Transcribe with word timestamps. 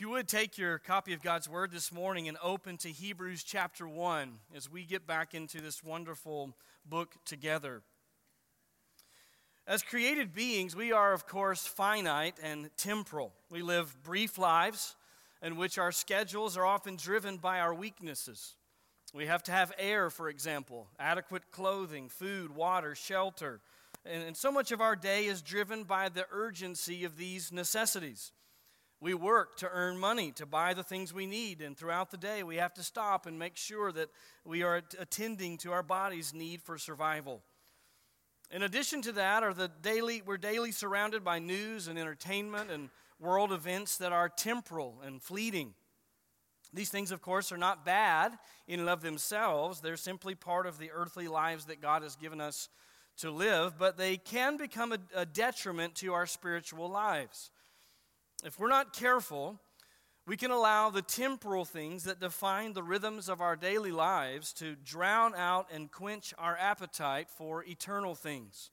If 0.00 0.06
you 0.06 0.12
would 0.12 0.28
take 0.28 0.56
your 0.56 0.78
copy 0.78 1.12
of 1.12 1.20
God's 1.20 1.46
Word 1.46 1.70
this 1.72 1.92
morning 1.92 2.26
and 2.26 2.38
open 2.42 2.78
to 2.78 2.88
Hebrews 2.88 3.42
chapter 3.42 3.86
1 3.86 4.32
as 4.56 4.66
we 4.66 4.86
get 4.86 5.06
back 5.06 5.34
into 5.34 5.60
this 5.60 5.84
wonderful 5.84 6.56
book 6.86 7.16
together. 7.26 7.82
As 9.66 9.82
created 9.82 10.32
beings, 10.32 10.74
we 10.74 10.90
are, 10.90 11.12
of 11.12 11.26
course, 11.26 11.66
finite 11.66 12.38
and 12.42 12.70
temporal. 12.78 13.34
We 13.50 13.60
live 13.60 13.94
brief 14.02 14.38
lives 14.38 14.96
in 15.42 15.56
which 15.56 15.76
our 15.76 15.92
schedules 15.92 16.56
are 16.56 16.64
often 16.64 16.96
driven 16.96 17.36
by 17.36 17.60
our 17.60 17.74
weaknesses. 17.74 18.54
We 19.12 19.26
have 19.26 19.42
to 19.42 19.52
have 19.52 19.70
air, 19.78 20.08
for 20.08 20.30
example, 20.30 20.88
adequate 20.98 21.50
clothing, 21.50 22.08
food, 22.08 22.56
water, 22.56 22.94
shelter. 22.94 23.60
And, 24.06 24.22
and 24.22 24.34
so 24.34 24.50
much 24.50 24.72
of 24.72 24.80
our 24.80 24.96
day 24.96 25.26
is 25.26 25.42
driven 25.42 25.84
by 25.84 26.08
the 26.08 26.24
urgency 26.32 27.04
of 27.04 27.18
these 27.18 27.52
necessities. 27.52 28.32
We 29.00 29.14
work 29.14 29.56
to 29.56 29.70
earn 29.72 29.96
money 29.96 30.30
to 30.32 30.44
buy 30.44 30.74
the 30.74 30.82
things 30.82 31.14
we 31.14 31.26
need, 31.26 31.62
and 31.62 31.76
throughout 31.76 32.10
the 32.10 32.18
day, 32.18 32.42
we 32.42 32.56
have 32.56 32.74
to 32.74 32.82
stop 32.82 33.24
and 33.24 33.38
make 33.38 33.56
sure 33.56 33.90
that 33.92 34.10
we 34.44 34.62
are 34.62 34.82
attending 34.98 35.56
to 35.58 35.72
our 35.72 35.82
body's 35.82 36.34
need 36.34 36.60
for 36.60 36.76
survival. 36.76 37.42
In 38.50 38.62
addition 38.62 39.00
to 39.02 39.12
that, 39.12 39.42
are 39.42 39.54
the 39.54 39.70
daily, 39.80 40.22
we're 40.24 40.36
daily 40.36 40.70
surrounded 40.70 41.24
by 41.24 41.38
news 41.38 41.88
and 41.88 41.98
entertainment 41.98 42.70
and 42.70 42.90
world 43.18 43.52
events 43.52 43.96
that 43.98 44.12
are 44.12 44.28
temporal 44.28 45.00
and 45.02 45.22
fleeting. 45.22 45.72
These 46.72 46.90
things, 46.90 47.10
of 47.10 47.22
course, 47.22 47.52
are 47.52 47.58
not 47.58 47.84
bad 47.84 48.36
in 48.68 48.80
and 48.80 48.88
of 48.88 49.02
themselves. 49.02 49.80
They're 49.80 49.96
simply 49.96 50.34
part 50.34 50.66
of 50.66 50.78
the 50.78 50.90
earthly 50.90 51.26
lives 51.26 51.66
that 51.66 51.80
God 51.80 52.02
has 52.02 52.16
given 52.16 52.40
us 52.40 52.68
to 53.18 53.30
live, 53.30 53.78
but 53.78 53.96
they 53.96 54.16
can 54.16 54.56
become 54.56 54.92
a, 54.92 54.98
a 55.14 55.26
detriment 55.26 55.94
to 55.96 56.12
our 56.12 56.26
spiritual 56.26 56.88
lives. 56.88 57.50
If 58.42 58.58
we're 58.58 58.68
not 58.68 58.92
careful, 58.92 59.60
we 60.26 60.36
can 60.36 60.50
allow 60.50 60.90
the 60.90 61.02
temporal 61.02 61.64
things 61.64 62.04
that 62.04 62.20
define 62.20 62.72
the 62.72 62.82
rhythms 62.82 63.28
of 63.28 63.40
our 63.40 63.56
daily 63.56 63.92
lives 63.92 64.52
to 64.54 64.76
drown 64.76 65.34
out 65.34 65.66
and 65.72 65.90
quench 65.90 66.32
our 66.38 66.56
appetite 66.56 67.28
for 67.28 67.64
eternal 67.64 68.14
things. 68.14 68.70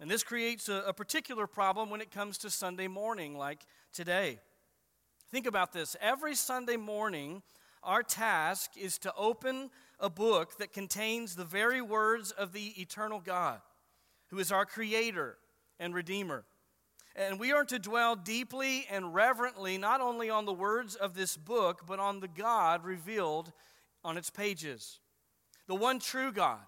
And 0.00 0.10
this 0.10 0.22
creates 0.22 0.68
a, 0.68 0.84
a, 0.86 0.92
particular 0.94 1.46
problem 1.46 1.90
when 1.90 2.00
it 2.00 2.10
comes 2.10 2.38
to 2.38 2.50
Sunday 2.50 2.88
morning, 2.88 3.36
like 3.36 3.60
today. 3.92 4.38
Think 5.30 5.46
about 5.46 5.72
this. 5.72 5.94
Every 6.00 6.34
Sunday 6.34 6.76
morning, 6.76 7.42
our 7.82 8.02
task 8.02 8.70
is 8.76 8.96
to 8.98 9.12
open 9.14 9.70
a 9.98 10.08
book 10.08 10.56
that 10.58 10.72
contains 10.72 11.36
the 11.36 11.44
very 11.44 11.82
words 11.82 12.30
of 12.30 12.52
the 12.52 12.80
eternal 12.80 13.20
God, 13.20 13.60
who 14.28 14.38
is 14.38 14.50
our 14.50 14.64
Creator 14.64 15.36
and 15.78 15.94
Redeemer. 15.94 16.44
And 17.16 17.40
we 17.40 17.52
are 17.52 17.64
to 17.64 17.78
dwell 17.78 18.14
deeply 18.16 18.86
and 18.90 19.14
reverently 19.14 19.78
not 19.78 20.00
only 20.00 20.30
on 20.30 20.44
the 20.44 20.52
words 20.52 20.94
of 20.94 21.14
this 21.14 21.36
book, 21.36 21.82
but 21.86 21.98
on 21.98 22.20
the 22.20 22.28
God 22.28 22.84
revealed 22.84 23.52
on 24.04 24.16
its 24.16 24.30
pages. 24.30 25.00
The 25.66 25.74
one 25.74 25.98
true 25.98 26.32
God, 26.32 26.60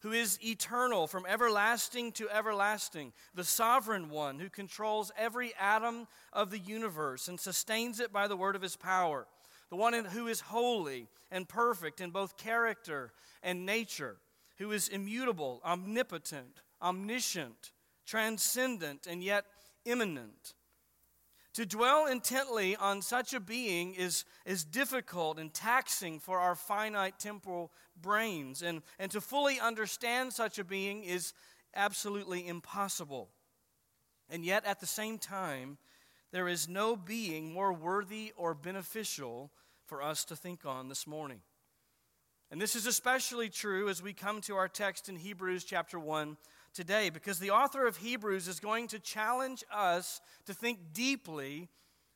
who 0.00 0.12
is 0.12 0.38
eternal 0.44 1.06
from 1.06 1.24
everlasting 1.26 2.12
to 2.12 2.28
everlasting, 2.28 3.12
the 3.34 3.44
sovereign 3.44 4.10
one 4.10 4.38
who 4.38 4.50
controls 4.50 5.10
every 5.16 5.52
atom 5.58 6.06
of 6.32 6.50
the 6.50 6.58
universe 6.58 7.28
and 7.28 7.40
sustains 7.40 8.00
it 8.00 8.12
by 8.12 8.28
the 8.28 8.36
word 8.36 8.56
of 8.56 8.62
his 8.62 8.76
power, 8.76 9.26
the 9.70 9.76
one 9.76 9.92
who 10.04 10.26
is 10.26 10.40
holy 10.40 11.08
and 11.30 11.48
perfect 11.48 12.00
in 12.00 12.10
both 12.10 12.36
character 12.36 13.12
and 13.42 13.64
nature, 13.64 14.16
who 14.58 14.72
is 14.72 14.88
immutable, 14.88 15.60
omnipotent, 15.64 16.60
omniscient, 16.82 17.72
transcendent, 18.06 19.06
and 19.06 19.22
yet 19.22 19.46
immanent. 19.84 20.54
To 21.54 21.64
dwell 21.64 22.06
intently 22.06 22.74
on 22.74 23.00
such 23.00 23.32
a 23.32 23.38
being 23.38 23.94
is, 23.94 24.24
is 24.44 24.64
difficult 24.64 25.38
and 25.38 25.54
taxing 25.54 26.18
for 26.18 26.40
our 26.40 26.56
finite 26.56 27.20
temporal 27.20 27.70
brains, 28.00 28.60
and, 28.60 28.82
and 28.98 29.10
to 29.12 29.20
fully 29.20 29.60
understand 29.60 30.32
such 30.32 30.58
a 30.58 30.64
being 30.64 31.04
is 31.04 31.32
absolutely 31.74 32.48
impossible. 32.48 33.28
And 34.28 34.44
yet, 34.44 34.64
at 34.64 34.80
the 34.80 34.86
same 34.86 35.18
time, 35.18 35.78
there 36.32 36.48
is 36.48 36.68
no 36.68 36.96
being 36.96 37.52
more 37.52 37.72
worthy 37.72 38.32
or 38.36 38.54
beneficial 38.54 39.52
for 39.86 40.02
us 40.02 40.24
to 40.24 40.34
think 40.34 40.66
on 40.66 40.88
this 40.88 41.06
morning. 41.06 41.40
And 42.50 42.60
this 42.60 42.74
is 42.74 42.86
especially 42.86 43.48
true 43.48 43.88
as 43.88 44.02
we 44.02 44.12
come 44.12 44.40
to 44.42 44.56
our 44.56 44.68
text 44.68 45.08
in 45.08 45.16
Hebrews 45.16 45.64
chapter 45.64 45.98
1 45.98 46.36
today 46.74 47.08
because 47.08 47.38
the 47.38 47.50
author 47.50 47.86
of 47.86 47.96
Hebrews 47.96 48.48
is 48.48 48.60
going 48.60 48.88
to 48.88 48.98
challenge 48.98 49.64
us 49.72 50.20
to 50.46 50.52
think 50.52 50.92
deeply 50.92 51.68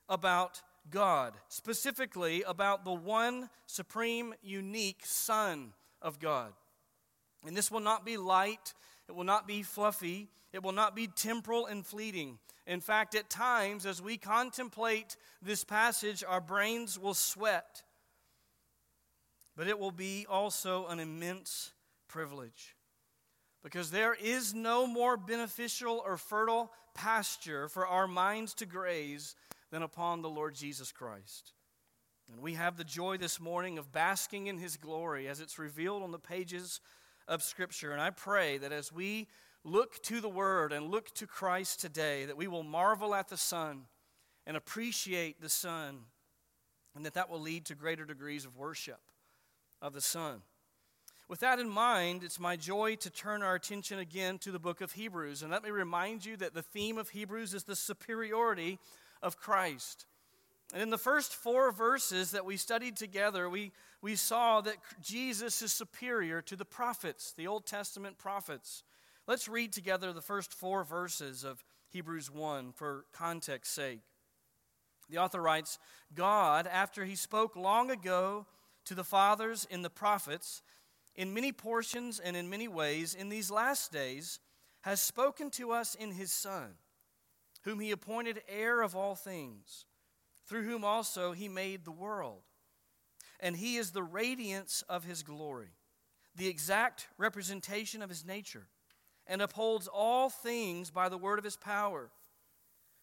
about 0.09 0.61
God, 0.91 1.35
specifically 1.49 2.43
about 2.43 2.85
the 2.85 2.93
one 2.93 3.49
supreme, 3.67 4.35
unique 4.43 5.03
Son 5.05 5.73
of 6.03 6.19
God. 6.19 6.53
And 7.47 7.57
this 7.57 7.71
will 7.71 7.81
not 7.81 8.05
be 8.05 8.17
light, 8.17 8.75
it 9.09 9.15
will 9.15 9.25
not 9.25 9.47
be 9.47 9.63
fluffy, 9.63 10.29
it 10.53 10.63
will 10.63 10.73
not 10.73 10.97
be 10.97 11.07
temporal 11.07 11.67
and 11.67 11.87
fleeting. 11.87 12.39
In 12.67 12.81
fact, 12.81 13.15
at 13.15 13.31
times, 13.31 13.87
as 13.87 14.03
we 14.03 14.17
contemplate 14.17 15.17
this 15.41 15.65
passage, 15.65 16.25
our 16.27 16.41
brains 16.41 16.99
will 16.99 17.15
sweat. 17.15 17.83
But 19.57 19.69
it 19.69 19.79
will 19.79 19.91
be 19.91 20.27
also 20.29 20.87
an 20.87 21.01
immense 21.01 21.73
privilege 22.09 22.75
because 23.63 23.91
there 23.91 24.15
is 24.15 24.55
no 24.55 24.87
more 24.87 25.17
beneficial 25.17 26.03
or 26.05 26.17
fertile 26.17 26.73
pasture 26.95 27.69
for 27.69 27.87
our 27.87 28.07
minds 28.07 28.55
to 28.55 28.67
graze 28.67 29.35
than 29.71 29.83
upon 29.83 30.23
the 30.23 30.29
Lord 30.29 30.55
Jesus 30.55 30.93
Christ. 30.93 31.53
And 32.31 32.41
we 32.41 32.55
have 32.55 32.77
the 32.77 32.85
joy 32.85 33.17
this 33.17 33.41
morning 33.41 33.79
of 33.79 33.93
basking 33.93 34.47
in 34.49 34.59
his 34.59 34.77
glory 34.77 35.29
as 35.29 35.41
it's 35.41 35.59
revealed 35.59 36.03
on 36.03 36.13
the 36.13 36.19
pages 36.19 36.81
of 37.27 37.43
Scripture. 37.43 37.93
And 37.93 38.01
I 38.01 38.11
pray 38.11 38.59
that 38.59 38.73
as 38.73 38.93
we 38.93 39.29
look 39.65 40.03
to 40.05 40.21
the 40.21 40.29
Word 40.29 40.73
and 40.73 40.91
look 40.91 41.15
to 41.15 41.27
Christ 41.27 41.81
today, 41.81 42.27
that 42.27 42.37
we 42.37 42.47
will 42.47 42.63
marvel 42.63 43.15
at 43.15 43.29
the 43.29 43.37
Son 43.37 43.83
and 44.47 44.57
appreciate 44.57 45.41
the 45.41 45.49
Son, 45.49 46.01
and 46.95 47.05
that 47.05 47.15
that 47.15 47.29
will 47.29 47.41
lead 47.41 47.67
to 47.67 47.75
greater 47.75 48.05
degrees 48.05 48.45
of 48.45 48.57
worship 48.57 49.01
of 49.83 49.93
the 49.93 50.01
Son. 50.01 50.41
With 51.29 51.41
that 51.41 51.59
in 51.59 51.69
mind, 51.69 52.25
it's 52.25 52.41
my 52.41 52.57
joy 52.57 52.97
to 52.97 53.11
turn 53.11 53.43
our 53.43 53.55
attention 53.55 53.99
again 53.99 54.39
to 54.39 54.51
the 54.51 54.59
book 54.59 54.81
of 54.81 54.93
Hebrews. 54.93 55.43
And 55.43 55.51
let 55.51 55.63
me 55.63 55.69
remind 55.71 56.25
you 56.25 56.39
that 56.39 56.55
the 56.55 56.63
theme 56.63 56.97
of 56.97 57.11
Hebrews 57.11 57.53
is 57.53 57.65
the 57.65 57.77
superiority 57.77 58.79
of 59.23 59.37
Christ. 59.37 60.07
And 60.73 60.83
in 60.83 60.89
the 60.89 60.97
first 60.97 61.35
four 61.35 61.71
verses 61.71 62.31
that 62.31 62.47
we 62.47 62.57
studied 62.57 62.97
together, 62.97 63.51
we, 63.51 63.73
we 64.01 64.17
saw 64.17 64.63
that 64.63 64.77
Jesus 65.03 65.61
is 65.61 65.71
superior 65.71 66.41
to 66.43 66.57
the 66.57 66.65
prophets, 66.65 67.35
the 67.37 67.47
Old 67.47 67.67
Testament 67.67 68.17
prophets. 68.17 68.83
Let's 69.27 69.49
read 69.49 69.75
together 69.75 70.15
the 70.15 70.23
first 70.23 70.55
four 70.55 70.83
verses 70.83 71.45
of 71.45 71.63
Hebrews 71.91 72.31
1 72.31 72.73
for 72.73 73.05
context 73.13 73.75
sake. 73.75 74.01
The 75.11 75.19
author 75.19 75.43
writes 75.43 75.79
God, 76.15 76.67
after 76.67 77.05
he 77.05 77.17
spoke 77.17 77.55
long 77.55 77.91
ago 77.91 78.47
to 78.87 78.95
the 78.95 79.05
fathers 79.05 79.67
in 79.71 79.83
the 79.83 79.91
prophets, 79.91 80.63
in 81.19 81.35
many 81.35 81.51
portions 81.51 82.21
and 82.21 82.37
in 82.37 82.49
many 82.49 82.69
ways 82.69 83.13
in 83.13 83.29
these 83.29 83.51
last 83.51 83.91
days 83.91 84.39
has 84.83 85.01
spoken 85.01 85.51
to 85.51 85.73
us 85.73 85.97
in 85.97 86.13
his 86.13 86.31
Son, 86.31 86.75
whom 87.65 87.81
he 87.81 87.91
appointed 87.91 88.41
heir 88.49 88.81
of 88.81 88.95
all 88.95 89.17
things, 89.17 89.85
through 90.47 90.63
whom 90.63 90.85
also 90.85 91.33
he 91.33 91.49
made 91.49 91.85
the 91.85 91.91
world. 91.91 92.43
And 93.41 93.57
he 93.57 93.77
is 93.77 93.91
the 93.91 94.03
radiance 94.03 94.85
of 94.89 95.03
his 95.03 95.25
glory, 95.25 95.71
the 96.37 96.47
exact 96.47 97.09
representation 97.19 98.01
of 98.01 98.09
his 98.09 98.25
nature, 98.25 98.69
and 99.27 99.43
upholds 99.43 99.89
all 99.89 100.31
things 100.31 100.93
by 100.93 101.09
the 101.09 101.19
word 101.19 101.41
of 101.41 101.45
his 101.45 101.57
power. 101.57 102.11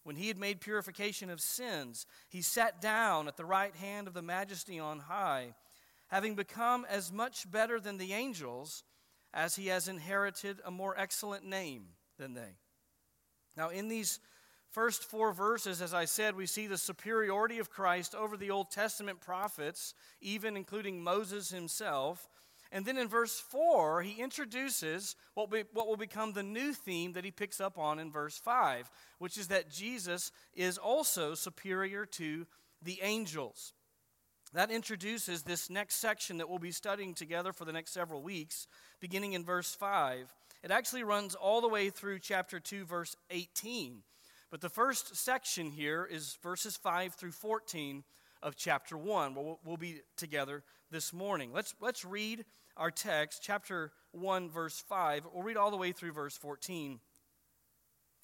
When 0.04 0.16
he 0.16 0.30
had 0.30 0.38
made 0.38 0.62
purification 0.62 1.30
of 1.30 1.42
sins, 1.42 2.06
he 2.30 2.42
sat 2.42 2.80
down 2.80 3.28
at 3.28 3.36
the 3.36 3.44
right 3.44 3.76
hand 3.76 4.08
of 4.08 4.14
the 4.14 4.22
majesty 4.22 4.80
on 4.80 5.00
high 5.00 5.54
having 6.08 6.36
become 6.36 6.86
as 6.90 7.12
much 7.12 7.50
better 7.50 7.80
than 7.80 7.98
the 7.98 8.14
angels 8.14 8.84
as 9.34 9.56
he 9.56 9.68
has 9.68 9.88
inherited 9.88 10.60
a 10.66 10.72
more 10.72 10.98
excellent 10.98 11.46
name 11.46 11.88
than 12.18 12.34
they. 12.34 12.58
Now, 13.58 13.70
in 13.70 13.88
these 13.88 14.20
first 14.72 15.04
four 15.04 15.32
verses, 15.32 15.82
as 15.82 15.94
I 15.94 16.06
said, 16.06 16.36
we 16.36 16.46
see 16.46 16.68
the 16.68 16.78
superiority 16.78 17.60
of 17.60 17.70
Christ 17.70 18.14
over 18.14 18.38
the 18.38 18.52
Old 18.52 18.72
Testament 18.72 19.22
prophets, 19.22 19.94
even 20.22 20.58
including 20.58 21.02
Moses 21.02 21.50
himself. 21.50 22.28
And 22.72 22.86
then 22.86 22.98
in 22.98 23.08
verse 23.08 23.40
4, 23.40 24.02
he 24.02 24.22
introduces 24.22 25.16
what, 25.34 25.50
be, 25.50 25.64
what 25.72 25.88
will 25.88 25.98
become 25.98 26.34
the 26.34 26.44
new 26.44 26.74
theme 26.74 27.14
that 27.14 27.24
he 27.24 27.32
picks 27.32 27.62
up 27.62 27.78
on 27.78 28.00
in 28.00 28.12
verse 28.12 28.38
5, 28.38 28.92
which 29.20 29.38
is 29.38 29.48
that 29.48 29.70
Jesus 29.70 30.32
is 30.54 30.78
also 30.78 31.36
superior 31.36 32.06
to 32.08 32.46
the 32.82 33.00
angels. 33.02 33.74
That 34.56 34.72
introduces 34.72 35.42
this 35.42 35.70
next 35.70 35.96
section 35.96 36.38
that 36.38 36.50
we'll 36.50 36.60
be 36.60 36.72
studying 36.72 37.14
together 37.14 37.52
for 37.52 37.66
the 37.66 37.74
next 37.74 37.92
several 37.92 38.22
weeks, 38.22 38.68
beginning 39.02 39.34
in 39.34 39.44
verse 39.44 39.76
5. 39.76 40.34
It 40.64 40.72
actually 40.72 41.04
runs 41.04 41.36
all 41.36 41.60
the 41.60 41.68
way 41.68 41.90
through 41.90 42.20
chapter 42.20 42.62
2, 42.62 42.86
verse 42.86 43.18
18. 43.32 44.04
But 44.50 44.62
the 44.62 44.70
first 44.70 45.14
section 45.14 45.72
here 45.72 46.08
is 46.10 46.38
verses 46.42 46.78
5 46.78 47.16
through 47.16 47.34
14 47.34 48.06
of 48.42 48.56
chapter 48.56 48.98
1. 48.98 49.36
We'll, 49.36 49.60
we'll 49.66 49.76
be 49.76 50.00
together 50.16 50.64
this 50.90 51.12
morning. 51.12 51.52
Let's, 51.52 51.76
let's 51.82 52.06
read 52.06 52.46
our 52.78 52.92
text, 52.92 53.42
chapter 53.44 53.92
1, 54.14 54.50
verse 54.50 54.82
5. 54.88 55.28
We'll 55.34 55.44
read 55.44 55.58
all 55.58 55.70
the 55.70 55.76
way 55.76 55.92
through 55.92 56.14
verse 56.14 56.38
14. 56.38 57.02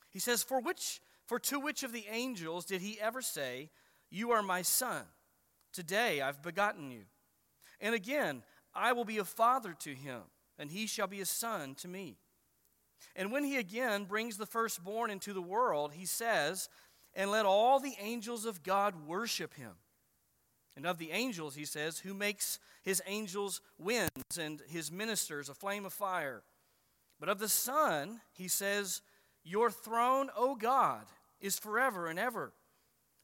He 0.09 0.19
says, 0.19 0.43
For 0.43 0.61
which 0.61 1.01
for 1.25 1.39
to 1.39 1.59
which 1.59 1.83
of 1.83 1.91
the 1.91 2.05
angels 2.09 2.63
did 2.63 2.79
he 2.79 2.97
ever 3.01 3.21
say, 3.21 3.69
You 4.09 4.31
are 4.31 4.41
my 4.41 4.61
son? 4.61 5.03
Today 5.73 6.21
I've 6.21 6.41
begotten 6.41 6.91
you. 6.91 7.03
And 7.79 7.95
again, 7.95 8.43
I 8.73 8.93
will 8.93 9.05
be 9.05 9.17
a 9.17 9.25
father 9.25 9.75
to 9.79 9.93
him, 9.93 10.21
and 10.57 10.69
he 10.69 10.87
shall 10.87 11.07
be 11.07 11.21
a 11.21 11.25
son 11.25 11.75
to 11.75 11.87
me. 11.87 12.17
And 13.15 13.31
when 13.31 13.43
he 13.43 13.57
again 13.57 14.05
brings 14.05 14.37
the 14.37 14.45
firstborn 14.45 15.09
into 15.09 15.33
the 15.33 15.41
world, 15.41 15.93
he 15.93 16.05
says, 16.05 16.69
And 17.13 17.31
let 17.31 17.45
all 17.45 17.79
the 17.79 17.95
angels 17.99 18.45
of 18.45 18.63
God 18.63 19.07
worship 19.07 19.55
him. 19.55 19.73
And 20.75 20.85
of 20.85 20.97
the 20.97 21.11
angels, 21.11 21.55
he 21.55 21.65
says, 21.65 21.99
who 21.99 22.13
makes 22.13 22.59
his 22.81 23.01
angels 23.05 23.61
winds 23.77 24.37
and 24.39 24.61
his 24.69 24.91
ministers 24.91 25.49
a 25.49 25.53
flame 25.53 25.85
of 25.85 25.93
fire. 25.93 26.43
But 27.19 27.29
of 27.29 27.39
the 27.39 27.49
Son, 27.49 28.21
he 28.33 28.47
says, 28.47 29.01
Your 29.43 29.69
throne, 29.69 30.29
O 30.35 30.55
God, 30.55 31.05
is 31.39 31.59
forever 31.59 32.07
and 32.07 32.17
ever, 32.17 32.53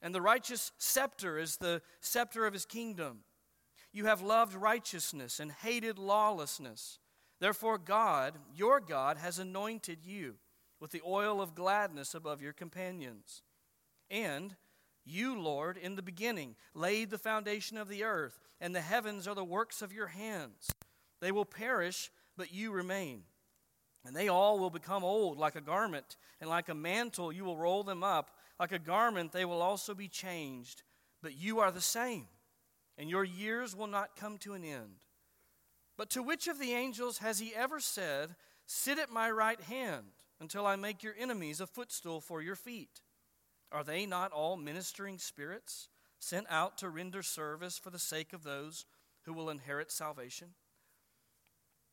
and 0.01 0.13
the 0.13 0.21
righteous 0.21 0.71
scepter 0.77 1.37
is 1.37 1.57
the 1.57 1.81
scepter 2.01 2.45
of 2.45 2.53
his 2.53 2.65
kingdom. 2.65 3.19
You 3.91 4.05
have 4.05 4.21
loved 4.21 4.53
righteousness 4.53 5.39
and 5.39 5.51
hated 5.51 5.97
lawlessness. 5.97 6.99
Therefore, 7.39 7.77
God, 7.77 8.35
your 8.55 8.79
God, 8.79 9.17
has 9.17 9.39
anointed 9.39 9.99
you 10.03 10.35
with 10.79 10.91
the 10.91 11.01
oil 11.05 11.41
of 11.41 11.55
gladness 11.55 12.13
above 12.13 12.41
your 12.41 12.53
companions. 12.53 13.41
And 14.09 14.55
you, 15.05 15.39
Lord, 15.39 15.77
in 15.77 15.95
the 15.95 16.01
beginning 16.01 16.55
laid 16.73 17.09
the 17.09 17.17
foundation 17.17 17.77
of 17.77 17.87
the 17.87 18.03
earth, 18.03 18.39
and 18.59 18.75
the 18.75 18.81
heavens 18.81 19.27
are 19.27 19.35
the 19.35 19.43
works 19.43 19.81
of 19.81 19.93
your 19.93 20.07
hands. 20.07 20.69
They 21.21 21.31
will 21.31 21.45
perish, 21.45 22.11
but 22.35 22.53
you 22.53 22.71
remain. 22.71 23.23
And 24.05 24.15
they 24.15 24.27
all 24.27 24.59
will 24.59 24.69
become 24.69 25.03
old 25.03 25.37
like 25.37 25.55
a 25.55 25.61
garment, 25.61 26.17
and 26.39 26.49
like 26.49 26.69
a 26.69 26.75
mantle 26.75 27.31
you 27.31 27.45
will 27.45 27.57
roll 27.57 27.83
them 27.83 28.03
up. 28.03 28.31
Like 28.59 28.71
a 28.71 28.79
garment 28.79 29.31
they 29.31 29.45
will 29.45 29.61
also 29.61 29.93
be 29.93 30.07
changed. 30.07 30.83
But 31.21 31.35
you 31.35 31.59
are 31.59 31.71
the 31.71 31.81
same, 31.81 32.27
and 32.97 33.09
your 33.09 33.23
years 33.23 33.75
will 33.75 33.87
not 33.87 34.15
come 34.15 34.37
to 34.39 34.53
an 34.53 34.63
end. 34.63 35.03
But 35.97 36.11
to 36.11 36.21
which 36.21 36.47
of 36.47 36.59
the 36.59 36.73
angels 36.73 37.17
has 37.19 37.39
he 37.39 37.55
ever 37.55 37.79
said, 37.79 38.35
Sit 38.65 38.99
at 38.99 39.09
my 39.09 39.31
right 39.31 39.59
hand 39.61 40.05
until 40.39 40.65
I 40.65 40.75
make 40.75 41.01
your 41.01 41.15
enemies 41.17 41.59
a 41.59 41.67
footstool 41.67 42.21
for 42.21 42.41
your 42.41 42.55
feet? 42.55 43.01
Are 43.71 43.83
they 43.83 44.05
not 44.05 44.31
all 44.31 44.57
ministering 44.57 45.17
spirits 45.17 45.89
sent 46.19 46.47
out 46.49 46.77
to 46.79 46.89
render 46.89 47.23
service 47.23 47.77
for 47.77 47.89
the 47.89 47.99
sake 47.99 48.33
of 48.33 48.43
those 48.43 48.85
who 49.23 49.33
will 49.33 49.49
inherit 49.49 49.91
salvation? 49.91 50.49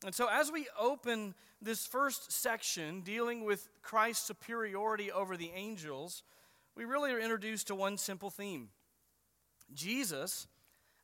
And 0.05 0.14
so, 0.14 0.28
as 0.31 0.52
we 0.52 0.67
open 0.78 1.34
this 1.62 1.87
first 1.87 2.31
section 2.31 3.00
dealing 3.00 3.44
with 3.44 3.69
Christ's 3.82 4.26
superiority 4.26 5.10
over 5.10 5.37
the 5.37 5.50
angels, 5.55 6.22
we 6.76 6.85
really 6.85 7.12
are 7.12 7.21
introduced 7.21 7.69
to 7.69 7.75
one 7.75 7.99
simple 7.99 8.31
theme 8.31 8.69
Jesus, 9.73 10.47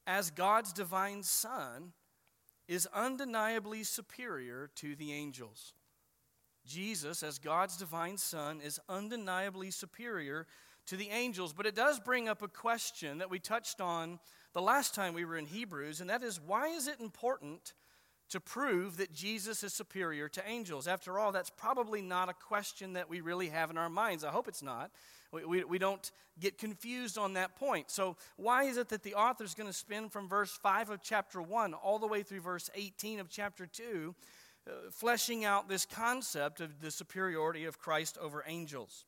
as 0.06 0.30
God's 0.30 0.72
divine 0.72 1.22
Son, 1.22 1.92
is 2.68 2.86
undeniably 2.94 3.82
superior 3.82 4.70
to 4.76 4.94
the 4.94 5.12
angels. 5.12 5.74
Jesus, 6.66 7.22
as 7.22 7.38
God's 7.38 7.76
divine 7.76 8.16
Son, 8.16 8.60
is 8.60 8.78
undeniably 8.88 9.70
superior 9.70 10.46
to 10.86 10.96
the 10.96 11.08
angels. 11.08 11.52
But 11.52 11.66
it 11.66 11.74
does 11.74 11.98
bring 11.98 12.28
up 12.28 12.42
a 12.42 12.48
question 12.48 13.18
that 13.18 13.30
we 13.30 13.38
touched 13.38 13.80
on 13.80 14.18
the 14.52 14.62
last 14.62 14.94
time 14.94 15.14
we 15.14 15.24
were 15.24 15.36
in 15.36 15.46
Hebrews, 15.46 16.00
and 16.00 16.10
that 16.10 16.22
is 16.22 16.40
why 16.40 16.68
is 16.68 16.86
it 16.86 17.00
important 17.00 17.72
to 18.30 18.40
prove 18.40 18.96
that 18.98 19.12
Jesus 19.12 19.64
is 19.64 19.72
superior 19.72 20.28
to 20.28 20.48
angels? 20.48 20.86
After 20.86 21.18
all, 21.18 21.32
that's 21.32 21.50
probably 21.50 22.02
not 22.02 22.28
a 22.28 22.34
question 22.34 22.92
that 22.92 23.08
we 23.08 23.20
really 23.20 23.48
have 23.48 23.70
in 23.70 23.78
our 23.78 23.88
minds. 23.88 24.22
I 24.24 24.30
hope 24.30 24.48
it's 24.48 24.62
not. 24.62 24.90
We, 25.32 25.44
we, 25.44 25.64
we 25.64 25.78
don't 25.78 26.10
get 26.38 26.58
confused 26.58 27.18
on 27.18 27.34
that 27.34 27.56
point. 27.56 27.90
So, 27.90 28.16
why 28.36 28.64
is 28.64 28.76
it 28.76 28.88
that 28.88 29.02
the 29.02 29.14
author 29.14 29.44
is 29.44 29.54
going 29.54 29.68
to 29.68 29.72
spend 29.72 30.12
from 30.12 30.28
verse 30.28 30.50
5 30.50 30.90
of 30.90 31.02
chapter 31.02 31.40
1 31.40 31.74
all 31.74 31.98
the 31.98 32.06
way 32.06 32.22
through 32.22 32.40
verse 32.40 32.70
18 32.74 33.20
of 33.20 33.28
chapter 33.28 33.66
2, 33.66 34.14
uh, 34.66 34.70
fleshing 34.90 35.44
out 35.44 35.68
this 35.68 35.86
concept 35.86 36.60
of 36.60 36.80
the 36.80 36.90
superiority 36.90 37.64
of 37.64 37.78
Christ 37.78 38.18
over 38.20 38.44
angels? 38.46 39.04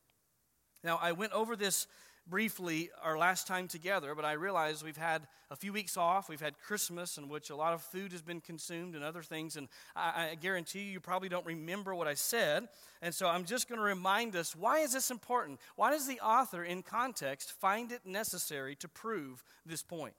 Now, 0.84 0.98
I 1.00 1.12
went 1.12 1.32
over 1.32 1.56
this 1.56 1.86
briefly 2.26 2.90
our 3.02 3.18
last 3.18 3.46
time 3.46 3.68
together, 3.68 4.14
but 4.14 4.24
I 4.24 4.32
realize 4.32 4.82
we've 4.82 4.96
had 4.96 5.26
a 5.50 5.56
few 5.56 5.72
weeks 5.72 5.96
off. 5.96 6.28
We've 6.28 6.40
had 6.40 6.58
Christmas, 6.58 7.18
in 7.18 7.28
which 7.28 7.50
a 7.50 7.56
lot 7.56 7.74
of 7.74 7.82
food 7.82 8.12
has 8.12 8.22
been 8.22 8.40
consumed 8.40 8.94
and 8.94 9.04
other 9.04 9.22
things, 9.22 9.56
and 9.56 9.68
I, 9.96 10.30
I 10.30 10.34
guarantee 10.36 10.80
you, 10.80 10.92
you 10.92 11.00
probably 11.00 11.28
don't 11.28 11.44
remember 11.44 11.94
what 11.94 12.06
I 12.06 12.14
said. 12.14 12.68
And 13.02 13.14
so 13.14 13.28
I'm 13.28 13.44
just 13.44 13.68
going 13.68 13.78
to 13.78 13.84
remind 13.84 14.36
us 14.36 14.54
why 14.54 14.78
is 14.78 14.92
this 14.92 15.10
important? 15.10 15.60
Why 15.76 15.90
does 15.90 16.06
the 16.06 16.20
author, 16.20 16.64
in 16.64 16.82
context, 16.82 17.52
find 17.52 17.92
it 17.92 18.06
necessary 18.06 18.76
to 18.76 18.88
prove 18.88 19.44
this 19.66 19.82
point? 19.82 20.14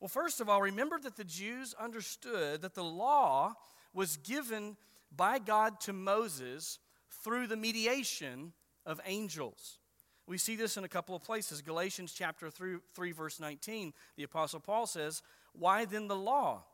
Well, 0.00 0.08
first 0.08 0.40
of 0.40 0.48
all, 0.48 0.60
remember 0.60 0.98
that 0.98 1.16
the 1.16 1.24
Jews 1.24 1.74
understood 1.80 2.62
that 2.62 2.74
the 2.74 2.84
law 2.84 3.54
was 3.94 4.18
given 4.18 4.76
by 5.14 5.38
God 5.38 5.80
to 5.82 5.92
Moses 5.92 6.78
through 7.24 7.46
the 7.46 7.56
mediation 7.56 8.52
of 8.84 9.00
angels. 9.06 9.78
We 10.26 10.38
see 10.38 10.56
this 10.56 10.76
in 10.76 10.84
a 10.84 10.88
couple 10.88 11.14
of 11.14 11.22
places. 11.22 11.62
Galatians 11.62 12.12
chapter 12.12 12.50
3, 12.50 12.78
3, 12.94 13.12
verse 13.12 13.38
19, 13.38 13.92
the 14.16 14.24
Apostle 14.24 14.60
Paul 14.60 14.86
says, 14.86 15.22
Why 15.52 15.84
then 15.84 16.08
the 16.08 16.16
law? 16.16 16.64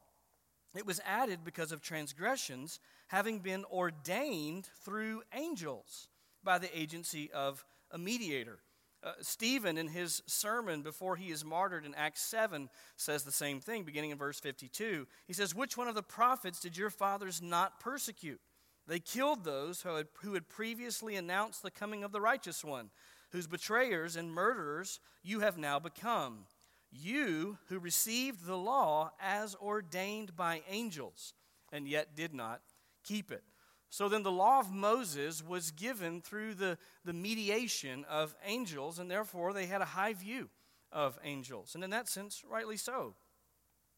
It 0.75 0.87
was 0.87 1.00
added 1.04 1.40
because 1.44 1.70
of 1.70 1.82
transgressions, 1.82 2.81
having 3.08 3.40
been 3.40 3.64
ordained 3.70 4.69
through 4.84 5.22
angels 5.34 6.08
by 6.43 6.58
the 6.58 6.78
agency 6.78 7.31
of 7.31 7.64
a 7.90 7.99
mediator. 7.99 8.58
Uh, 9.04 9.12
Stephen, 9.20 9.76
in 9.76 9.88
his 9.88 10.22
sermon 10.26 10.81
before 10.81 11.16
he 11.16 11.31
is 11.31 11.44
martyred 11.44 11.84
in 11.84 11.94
Acts 11.94 12.22
7, 12.22 12.70
says 12.96 13.25
the 13.25 13.32
same 13.32 13.60
thing, 13.60 13.82
beginning 13.82 14.12
in 14.12 14.19
verse 14.19 14.40
52. 14.40 15.06
He 15.26 15.32
says, 15.32 15.55
Which 15.55 15.76
one 15.76 15.88
of 15.88 15.94
the 15.94 16.02
prophets 16.02 16.60
did 16.60 16.76
your 16.76 16.90
fathers 16.90 17.43
not 17.43 17.81
persecute? 17.81 18.40
They 18.87 19.00
killed 19.00 19.44
those 19.44 19.82
who 19.82 19.94
had, 19.94 20.06
who 20.22 20.34
had 20.34 20.48
previously 20.48 21.16
announced 21.16 21.62
the 21.62 21.70
coming 21.70 22.02
of 22.02 22.12
the 22.12 22.20
righteous 22.20 22.64
one 22.64 22.90
whose 23.32 23.46
betrayers 23.46 24.17
and 24.17 24.32
murderers 24.32 25.00
you 25.23 25.40
have 25.40 25.58
now 25.58 25.79
become. 25.79 26.44
You 26.90 27.58
who 27.69 27.79
received 27.79 28.44
the 28.44 28.56
law 28.56 29.12
as 29.20 29.55
ordained 29.56 30.36
by 30.36 30.62
angels, 30.69 31.34
and 31.72 31.89
yet 31.89 32.15
did 32.15 32.34
not 32.34 32.60
keep 33.03 33.32
it. 33.32 33.43
So 33.89 34.08
then, 34.08 34.22
the 34.22 34.31
law 34.31 34.60
of 34.60 34.70
Moses 34.70 35.43
was 35.46 35.70
given 35.70 36.22
through 36.22 36.55
the, 36.55 36.79
the 37.05 37.12
mediation 37.12 38.06
of 38.08 38.34
angels, 38.44 38.98
and 38.98 39.10
therefore 39.10 39.53
they 39.53 39.67
had 39.67 39.82
a 39.82 39.86
high 39.86 40.15
view 40.15 40.48
of 40.91 41.19
angels. 41.24 41.74
And 41.74 41.84
in 41.84 41.91
that 41.91 42.08
sense, 42.08 42.43
rightly 42.48 42.77
so. 42.77 43.15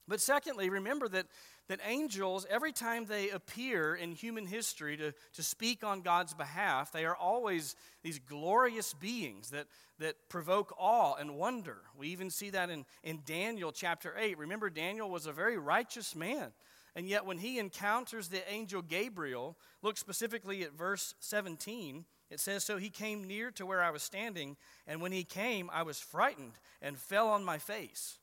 But 0.07 0.21
secondly, 0.21 0.69
remember 0.69 1.09
that 1.09 1.27
that 1.69 1.81
angels, 1.87 2.47
every 2.51 2.73
time 2.73 3.07
they 3.07 3.31
appear 3.31 3.95
in 3.95 4.13
human 4.13 4.47
history 4.47 4.97
to, 4.99 5.13
to 5.33 5.43
speak 5.43 5.83
on 5.83 6.03
God's 6.03 6.35
behalf, 6.35 6.93
they 6.93 7.07
are 7.07 7.17
always 7.17 7.75
these 8.03 8.19
glorious 8.19 8.93
beings 8.93 9.51
that, 9.51 9.67
that 9.99 10.29
provoke 10.29 10.75
awe 10.79 11.15
and 11.15 11.37
wonder. 11.37 11.79
We 11.97 12.09
even 12.09 12.29
see 12.29 12.51
that 12.51 12.69
in, 12.69 12.85
in 13.03 13.21
Daniel 13.25 13.73
chapter 13.73 14.15
8. 14.19 14.39
Remember, 14.39 14.69
Daniel 14.69 15.09
was 15.09 15.27
a 15.27 15.33
very 15.33 15.57
righteous 15.57 16.15
man. 16.15 16.53
And 16.97 17.09
yet, 17.09 17.27
when 17.27 17.39
he 17.39 17.59
encounters 17.59 18.29
the 18.29 18.49
angel 18.49 18.83
Gabriel, 18.83 19.57
look 19.83 19.97
specifically 19.97 20.63
at 20.63 20.75
verse 20.75 21.15
17. 21.21 22.05
It 22.31 22.41
says, 22.41 22.63
So 22.63 22.77
he 22.77 22.91
came 22.91 23.25
near 23.25 23.51
to 23.53 23.67
where 23.67 23.83
I 23.83 23.91
was 23.91 24.03
standing, 24.03 24.57
and 24.87 25.01
when 25.01 25.11
he 25.11 25.25
came, 25.25 25.71
I 25.73 25.83
was 25.83 25.99
frightened 25.99 26.53
and 26.81 26.97
fell 26.97 27.29
on 27.29 27.43
my 27.43 27.59
face. 27.59 28.19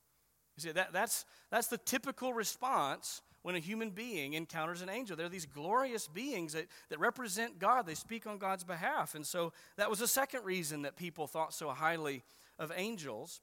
You 0.58 0.62
see, 0.62 0.72
that, 0.72 0.94
that's, 0.94 1.26
that's 1.50 1.68
the 1.68 1.78
typical 1.78 2.34
response 2.34 3.22
when 3.42 3.56
a 3.56 3.60
human 3.60 3.90
being 3.90 4.34
encounters 4.34 4.82
an 4.82 4.90
angel. 4.90 5.16
They're 5.16 5.30
these 5.30 5.46
glorious 5.46 6.08
beings 6.08 6.54
that, 6.54 6.68
that 6.90 7.00
represent 7.00 7.60
God, 7.60 7.86
they 7.86 7.96
speak 7.96 8.28
on 8.28 8.38
God's 8.38 8.64
behalf. 8.64 9.16
And 9.16 9.26
so 9.26 9.54
that 9.78 9.90
was 9.90 10.00
the 10.00 10.08
second 10.08 10.46
reason 10.46 10.84
that 10.84 10.96
people 10.96 11.28
thought 11.28 11.54
so 11.54 11.70
highly 11.70 12.24
of 12.60 12.72
angels. 12.76 13.42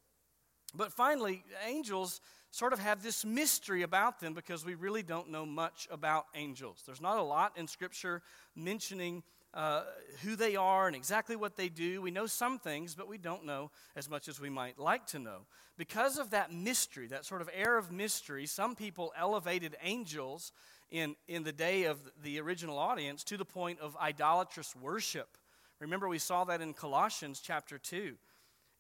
But 0.75 0.93
finally, 0.93 1.45
angels 1.67 2.21
sort 2.51 2.73
of 2.73 2.79
have 2.79 3.03
this 3.03 3.25
mystery 3.25 3.83
about 3.83 4.21
them 4.21 4.35
because 4.35 4.65
we 4.65 4.75
really 4.75 5.03
don't 5.03 5.31
know 5.31 5.45
much 5.45 5.89
about 5.91 6.27
angels. 6.35 6.83
There's 6.87 7.01
not 7.01 7.19
a 7.19 7.23
lot 7.23 7.53
in 7.57 7.67
Scripture 7.67 8.23
mentioning 8.55 9.23
uh, 9.55 9.83
who 10.23 10.37
they 10.37 10.57
are 10.57 10.87
and 10.87 10.95
exactly 10.95 11.37
what 11.37 11.57
they 11.57 11.69
do. 11.69 12.03
We 12.03 12.11
know 12.11 12.27
some 12.27 12.59
things, 12.59 12.95
but 12.95 13.09
we 13.09 13.19
don't 13.19 13.45
know 13.45 13.71
as 13.97 14.09
much 14.09 14.29
as 14.29 14.41
we 14.41 14.51
might 14.51 14.79
like 14.79 15.07
to 15.09 15.19
know. 15.19 15.47
Because 15.77 16.19
of 16.19 16.31
that 16.31 16.53
mystery, 16.53 17.07
that 17.09 17.25
sort 17.25 17.41
of 17.41 17.49
air 17.55 17.79
of 17.79 17.91
mystery, 17.91 18.47
some 18.47 18.75
people 18.75 19.13
elevated 19.17 19.77
angels 19.83 20.53
in, 20.91 21.17
in 21.27 21.45
the 21.45 21.53
day 21.53 21.85
of 21.85 21.99
the 22.23 22.41
original 22.41 22.79
audience 22.79 23.25
to 23.25 23.37
the 23.37 23.45
point 23.45 23.81
of 23.81 23.97
idolatrous 23.97 24.75
worship. 24.77 25.37
Remember, 25.81 26.09
we 26.09 26.19
saw 26.19 26.45
that 26.45 26.61
in 26.61 26.75
Colossians 26.75 27.41
chapter 27.41 27.79
2. 27.79 28.15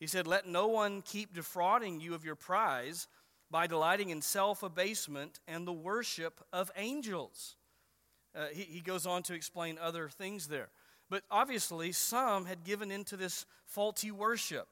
He 0.00 0.06
said, 0.06 0.26
Let 0.26 0.46
no 0.46 0.68
one 0.68 1.02
keep 1.02 1.34
defrauding 1.34 2.00
you 2.00 2.14
of 2.14 2.24
your 2.24 2.34
prize 2.34 3.08
by 3.50 3.66
delighting 3.66 4.10
in 4.10 4.20
self 4.20 4.62
abasement 4.62 5.40
and 5.46 5.66
the 5.66 5.72
worship 5.72 6.40
of 6.52 6.70
angels. 6.76 7.56
Uh, 8.38 8.46
he, 8.52 8.62
he 8.62 8.80
goes 8.80 9.06
on 9.06 9.22
to 9.24 9.34
explain 9.34 9.78
other 9.82 10.08
things 10.08 10.46
there. 10.46 10.68
But 11.10 11.24
obviously, 11.30 11.92
some 11.92 12.44
had 12.44 12.64
given 12.64 12.90
into 12.90 13.16
this 13.16 13.46
faulty 13.66 14.10
worship. 14.10 14.68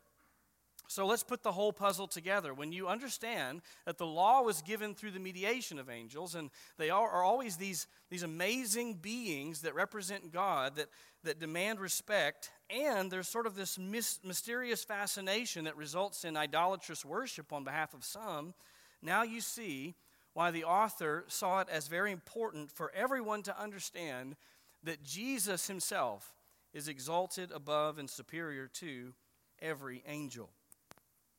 So 0.88 1.04
let's 1.04 1.24
put 1.24 1.42
the 1.42 1.50
whole 1.50 1.72
puzzle 1.72 2.06
together. 2.06 2.54
When 2.54 2.70
you 2.70 2.86
understand 2.86 3.62
that 3.86 3.98
the 3.98 4.06
law 4.06 4.42
was 4.42 4.62
given 4.62 4.94
through 4.94 5.10
the 5.12 5.18
mediation 5.18 5.80
of 5.80 5.90
angels, 5.90 6.36
and 6.36 6.50
they 6.78 6.90
are, 6.90 7.08
are 7.08 7.24
always 7.24 7.56
these, 7.56 7.88
these 8.08 8.22
amazing 8.22 8.94
beings 8.94 9.62
that 9.62 9.74
represent 9.74 10.32
God, 10.32 10.76
that, 10.76 10.86
that 11.24 11.40
demand 11.40 11.80
respect, 11.80 12.50
and 12.70 13.10
there's 13.10 13.26
sort 13.26 13.46
of 13.46 13.56
this 13.56 13.78
mis- 13.78 14.20
mysterious 14.22 14.84
fascination 14.84 15.64
that 15.64 15.76
results 15.76 16.24
in 16.24 16.36
idolatrous 16.36 17.04
worship 17.04 17.52
on 17.52 17.64
behalf 17.64 17.92
of 17.92 18.04
some, 18.04 18.54
now 19.02 19.24
you 19.24 19.40
see 19.40 19.94
why 20.36 20.50
the 20.50 20.64
author 20.64 21.24
saw 21.28 21.60
it 21.60 21.68
as 21.70 21.88
very 21.88 22.12
important 22.12 22.70
for 22.70 22.92
everyone 22.94 23.42
to 23.42 23.58
understand 23.58 24.36
that 24.82 25.02
Jesus 25.02 25.66
himself 25.66 26.34
is 26.74 26.88
exalted 26.88 27.50
above 27.50 27.96
and 27.96 28.10
superior 28.10 28.66
to 28.66 29.14
every 29.62 30.04
angel. 30.06 30.50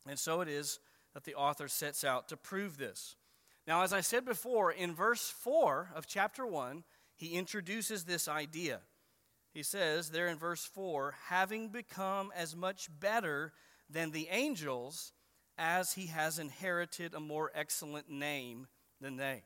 And 0.10 0.18
so 0.18 0.42
it 0.42 0.48
is 0.48 0.80
that 1.14 1.26
the 1.26 1.36
author 1.36 1.68
sets 1.68 2.04
out 2.04 2.28
to 2.30 2.38
prove 2.38 2.80
this. 2.80 3.16
Now, 3.68 3.84
as 3.84 3.94
I 3.94 4.02
said 4.02 4.26
before, 4.26 4.72
in 4.72 4.96
verse 4.96 5.30
4 5.30 5.92
of 5.94 6.08
chapter 6.08 6.48
1, 6.48 6.84
he 7.16 7.34
introduces 7.34 8.06
this 8.06 8.28
idea. 8.28 8.80
He 9.54 9.62
says 9.62 10.10
there 10.10 10.28
in 10.28 10.40
verse 10.40 10.66
4 10.66 11.14
having 11.28 11.70
become 11.70 12.32
as 12.36 12.56
much 12.56 12.90
better 13.00 13.54
than 13.88 14.10
the 14.10 14.28
angels 14.32 15.12
as 15.56 15.94
he 15.94 16.08
has 16.08 16.40
inherited 16.40 17.14
a 17.14 17.20
more 17.20 17.52
excellent 17.54 18.10
name 18.10 18.66
than 19.02 19.18
they. 19.18 19.44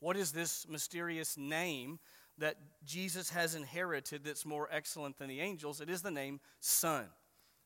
What 0.00 0.16
is 0.16 0.32
this 0.32 0.66
mysterious 0.68 1.36
name 1.36 1.98
that 2.38 2.56
Jesus 2.84 3.30
has 3.30 3.54
inherited 3.54 4.24
that's 4.24 4.46
more 4.46 4.68
excellent 4.72 5.18
than 5.18 5.28
the 5.28 5.40
angels? 5.40 5.80
It 5.80 5.90
is 5.90 6.02
the 6.02 6.10
name 6.10 6.40
Son. 6.58 7.06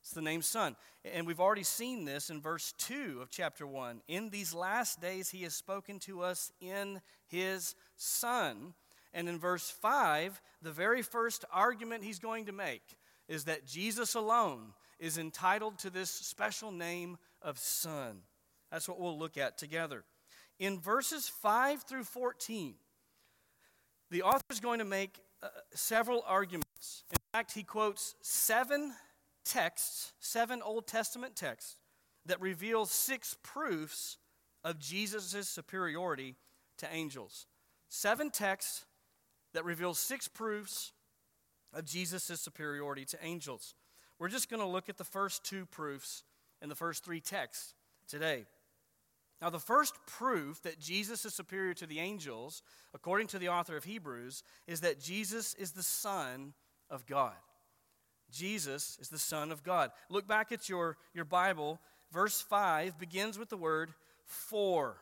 It's 0.01 0.13
the 0.13 0.21
name 0.21 0.43
Son. 0.43 0.77
And 1.05 1.27
we've 1.27 1.41
already 1.41 1.63
seen 1.63 2.05
this 2.05 2.29
in 2.29 2.41
verse 2.41 2.75
2 2.79 3.21
of 3.23 3.31
chapter 3.31 3.67
1. 3.67 4.03
In 4.09 4.31
these 4.31 4.53
last 4.53 5.01
days, 5.01 5.31
he 5.31 5.45
has 5.45 5.55
spoken 5.55 5.99
to 6.01 6.23
us 6.23 6.53
in 6.61 7.01
his 7.27 7.75
Son. 7.97 8.75
And 9.15 9.29
in 9.29 9.39
verse 9.39 9.71
5, 9.71 10.43
the 10.61 10.73
very 10.73 11.03
first 11.03 11.45
argument 11.53 12.05
he's 12.05 12.19
going 12.19 12.47
to 12.47 12.53
make 12.53 12.83
is 13.29 13.45
that 13.45 13.65
Jesus 13.65 14.15
alone 14.15 14.75
is 14.99 15.19
entitled 15.19 15.79
to 15.79 15.91
this 15.91 16.11
special 16.11 16.73
name 16.73 17.17
of 17.41 17.59
Son. 17.59 18.23
That's 18.71 18.89
what 18.89 19.01
we'll 19.01 19.19
look 19.19 19.39
at 19.39 19.57
together. 19.57 20.05
In 20.59 20.79
verses 20.79 21.29
5 21.29 21.83
through 21.83 22.05
14, 22.05 22.75
the 24.11 24.23
author 24.23 24.45
is 24.51 24.61
going 24.61 24.79
to 24.79 24.85
make 24.85 25.19
uh, 25.43 25.49
several 25.75 26.23
arguments. 26.27 27.05
In 27.11 27.17
fact, 27.33 27.53
he 27.53 27.63
quotes 27.63 28.15
seven 28.23 28.95
texts, 29.45 30.13
seven 30.21 30.63
Old 30.63 30.87
Testament 30.87 31.35
texts, 31.35 31.77
that 32.27 32.41
reveal 32.41 32.87
six 32.87 33.37
proofs 33.43 34.19
of 34.63 34.79
Jesus' 34.79 35.49
superiority 35.49 36.37
to 36.79 36.89
angels. 36.93 37.47
Seven 37.89 38.31
texts 38.31 38.87
that 39.53 39.65
reveal 39.65 39.95
six 39.95 40.29
proofs 40.29 40.93
of 41.73 41.85
Jesus' 41.85 42.41
superiority 42.41 43.05
to 43.07 43.19
angels. 43.23 43.75
We're 44.19 44.29
just 44.29 44.49
going 44.49 44.61
to 44.61 44.69
look 44.69 44.89
at 44.89 44.97
the 44.97 45.05
first 45.05 45.45
two 45.45 45.67
proofs 45.67 46.23
in 46.63 46.69
the 46.69 46.75
first 46.75 47.05
three 47.05 47.21
texts 47.21 47.75
today. 48.09 48.45
Now, 49.45 49.51
the 49.51 49.59
first 49.59 49.95
proof 50.07 50.63
that 50.63 50.81
Jesus 50.81 51.27
is 51.27 51.35
superior 51.35 51.75
to 51.75 51.87
the 51.87 51.99
angels, 51.99 52.63
according 52.95 53.27
to 53.27 53.39
the 53.39 53.51
author 53.51 53.77
of 53.77 53.85
Hebrews, 53.85 54.43
is 54.67 54.81
that 54.81 54.99
Jesus 54.99 55.53
is 55.57 55.73
the 55.73 55.83
Son 55.83 56.55
of 56.89 57.05
God. 57.05 57.35
Jesus 58.33 58.97
is 59.03 59.11
the 59.11 59.19
Son 59.19 59.53
of 59.53 59.63
God. 59.63 59.91
Look 60.09 60.27
back 60.27 60.51
at 60.51 60.71
your, 60.71 60.97
your 61.13 61.27
Bible. 61.27 61.79
Verse 62.11 62.41
5 62.41 62.99
begins 62.99 63.39
with 63.39 63.51
the 63.51 63.59
word 63.59 63.93
for. 64.25 64.97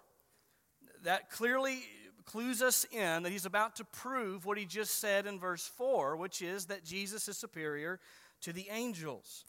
That 1.05 1.31
clearly 1.31 1.79
clues 2.25 2.63
us 2.63 2.85
in 2.91 3.23
that 3.23 3.31
he's 3.31 3.47
about 3.47 3.77
to 3.77 3.85
prove 3.85 4.45
what 4.45 4.59
he 4.59 4.65
just 4.65 4.99
said 4.99 5.25
in 5.25 5.39
verse 5.39 5.71
4, 5.77 6.17
which 6.17 6.43
is 6.43 6.65
that 6.67 6.83
Jesus 6.85 7.29
is 7.29 7.37
superior 7.37 8.01
to 8.41 8.53
the 8.53 8.67
angels. 8.73 9.45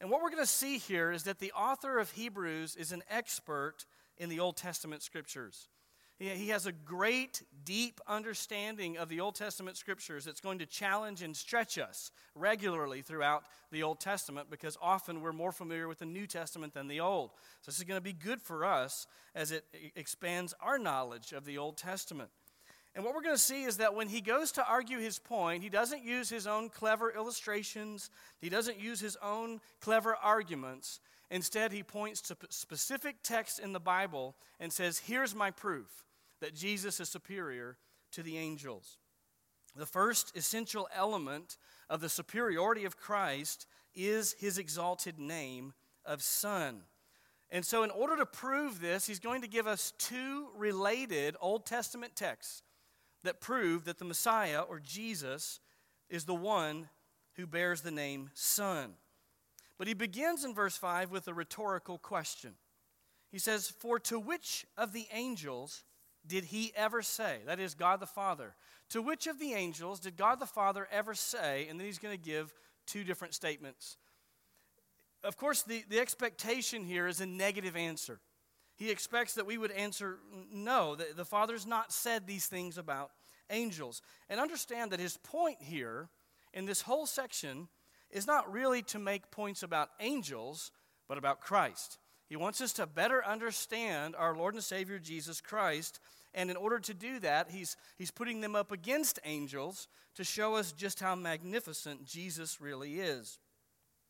And 0.00 0.10
what 0.10 0.20
we're 0.20 0.30
going 0.30 0.42
to 0.42 0.50
see 0.50 0.78
here 0.78 1.12
is 1.12 1.22
that 1.22 1.38
the 1.38 1.52
author 1.52 2.00
of 2.00 2.10
Hebrews 2.10 2.74
is 2.74 2.90
an 2.90 3.04
expert 3.08 3.86
in 4.18 4.28
the 4.28 4.40
Old 4.40 4.56
Testament 4.56 5.02
scriptures. 5.02 5.68
He 6.18 6.50
has 6.50 6.66
a 6.66 6.72
great, 6.72 7.42
deep 7.64 8.00
understanding 8.06 8.96
of 8.96 9.08
the 9.08 9.18
Old 9.18 9.34
Testament 9.34 9.76
scriptures 9.76 10.24
that's 10.24 10.40
going 10.40 10.60
to 10.60 10.66
challenge 10.66 11.20
and 11.20 11.36
stretch 11.36 11.78
us 11.78 12.12
regularly 12.36 13.02
throughout 13.02 13.42
the 13.72 13.82
Old 13.82 13.98
Testament 13.98 14.48
because 14.48 14.78
often 14.80 15.20
we're 15.20 15.32
more 15.32 15.50
familiar 15.50 15.88
with 15.88 15.98
the 15.98 16.06
New 16.06 16.28
Testament 16.28 16.74
than 16.74 16.86
the 16.86 17.00
Old. 17.00 17.30
So, 17.62 17.72
this 17.72 17.78
is 17.78 17.84
going 17.84 17.98
to 17.98 18.04
be 18.04 18.12
good 18.12 18.40
for 18.40 18.64
us 18.64 19.08
as 19.34 19.50
it 19.50 19.64
expands 19.96 20.54
our 20.60 20.78
knowledge 20.78 21.32
of 21.32 21.44
the 21.44 21.58
Old 21.58 21.76
Testament. 21.76 22.30
And 22.94 23.04
what 23.04 23.14
we're 23.14 23.22
going 23.22 23.34
to 23.34 23.42
see 23.42 23.64
is 23.64 23.78
that 23.78 23.94
when 23.94 24.08
he 24.08 24.20
goes 24.20 24.52
to 24.52 24.68
argue 24.68 24.98
his 24.98 25.18
point, 25.18 25.62
he 25.62 25.70
doesn't 25.70 26.04
use 26.04 26.28
his 26.28 26.46
own 26.46 26.68
clever 26.68 27.10
illustrations, 27.10 28.10
he 28.38 28.50
doesn't 28.50 28.78
use 28.78 29.00
his 29.00 29.16
own 29.22 29.60
clever 29.80 30.14
arguments. 30.14 31.00
Instead, 31.32 31.72
he 31.72 31.82
points 31.82 32.20
to 32.20 32.36
specific 32.50 33.22
texts 33.22 33.58
in 33.58 33.72
the 33.72 33.80
Bible 33.80 34.36
and 34.60 34.70
says, 34.70 34.98
Here's 34.98 35.34
my 35.34 35.50
proof 35.50 36.04
that 36.42 36.54
Jesus 36.54 37.00
is 37.00 37.08
superior 37.08 37.78
to 38.10 38.22
the 38.22 38.36
angels. 38.36 38.98
The 39.74 39.86
first 39.86 40.36
essential 40.36 40.86
element 40.94 41.56
of 41.88 42.02
the 42.02 42.10
superiority 42.10 42.84
of 42.84 42.98
Christ 42.98 43.66
is 43.94 44.34
his 44.38 44.58
exalted 44.58 45.18
name 45.18 45.72
of 46.04 46.22
Son. 46.22 46.82
And 47.50 47.64
so, 47.64 47.82
in 47.82 47.90
order 47.90 48.18
to 48.18 48.26
prove 48.26 48.82
this, 48.82 49.06
he's 49.06 49.18
going 49.18 49.40
to 49.40 49.48
give 49.48 49.66
us 49.66 49.94
two 49.96 50.48
related 50.54 51.34
Old 51.40 51.64
Testament 51.64 52.14
texts 52.14 52.62
that 53.24 53.40
prove 53.40 53.86
that 53.86 53.98
the 53.98 54.04
Messiah, 54.04 54.60
or 54.60 54.80
Jesus, 54.80 55.60
is 56.10 56.26
the 56.26 56.34
one 56.34 56.90
who 57.36 57.46
bears 57.46 57.80
the 57.80 57.90
name 57.90 58.28
Son. 58.34 58.92
But 59.82 59.88
he 59.88 59.94
begins 59.94 60.44
in 60.44 60.54
verse 60.54 60.76
5 60.76 61.10
with 61.10 61.26
a 61.26 61.34
rhetorical 61.34 61.98
question. 61.98 62.54
He 63.32 63.40
says, 63.40 63.68
For 63.68 63.98
to 63.98 64.20
which 64.20 64.64
of 64.76 64.92
the 64.92 65.08
angels 65.12 65.82
did 66.24 66.44
he 66.44 66.72
ever 66.76 67.02
say, 67.02 67.38
that 67.46 67.58
is, 67.58 67.74
God 67.74 67.98
the 67.98 68.06
Father, 68.06 68.54
to 68.90 69.02
which 69.02 69.26
of 69.26 69.40
the 69.40 69.54
angels 69.54 69.98
did 69.98 70.16
God 70.16 70.38
the 70.38 70.46
Father 70.46 70.86
ever 70.92 71.14
say, 71.14 71.66
and 71.68 71.80
then 71.80 71.88
he's 71.88 71.98
going 71.98 72.16
to 72.16 72.24
give 72.24 72.54
two 72.86 73.02
different 73.02 73.34
statements. 73.34 73.96
Of 75.24 75.36
course, 75.36 75.64
the, 75.64 75.82
the 75.88 75.98
expectation 75.98 76.84
here 76.84 77.08
is 77.08 77.20
a 77.20 77.26
negative 77.26 77.74
answer. 77.74 78.20
He 78.76 78.88
expects 78.88 79.34
that 79.34 79.46
we 79.46 79.58
would 79.58 79.72
answer 79.72 80.20
no, 80.52 80.94
the, 80.94 81.08
the 81.16 81.24
Father's 81.24 81.66
not 81.66 81.92
said 81.92 82.28
these 82.28 82.46
things 82.46 82.78
about 82.78 83.10
angels. 83.50 84.00
And 84.30 84.38
understand 84.38 84.92
that 84.92 85.00
his 85.00 85.16
point 85.16 85.56
here 85.60 86.08
in 86.54 86.66
this 86.66 86.82
whole 86.82 87.06
section 87.06 87.66
is 88.12 88.26
not 88.26 88.52
really 88.52 88.82
to 88.82 88.98
make 88.98 89.30
points 89.30 89.62
about 89.62 89.90
angels, 90.00 90.70
but 91.08 91.18
about 91.18 91.40
Christ. 91.40 91.98
He 92.28 92.36
wants 92.36 92.60
us 92.60 92.72
to 92.74 92.86
better 92.86 93.24
understand 93.24 94.14
our 94.16 94.34
Lord 94.34 94.54
and 94.54 94.62
Savior 94.62 94.98
Jesus 94.98 95.40
Christ. 95.40 96.00
And 96.32 96.50
in 96.50 96.56
order 96.56 96.78
to 96.78 96.94
do 96.94 97.18
that, 97.20 97.50
he's, 97.50 97.76
he's 97.98 98.10
putting 98.10 98.40
them 98.40 98.56
up 98.56 98.72
against 98.72 99.18
angels 99.24 99.88
to 100.14 100.24
show 100.24 100.54
us 100.54 100.72
just 100.72 101.00
how 101.00 101.14
magnificent 101.14 102.06
Jesus 102.06 102.60
really 102.60 103.00
is. 103.00 103.38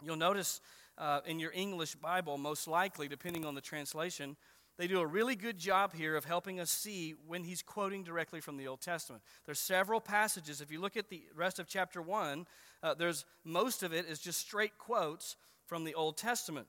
You'll 0.05 0.17
notice 0.17 0.61
uh, 0.99 1.21
in 1.27 1.41
your 1.41 1.53
English 1.53 1.95
Bible, 1.97 2.39
most 2.39 2.69
likely, 2.69 3.09
depending 3.09 3.45
on 3.45 3.55
the 3.55 3.61
translation, 3.61 4.37
they 4.79 4.87
do 4.87 5.01
a 5.01 5.07
really 5.07 5.37
good 5.37 5.59
job 5.59 5.93
here 5.95 6.17
of 6.17 6.25
helping 6.25 6.59
us 6.59 6.71
see 6.71 7.15
when 7.27 7.45
he's 7.45 7.63
quoting 7.63 8.05
directly 8.05 8.41
from 8.41 8.57
the 8.57 8.67
Old 8.67 8.81
Testament. 8.81 9.23
There's 9.45 9.61
several 9.61 10.01
passages. 10.01 10.61
If 10.61 10.71
you 10.73 10.81
look 10.81 10.97
at 10.97 11.11
the 11.11 11.23
rest 11.37 11.59
of 11.59 11.69
chapter 11.69 12.01
1, 12.01 12.47
uh, 12.83 12.95
there's 12.95 13.25
most 13.45 13.83
of 13.83 13.93
it 13.93 14.07
is 14.07 14.19
just 14.19 14.41
straight 14.41 14.79
quotes 14.79 15.37
from 15.67 15.85
the 15.85 15.95
Old 15.95 16.17
Testament. 16.17 16.67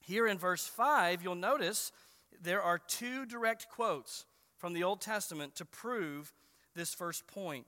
Here 0.00 0.26
in 0.26 0.38
verse 0.38 0.66
5, 0.66 1.22
you'll 1.22 1.34
notice 1.34 1.92
there 2.40 2.62
are 2.62 2.78
two 2.78 3.24
direct 3.24 3.68
quotes 3.70 4.26
from 4.58 4.72
the 4.72 4.84
Old 4.84 5.00
Testament 5.00 5.56
to 5.56 5.64
prove 5.64 6.32
this 6.74 6.94
first 6.94 7.26
point. 7.26 7.66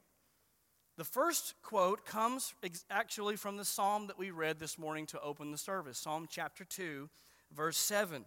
The 0.96 1.04
first 1.04 1.54
quote 1.62 2.06
comes 2.06 2.54
actually 2.90 3.36
from 3.36 3.56
the 3.56 3.64
psalm 3.64 4.06
that 4.06 4.18
we 4.18 4.30
read 4.30 4.60
this 4.60 4.78
morning 4.78 5.06
to 5.06 5.20
open 5.20 5.50
the 5.50 5.58
service 5.58 5.98
Psalm 5.98 6.26
chapter 6.30 6.64
2, 6.64 7.08
verse 7.52 7.76
7. 7.76 8.24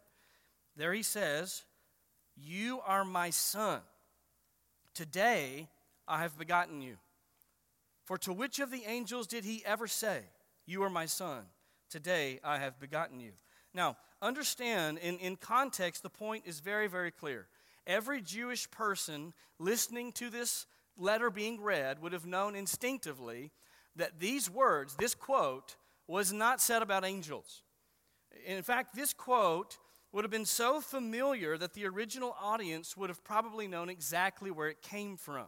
There 0.77 0.93
he 0.93 1.03
says, 1.03 1.63
You 2.37 2.79
are 2.85 3.03
my 3.03 3.31
son. 3.31 3.81
Today 4.93 5.67
I 6.07 6.21
have 6.21 6.37
begotten 6.37 6.81
you. 6.81 6.97
For 8.05 8.17
to 8.19 8.31
which 8.31 8.59
of 8.59 8.71
the 8.71 8.83
angels 8.85 9.27
did 9.27 9.43
he 9.43 9.63
ever 9.65 9.87
say, 9.87 10.21
You 10.65 10.83
are 10.83 10.89
my 10.89 11.07
son? 11.07 11.45
Today 11.89 12.39
I 12.43 12.59
have 12.59 12.79
begotten 12.79 13.19
you. 13.19 13.31
Now, 13.73 13.97
understand, 14.21 14.99
in, 14.99 15.17
in 15.17 15.35
context, 15.35 16.03
the 16.03 16.09
point 16.09 16.43
is 16.45 16.59
very, 16.59 16.87
very 16.87 17.11
clear. 17.11 17.47
Every 17.85 18.21
Jewish 18.21 18.69
person 18.69 19.33
listening 19.59 20.11
to 20.13 20.29
this 20.29 20.67
letter 20.95 21.29
being 21.29 21.61
read 21.61 22.01
would 22.01 22.13
have 22.13 22.25
known 22.25 22.55
instinctively 22.55 23.51
that 23.95 24.19
these 24.19 24.49
words, 24.49 24.95
this 24.95 25.15
quote, 25.15 25.75
was 26.07 26.31
not 26.31 26.61
said 26.61 26.81
about 26.81 27.03
angels. 27.03 27.63
In 28.45 28.61
fact, 28.61 28.95
this 28.95 29.13
quote 29.13 29.77
would 30.11 30.23
have 30.23 30.31
been 30.31 30.45
so 30.45 30.81
familiar 30.81 31.57
that 31.57 31.73
the 31.73 31.85
original 31.85 32.35
audience 32.41 32.95
would 32.95 33.09
have 33.09 33.23
probably 33.23 33.67
known 33.67 33.89
exactly 33.89 34.51
where 34.51 34.69
it 34.69 34.81
came 34.81 35.17
from. 35.17 35.47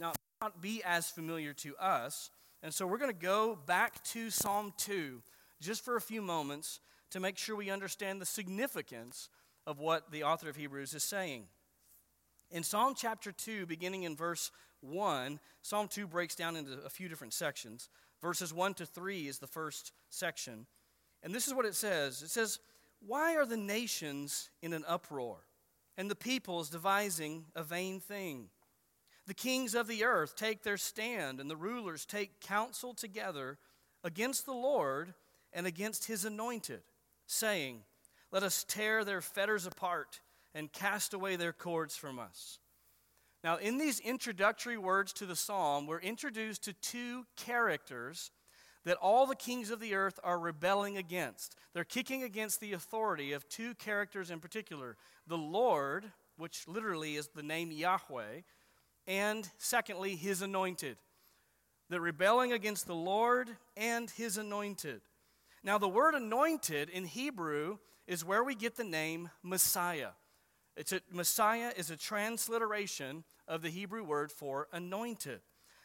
Now, 0.00 0.10
it 0.10 0.16
may 0.40 0.46
not 0.46 0.62
be 0.62 0.82
as 0.84 1.10
familiar 1.10 1.52
to 1.54 1.76
us, 1.76 2.30
and 2.62 2.72
so 2.72 2.86
we're 2.86 2.98
going 2.98 3.12
to 3.12 3.26
go 3.26 3.58
back 3.66 4.02
to 4.04 4.30
Psalm 4.30 4.72
2 4.78 5.22
just 5.60 5.84
for 5.84 5.96
a 5.96 6.00
few 6.00 6.22
moments 6.22 6.80
to 7.10 7.20
make 7.20 7.38
sure 7.38 7.54
we 7.54 7.70
understand 7.70 8.20
the 8.20 8.26
significance 8.26 9.28
of 9.66 9.78
what 9.78 10.10
the 10.10 10.24
author 10.24 10.48
of 10.48 10.56
Hebrews 10.56 10.94
is 10.94 11.04
saying. 11.04 11.44
In 12.50 12.62
Psalm 12.62 12.94
chapter 12.96 13.32
2, 13.32 13.66
beginning 13.66 14.02
in 14.02 14.16
verse 14.16 14.50
1, 14.80 15.40
Psalm 15.62 15.88
2 15.88 16.06
breaks 16.06 16.34
down 16.34 16.56
into 16.56 16.72
a 16.84 16.90
few 16.90 17.08
different 17.08 17.32
sections. 17.32 17.88
Verses 18.20 18.52
1 18.52 18.74
to 18.74 18.86
3 18.86 19.28
is 19.28 19.38
the 19.38 19.46
first 19.46 19.92
section. 20.10 20.66
And 21.22 21.34
this 21.34 21.48
is 21.48 21.54
what 21.54 21.64
it 21.64 21.74
says 21.74 22.22
it 22.22 22.30
says, 22.30 22.58
Why 23.06 23.36
are 23.36 23.46
the 23.46 23.56
nations 23.56 24.50
in 24.62 24.72
an 24.72 24.84
uproar, 24.86 25.38
and 25.96 26.10
the 26.10 26.16
peoples 26.16 26.70
devising 26.70 27.46
a 27.54 27.62
vain 27.62 28.00
thing? 28.00 28.48
The 29.26 29.34
kings 29.34 29.74
of 29.74 29.86
the 29.86 30.04
earth 30.04 30.36
take 30.36 30.62
their 30.62 30.76
stand, 30.76 31.40
and 31.40 31.50
the 31.50 31.56
rulers 31.56 32.06
take 32.06 32.40
counsel 32.40 32.94
together 32.94 33.58
against 34.02 34.46
the 34.46 34.54
Lord 34.54 35.14
and 35.52 35.66
against 35.66 36.06
his 36.06 36.24
anointed, 36.24 36.82
saying, 37.26 37.82
Let 38.30 38.42
us 38.42 38.64
tear 38.64 39.04
their 39.04 39.20
fetters 39.20 39.66
apart 39.66 40.20
and 40.54 40.72
cast 40.72 41.14
away 41.14 41.36
their 41.36 41.52
cords 41.52 41.96
from 41.96 42.18
us. 42.18 42.58
Now, 43.42 43.56
in 43.56 43.76
these 43.76 44.00
introductory 44.00 44.78
words 44.78 45.12
to 45.14 45.26
the 45.26 45.36
psalm, 45.36 45.86
we're 45.86 46.00
introduced 46.00 46.64
to 46.64 46.72
two 46.72 47.26
characters 47.36 48.30
that 48.84 48.96
all 48.98 49.26
the 49.26 49.34
kings 49.34 49.70
of 49.70 49.80
the 49.80 49.94
earth 49.94 50.20
are 50.22 50.38
rebelling 50.38 50.96
against. 50.96 51.56
They're 51.72 51.84
kicking 51.84 52.22
against 52.22 52.60
the 52.60 52.72
authority 52.72 53.32
of 53.32 53.48
two 53.48 53.74
characters 53.74 54.30
in 54.30 54.40
particular 54.40 54.96
the 55.26 55.38
Lord, 55.38 56.04
which 56.36 56.68
literally 56.68 57.16
is 57.16 57.28
the 57.28 57.42
name 57.42 57.70
Yahweh, 57.72 58.42
and 59.06 59.48
secondly, 59.58 60.16
his 60.16 60.42
anointed. 60.42 60.98
They're 61.88 62.00
rebelling 62.00 62.52
against 62.52 62.86
the 62.86 62.94
Lord 62.94 63.50
and 63.76 64.10
his 64.10 64.36
anointed. 64.38 65.02
Now, 65.62 65.78
the 65.78 65.88
word 65.88 66.14
anointed 66.14 66.90
in 66.90 67.04
Hebrew 67.04 67.78
is 68.06 68.24
where 68.24 68.44
we 68.44 68.54
get 68.54 68.76
the 68.76 68.84
name 68.84 69.30
Messiah. 69.42 70.10
It's 70.76 70.92
a, 70.92 71.00
Messiah 71.10 71.72
is 71.76 71.90
a 71.90 71.96
transliteration 71.96 73.24
of 73.46 73.62
the 73.62 73.70
Hebrew 73.70 74.04
word 74.04 74.32
for 74.32 74.68
anointed. 74.72 75.40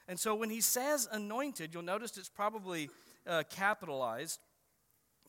And 0.09 0.19
so 0.19 0.33
when 0.33 0.49
he 0.49 0.59
says 0.59 1.07
anointed, 1.11 1.71
you'll 1.71 1.83
notice 1.83 2.17
it's 2.17 2.29
probably 2.29 2.89
uh, 3.27 3.43
capitalized 3.47 4.39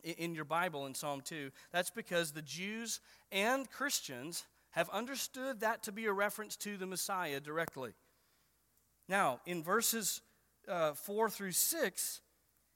in, 0.03 0.33
your 0.33 0.43
Bible 0.43 0.87
in 0.87 0.95
Psalm 0.95 1.21
2. 1.21 1.51
That's 1.71 1.91
because 1.91 2.31
the 2.31 2.41
Jews 2.41 2.99
and 3.31 3.69
Christians 3.69 4.47
have 4.71 4.89
understood 4.89 5.59
that 5.59 5.83
to 5.83 5.91
be 5.91 6.07
a 6.07 6.11
reference 6.11 6.55
to 6.57 6.77
the 6.77 6.87
Messiah 6.87 7.39
directly. 7.39 7.91
Now, 9.07 9.39
in 9.45 9.61
verses 9.61 10.21
uh, 10.67 10.93
4 10.93 11.29
through 11.29 11.51
6, 11.51 12.21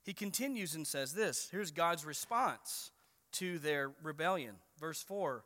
he 0.03 0.13
continues 0.13 0.75
and 0.75 0.85
says 0.85 1.13
this 1.13 1.49
here's 1.51 1.71
God's 1.71 2.05
response 2.05 2.91
to 3.33 3.57
their 3.57 3.93
rebellion. 4.03 4.57
Verse 4.79 5.01
4 5.01 5.43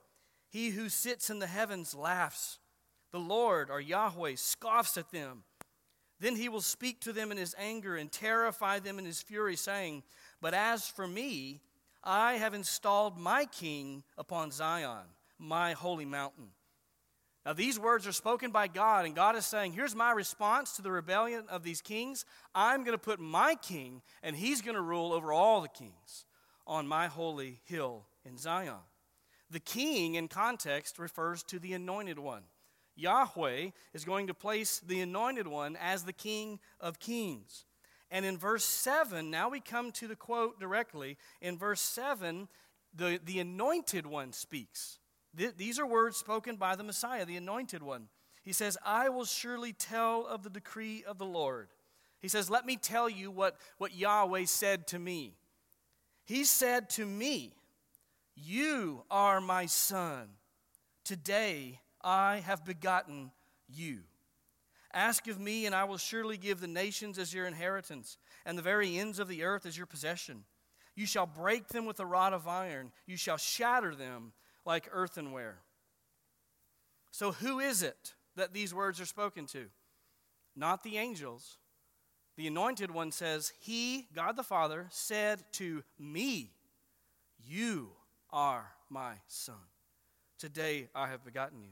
He 0.50 0.72
who 0.72 0.90
sits 0.90 1.30
in 1.30 1.40
the 1.40 1.48
heavens 1.48 1.96
laughs. 1.96 2.60
The 3.12 3.20
Lord, 3.20 3.72
or 3.72 3.82
Yahweh, 3.82 4.36
scoffs 4.36 4.96
at 4.96 5.10
them. 5.10 5.44
Then 6.20 6.36
he 6.36 6.50
will 6.50 6.62
speak 6.62 7.00
to 7.02 7.14
them 7.14 7.32
in 7.32 7.38
his 7.38 7.56
anger 7.58 7.96
and 7.96 8.12
terrify 8.12 8.80
them 8.80 9.00
in 9.00 9.06
his 9.06 9.22
fury, 9.22 9.56
saying, 9.56 10.04
But 10.42 10.54
as 10.54 10.88
for 10.88 11.08
me, 11.08 11.62
I 12.04 12.34
have 12.34 12.54
installed 12.54 13.18
my 13.18 13.46
king 13.46 14.04
upon 14.18 14.52
Zion, 14.52 15.06
my 15.38 15.74
holy 15.74 16.06
mountain. 16.06 16.50
Now, 17.46 17.54
these 17.54 17.80
words 17.80 18.06
are 18.06 18.12
spoken 18.12 18.52
by 18.52 18.68
God, 18.68 19.06
and 19.06 19.16
God 19.16 19.36
is 19.36 19.46
saying, 19.46 19.74
Here's 19.74 19.96
my 19.96 20.12
response 20.12 20.76
to 20.76 20.82
the 20.82 20.92
rebellion 20.92 21.46
of 21.50 21.64
these 21.64 21.82
kings. 21.82 22.26
I'm 22.54 22.84
going 22.84 22.98
to 22.98 23.04
put 23.04 23.20
my 23.20 23.56
king, 23.56 24.02
and 24.22 24.36
he's 24.36 24.62
going 24.62 24.76
to 24.76 24.82
rule 24.82 25.14
over 25.14 25.32
all 25.32 25.62
the 25.62 25.70
kings 25.70 26.26
on 26.68 26.88
my 26.88 27.08
holy 27.08 27.62
hill 27.64 28.06
in 28.26 28.38
Zion. 28.38 28.76
The 29.50 29.60
king, 29.60 30.16
in 30.16 30.28
context, 30.28 31.00
refers 31.00 31.44
to 31.44 31.60
the 31.60 31.74
anointed 31.74 32.20
one. 32.20 32.44
Yahweh 33.00 33.70
is 33.94 34.06
going 34.06 34.28
to 34.28 34.34
place 34.34 34.80
the 34.80 35.02
anointed 35.02 35.48
one 35.48 35.78
as 35.82 36.04
the 36.04 36.14
king 36.14 36.60
of 36.80 37.00
kings. 37.00 37.66
And 38.12 38.26
in 38.26 38.38
verse 38.38 38.66
7, 38.66 39.30
now 39.30 39.50
we 39.50 39.60
come 39.60 39.92
to 39.94 40.08
the 40.08 40.16
quote 40.16 40.60
directly. 40.60 41.18
In 41.42 41.58
verse 41.58 41.82
7, 41.82 42.48
the, 42.96 43.20
the 43.24 43.40
anointed 43.40 44.06
one 44.06 44.34
speaks. 44.34 45.00
Th- 45.38 45.56
these 45.56 45.80
are 45.80 45.86
words 45.86 46.18
spoken 46.18 46.56
by 46.56 46.76
the 46.76 46.84
Messiah, 46.84 47.26
the 47.26 47.38
anointed 47.38 47.84
one. 47.84 48.08
He 48.42 48.54
says, 48.54 48.78
I 48.84 49.10
will 49.10 49.26
surely 49.26 49.74
tell 49.74 50.26
of 50.26 50.44
the 50.44 50.50
decree 50.50 51.04
of 51.08 51.18
the 51.18 51.26
Lord. 51.26 51.68
He 52.20 52.28
says, 52.28 52.50
Let 52.50 52.66
me 52.66 52.78
tell 52.78 53.10
you 53.10 53.32
what, 53.32 53.58
what 53.78 53.96
Yahweh 53.96 54.46
said 54.46 54.88
to 54.88 55.00
me. 55.00 55.36
He 56.26 56.44
said 56.44 56.90
to 56.92 57.06
me, 57.06 57.54
You 58.36 59.04
are 59.12 59.40
my 59.40 59.68
son. 59.68 60.30
Today 61.04 61.80
I 62.02 62.42
have 62.46 62.66
begotten 62.66 63.32
you. 63.68 64.00
Ask 64.94 65.28
of 65.28 65.40
me, 65.40 65.66
and 65.66 65.76
I 65.76 65.84
will 65.84 65.98
surely 65.98 66.38
give 66.38 66.62
the 66.62 66.68
nations 66.68 67.20
as 67.20 67.34
your 67.34 67.46
inheritance, 67.46 68.18
and 68.46 68.58
the 68.58 68.64
very 68.64 68.98
ends 68.98 69.20
of 69.20 69.28
the 69.28 69.44
earth 69.44 69.66
as 69.66 69.78
your 69.78 69.86
possession. 69.86 70.46
You 70.96 71.06
shall 71.06 71.28
break 71.28 71.68
them 71.68 71.86
with 71.86 72.00
a 72.00 72.06
rod 72.06 72.34
of 72.34 72.48
iron, 72.48 72.92
you 73.06 73.16
shall 73.18 73.38
shatter 73.38 73.94
them 73.96 74.34
like 74.66 74.90
earthenware. 74.92 75.60
So, 77.12 77.32
who 77.32 77.60
is 77.60 77.84
it 77.84 78.14
that 78.36 78.54
these 78.54 78.74
words 78.74 79.00
are 79.00 79.06
spoken 79.06 79.46
to? 79.48 79.68
Not 80.56 80.84
the 80.84 80.98
angels. 80.98 81.58
The 82.36 82.48
anointed 82.48 82.92
one 82.92 83.12
says, 83.12 83.54
He, 83.60 84.08
God 84.16 84.38
the 84.38 84.44
Father, 84.44 84.88
said 84.92 85.44
to 85.54 85.84
me, 86.00 86.54
You 87.46 87.92
are 88.32 88.72
my 88.90 89.16
son. 89.28 89.56
Today 90.38 90.88
I 90.96 91.08
have 91.08 91.26
begotten 91.26 91.62
you. 91.62 91.72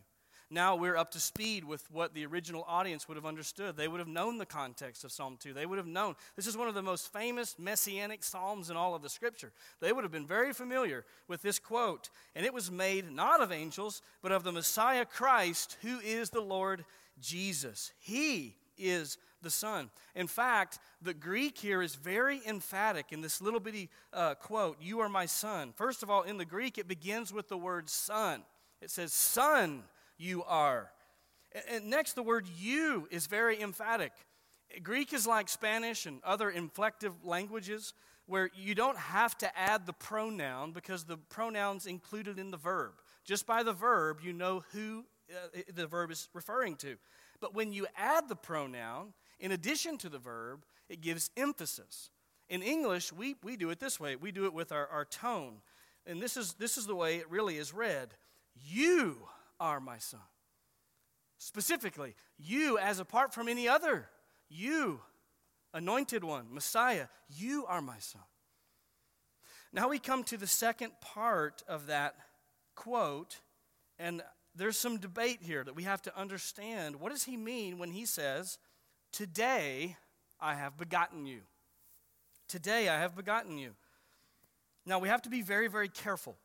Now 0.50 0.78
we're 0.78 0.96
up 0.96 1.12
to 1.12 1.20
speed 1.20 1.66
with 1.66 1.90
what 1.92 2.14
the 2.14 2.26
original 2.26 2.64
audience 2.68 3.08
would 3.08 3.18
have 3.18 3.26
understood. 3.26 3.76
They 3.76 3.90
would 3.90 4.00
have 4.00 4.08
known 4.08 4.38
the 4.38 4.46
context 4.46 5.04
of 5.04 5.12
Psalm 5.12 5.38
2. 5.38 5.54
They 5.54 5.66
would 5.66 5.78
have 5.78 5.88
known. 5.88 6.16
This 6.38 6.48
is 6.48 6.56
one 6.56 6.70
of 6.70 6.74
the 6.74 6.82
most 6.82 7.12
famous 7.12 7.60
messianic 7.60 8.24
psalms 8.24 8.70
in 8.70 8.78
all 8.78 8.96
of 8.96 9.02
the 9.02 9.10
scripture. 9.10 9.52
They 9.82 9.92
would 9.92 10.06
have 10.06 10.12
been 10.12 10.26
very 10.26 10.54
familiar 10.54 11.04
with 11.28 11.42
this 11.42 11.60
quote. 11.60 12.10
And 12.34 12.46
it 12.46 12.54
was 12.54 12.72
made 12.72 13.12
not 13.12 13.42
of 13.42 13.52
angels, 13.52 14.02
but 14.22 14.32
of 14.32 14.44
the 14.44 14.54
Messiah 14.54 15.04
Christ, 15.04 15.78
who 15.82 16.00
is 16.00 16.30
the 16.30 16.42
Lord 16.42 16.86
Jesus. 17.20 17.92
He 18.00 18.56
is 18.78 19.18
the 19.42 19.50
Son. 19.50 19.90
In 20.16 20.28
fact, 20.28 20.80
the 21.02 21.14
Greek 21.14 21.58
here 21.58 21.82
is 21.82 21.96
very 21.96 22.42
emphatic 22.48 23.08
in 23.12 23.20
this 23.20 23.42
little 23.42 23.60
bitty 23.60 23.90
uh, 24.14 24.36
quote, 24.36 24.78
You 24.82 25.02
are 25.02 25.10
my 25.10 25.26
son. 25.26 25.74
First 25.76 26.04
of 26.04 26.10
all, 26.10 26.24
in 26.24 26.38
the 26.38 26.46
Greek, 26.46 26.78
it 26.78 26.88
begins 26.88 27.34
with 27.34 27.50
the 27.50 27.58
word 27.58 27.90
son. 27.90 28.44
It 28.82 28.92
says, 28.92 29.12
Son 29.12 29.84
you 30.18 30.44
are. 30.44 30.92
And 31.70 31.90
next, 31.90 32.14
the 32.14 32.24
word 32.24 32.46
you 32.58 33.08
is 33.10 33.28
very 33.28 33.60
emphatic. 33.62 34.12
Greek 34.84 35.14
is 35.14 35.26
like 35.26 35.50
Spanish 35.50 36.06
and 36.06 36.20
other 36.24 36.52
inflective 36.52 37.14
languages 37.24 37.94
where 38.26 38.50
you 38.54 38.76
don't 38.76 38.98
have 38.98 39.38
to 39.38 39.58
add 39.58 39.86
the 39.86 39.94
pronoun 39.94 40.74
because 40.74 41.06
the 41.06 41.18
pronoun's 41.18 41.88
included 41.88 42.38
in 42.38 42.52
the 42.52 42.58
verb. 42.58 42.94
Just 43.24 43.48
by 43.48 43.64
the 43.64 43.74
verb, 43.74 44.20
you 44.22 44.34
know 44.34 44.64
who 44.74 45.06
uh, 45.32 45.62
the 45.74 45.88
verb 45.88 46.12
is 46.12 46.30
referring 46.34 46.76
to. 46.78 46.98
But 47.40 47.56
when 47.56 47.72
you 47.72 47.88
add 47.96 48.28
the 48.28 48.36
pronoun, 48.36 49.14
in 49.40 49.52
addition 49.52 49.98
to 50.00 50.10
the 50.10 50.18
verb, 50.18 50.66
it 50.90 51.02
gives 51.02 51.30
emphasis. 51.38 52.10
In 52.50 52.62
English, 52.62 53.14
we, 53.14 53.36
we 53.44 53.56
do 53.58 53.70
it 53.70 53.80
this 53.80 54.00
way 54.00 54.16
we 54.16 54.32
do 54.32 54.46
it 54.46 54.54
with 54.54 54.72
our, 54.72 54.88
our 54.88 55.06
tone. 55.06 55.62
And 56.06 56.22
this 56.22 56.38
is, 56.38 56.54
this 56.54 56.78
is 56.78 56.86
the 56.86 56.96
way 56.96 57.18
it 57.18 57.30
really 57.30 57.58
is 57.58 57.74
read 57.74 58.10
You 58.56 59.18
are 59.60 59.80
my 59.80 59.98
son. 59.98 60.22
Specifically, 61.38 62.16
you 62.38 62.78
as 62.78 63.00
apart 63.00 63.34
from 63.34 63.48
any 63.48 63.68
other, 63.68 64.10
you, 64.50 65.02
anointed 65.74 66.24
one, 66.24 66.48
Messiah, 66.52 67.08
you 67.30 67.66
are 67.68 67.82
my 67.82 68.00
son. 68.00 68.24
Now 69.72 69.90
we 69.90 70.00
come 70.00 70.24
to 70.26 70.38
the 70.38 70.48
second 70.48 70.94
part 71.02 71.64
of 71.68 71.88
that 71.88 72.16
quote, 72.76 73.40
and 74.00 74.24
there's 74.56 74.78
some 74.78 74.98
debate 74.98 75.40
here 75.42 75.64
that 75.64 75.76
we 75.76 75.84
have 75.84 76.02
to 76.04 76.18
understand. 76.18 76.96
What 76.96 77.12
does 77.12 77.26
he 77.26 77.38
mean 77.38 77.78
when 77.78 77.92
he 77.92 78.06
says, 78.06 78.58
Today 79.12 79.98
I 80.40 80.56
have 80.56 80.78
begotten 80.78 81.26
you. 81.26 81.42
Today 82.48 82.90
I 82.90 83.00
have 83.00 83.16
begotten 83.16 83.58
you. 83.58 83.76
Now 84.86 85.00
we 85.00 85.10
have 85.10 85.22
to 85.24 85.30
be 85.30 85.42
very, 85.42 85.68
very 85.68 85.90
careful. 85.90 86.38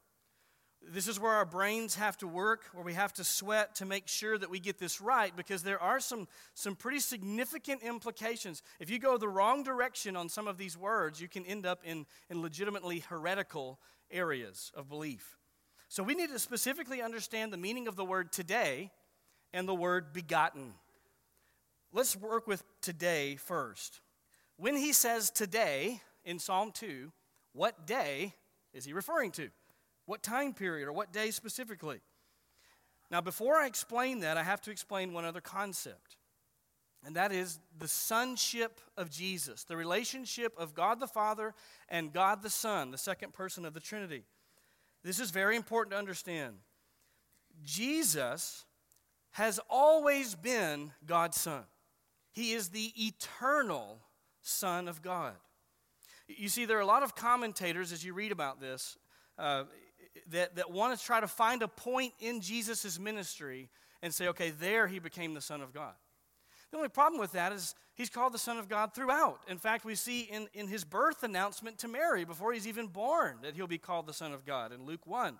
This 0.88 1.06
is 1.06 1.20
where 1.20 1.32
our 1.32 1.44
brains 1.44 1.94
have 1.94 2.16
to 2.18 2.26
work, 2.26 2.64
where 2.72 2.84
we 2.84 2.94
have 2.94 3.12
to 3.14 3.24
sweat 3.24 3.76
to 3.76 3.86
make 3.86 4.08
sure 4.08 4.36
that 4.36 4.50
we 4.50 4.58
get 4.58 4.78
this 4.78 5.00
right, 5.00 5.34
because 5.34 5.62
there 5.62 5.80
are 5.80 6.00
some, 6.00 6.26
some 6.54 6.74
pretty 6.74 6.98
significant 6.98 7.82
implications. 7.82 8.62
If 8.80 8.90
you 8.90 8.98
go 8.98 9.16
the 9.16 9.28
wrong 9.28 9.62
direction 9.62 10.16
on 10.16 10.28
some 10.28 10.48
of 10.48 10.58
these 10.58 10.76
words, 10.76 11.20
you 11.20 11.28
can 11.28 11.46
end 11.46 11.66
up 11.66 11.82
in, 11.84 12.06
in 12.28 12.42
legitimately 12.42 13.00
heretical 13.00 13.78
areas 14.10 14.72
of 14.74 14.88
belief. 14.88 15.38
So 15.88 16.02
we 16.02 16.14
need 16.14 16.30
to 16.30 16.38
specifically 16.38 17.02
understand 17.02 17.52
the 17.52 17.58
meaning 17.58 17.86
of 17.86 17.96
the 17.96 18.04
word 18.04 18.32
today 18.32 18.90
and 19.52 19.68
the 19.68 19.74
word 19.74 20.12
begotten. 20.12 20.74
Let's 21.92 22.16
work 22.16 22.46
with 22.46 22.64
today 22.80 23.36
first. 23.36 24.00
When 24.56 24.76
he 24.76 24.92
says 24.92 25.30
today 25.30 26.00
in 26.24 26.38
Psalm 26.38 26.72
2, 26.72 27.12
what 27.52 27.86
day 27.86 28.34
is 28.72 28.84
he 28.84 28.92
referring 28.92 29.30
to? 29.32 29.50
What 30.12 30.22
time 30.22 30.52
period 30.52 30.88
or 30.88 30.92
what 30.92 31.10
day 31.10 31.30
specifically? 31.30 32.02
Now, 33.10 33.22
before 33.22 33.54
I 33.54 33.66
explain 33.66 34.20
that, 34.20 34.36
I 34.36 34.42
have 34.42 34.60
to 34.60 34.70
explain 34.70 35.14
one 35.14 35.24
other 35.24 35.40
concept, 35.40 36.18
and 37.02 37.16
that 37.16 37.32
is 37.32 37.58
the 37.78 37.88
sonship 37.88 38.78
of 38.98 39.08
Jesus, 39.08 39.64
the 39.64 39.74
relationship 39.74 40.52
of 40.58 40.74
God 40.74 41.00
the 41.00 41.06
Father 41.06 41.54
and 41.88 42.12
God 42.12 42.42
the 42.42 42.50
Son, 42.50 42.90
the 42.90 42.98
second 42.98 43.32
person 43.32 43.64
of 43.64 43.72
the 43.72 43.80
Trinity. 43.80 44.24
This 45.02 45.18
is 45.18 45.30
very 45.30 45.56
important 45.56 45.92
to 45.92 45.98
understand. 45.98 46.56
Jesus 47.64 48.66
has 49.30 49.58
always 49.70 50.34
been 50.34 50.92
God's 51.06 51.40
Son, 51.40 51.64
He 52.32 52.52
is 52.52 52.68
the 52.68 52.92
eternal 52.98 53.98
Son 54.42 54.88
of 54.88 55.00
God. 55.00 55.32
You 56.28 56.50
see, 56.50 56.66
there 56.66 56.76
are 56.76 56.82
a 56.82 56.86
lot 56.86 57.02
of 57.02 57.14
commentators 57.14 57.92
as 57.92 58.04
you 58.04 58.12
read 58.12 58.30
about 58.30 58.60
this 58.60 58.98
uh, 59.38 59.64
that, 60.30 60.56
that 60.56 60.70
want 60.70 60.98
to 60.98 61.04
try 61.04 61.20
to 61.20 61.28
find 61.28 61.62
a 61.62 61.68
point 61.68 62.12
in 62.20 62.40
Jesus' 62.40 62.98
ministry 62.98 63.68
and 64.02 64.12
say, 64.12 64.28
okay, 64.28 64.50
there 64.50 64.86
he 64.86 64.98
became 64.98 65.34
the 65.34 65.40
Son 65.40 65.60
of 65.60 65.72
God. 65.72 65.94
The 66.70 66.78
only 66.78 66.88
problem 66.88 67.20
with 67.20 67.32
that 67.32 67.52
is 67.52 67.74
he's 67.94 68.08
called 68.08 68.32
the 68.32 68.38
Son 68.38 68.58
of 68.58 68.68
God 68.68 68.94
throughout. 68.94 69.40
In 69.46 69.58
fact, 69.58 69.84
we 69.84 69.94
see 69.94 70.22
in, 70.22 70.48
in 70.54 70.66
his 70.68 70.84
birth 70.84 71.22
announcement 71.22 71.78
to 71.78 71.88
Mary 71.88 72.24
before 72.24 72.52
he's 72.52 72.66
even 72.66 72.86
born 72.86 73.36
that 73.42 73.54
he'll 73.54 73.66
be 73.66 73.78
called 73.78 74.06
the 74.06 74.12
Son 74.12 74.32
of 74.32 74.46
God 74.46 74.72
in 74.72 74.86
Luke 74.86 75.06
1. 75.06 75.38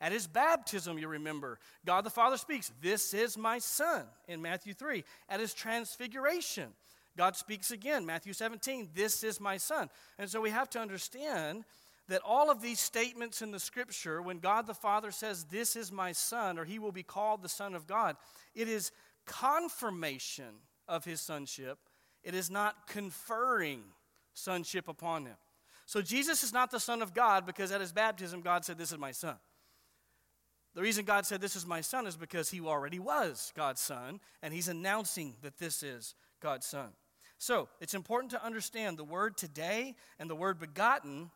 At 0.00 0.12
his 0.12 0.26
baptism, 0.26 0.98
you 0.98 1.08
remember, 1.08 1.58
God 1.86 2.04
the 2.04 2.10
Father 2.10 2.36
speaks, 2.36 2.70
This 2.82 3.14
is 3.14 3.38
my 3.38 3.58
Son 3.58 4.04
in 4.28 4.42
Matthew 4.42 4.74
3. 4.74 5.04
At 5.28 5.40
his 5.40 5.54
transfiguration, 5.54 6.68
God 7.16 7.36
speaks 7.36 7.70
again, 7.70 8.04
Matthew 8.04 8.32
17, 8.32 8.90
This 8.94 9.24
is 9.24 9.40
my 9.40 9.56
Son. 9.56 9.88
And 10.18 10.28
so 10.28 10.40
we 10.40 10.50
have 10.50 10.68
to 10.70 10.80
understand 10.80 11.64
that 12.08 12.22
all 12.24 12.50
of 12.50 12.60
these 12.60 12.80
statements 12.80 13.40
in 13.40 13.50
the 13.50 13.58
scripture, 13.58 14.20
when 14.20 14.38
God 14.38 14.66
the 14.66 14.74
Father 14.74 15.10
says, 15.10 15.44
This 15.44 15.76
is 15.76 15.90
my 15.90 16.12
Son, 16.12 16.58
or 16.58 16.64
he 16.64 16.78
will 16.78 16.92
be 16.92 17.02
called 17.02 17.42
the 17.42 17.48
Son 17.48 17.74
of 17.74 17.86
God, 17.86 18.16
it 18.54 18.68
is 18.68 18.92
confirmation 19.26 20.54
of 20.86 21.04
his 21.04 21.20
sonship. 21.20 21.78
It 22.22 22.34
is 22.34 22.50
not 22.50 22.86
conferring 22.86 23.82
sonship 24.34 24.88
upon 24.88 25.26
him. 25.26 25.36
So 25.86 26.00
Jesus 26.02 26.42
is 26.42 26.52
not 26.52 26.70
the 26.70 26.80
Son 26.80 27.02
of 27.02 27.14
God 27.14 27.44
because 27.46 27.70
at 27.70 27.80
his 27.80 27.92
baptism, 27.92 28.40
God 28.40 28.64
said, 28.64 28.78
This 28.78 28.92
is 28.92 28.98
my 28.98 29.12
Son. 29.12 29.36
The 30.74 30.82
reason 30.82 31.04
God 31.04 31.24
said, 31.24 31.40
This 31.40 31.56
is 31.56 31.66
my 31.66 31.80
Son 31.80 32.06
is 32.06 32.16
because 32.16 32.50
he 32.50 32.60
already 32.60 32.98
was 32.98 33.52
God's 33.56 33.80
Son, 33.80 34.20
and 34.42 34.52
he's 34.52 34.68
announcing 34.68 35.34
that 35.42 35.58
this 35.58 35.82
is 35.82 36.14
God's 36.40 36.66
Son. 36.66 36.90
So 37.38 37.68
it's 37.80 37.94
important 37.94 38.30
to 38.32 38.44
understand 38.44 38.96
the 38.96 39.04
word 39.04 39.36
today 39.36 39.96
and 40.18 40.30
the 40.30 40.34
word 40.34 40.58
begotten 40.58 41.30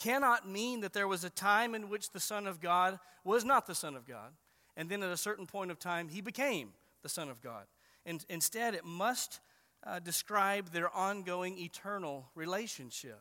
cannot 0.00 0.48
mean 0.48 0.80
that 0.80 0.92
there 0.92 1.06
was 1.06 1.22
a 1.22 1.30
time 1.30 1.74
in 1.74 1.88
which 1.88 2.10
the 2.10 2.20
Son 2.20 2.46
of 2.46 2.60
God 2.60 2.98
was 3.22 3.44
not 3.44 3.66
the 3.66 3.74
Son 3.74 3.94
of 3.94 4.06
God, 4.06 4.32
and 4.76 4.88
then 4.88 5.02
at 5.02 5.12
a 5.12 5.16
certain 5.16 5.46
point 5.46 5.70
of 5.70 5.78
time 5.78 6.08
he 6.08 6.20
became 6.20 6.70
the 7.02 7.08
Son 7.08 7.28
of 7.28 7.40
God. 7.40 7.64
And 8.06 8.24
instead, 8.28 8.74
it 8.74 8.84
must 8.84 9.40
uh, 9.86 9.98
describe 9.98 10.70
their 10.70 10.94
ongoing 10.94 11.58
eternal 11.58 12.30
relationship. 12.34 13.20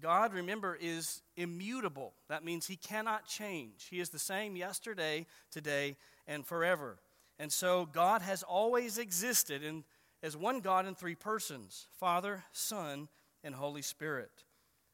God, 0.00 0.32
remember, 0.32 0.76
is 0.80 1.22
immutable. 1.36 2.14
That 2.28 2.44
means 2.44 2.66
he 2.66 2.76
cannot 2.76 3.26
change. 3.26 3.86
He 3.90 4.00
is 4.00 4.10
the 4.10 4.18
same 4.18 4.56
yesterday, 4.56 5.26
today, 5.50 5.96
and 6.26 6.46
forever. 6.46 6.98
And 7.38 7.52
so 7.52 7.86
God 7.86 8.22
has 8.22 8.42
always 8.42 8.98
existed 8.98 9.62
in, 9.62 9.84
as 10.22 10.36
one 10.36 10.60
God 10.60 10.86
in 10.86 10.94
three 10.94 11.14
persons 11.14 11.86
Father, 11.98 12.44
Son, 12.52 13.08
and 13.42 13.54
Holy 13.54 13.82
Spirit. 13.82 14.44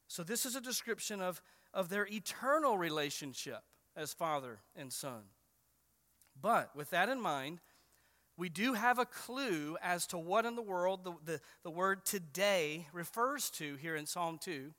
So, 0.09 0.23
this 0.23 0.47
is 0.47 0.57
a 0.57 0.61
description 0.61 1.21
of, 1.21 1.42
of 1.73 1.90
their 1.90 2.07
eternal 2.07 2.79
relationship 2.79 3.62
as 3.94 4.12
father 4.12 4.61
and 4.75 4.92
son. 4.92 5.23
But 6.40 6.75
with 6.75 6.90
that 6.90 7.09
in 7.09 7.21
mind, 7.21 7.61
we 8.37 8.49
do 8.49 8.73
have 8.75 8.99
a 8.99 9.05
clue 9.05 9.77
as 9.83 10.07
to 10.09 10.18
what 10.18 10.47
in 10.47 10.55
the 10.55 10.62
world 10.62 11.05
the, 11.05 11.12
the, 11.25 11.40
the 11.64 11.71
word 11.71 12.05
today 12.05 12.87
refers 12.92 13.51
to 13.51 13.75
here 13.77 13.97
in 13.97 14.07
Psalm 14.07 14.38
2 14.40 14.73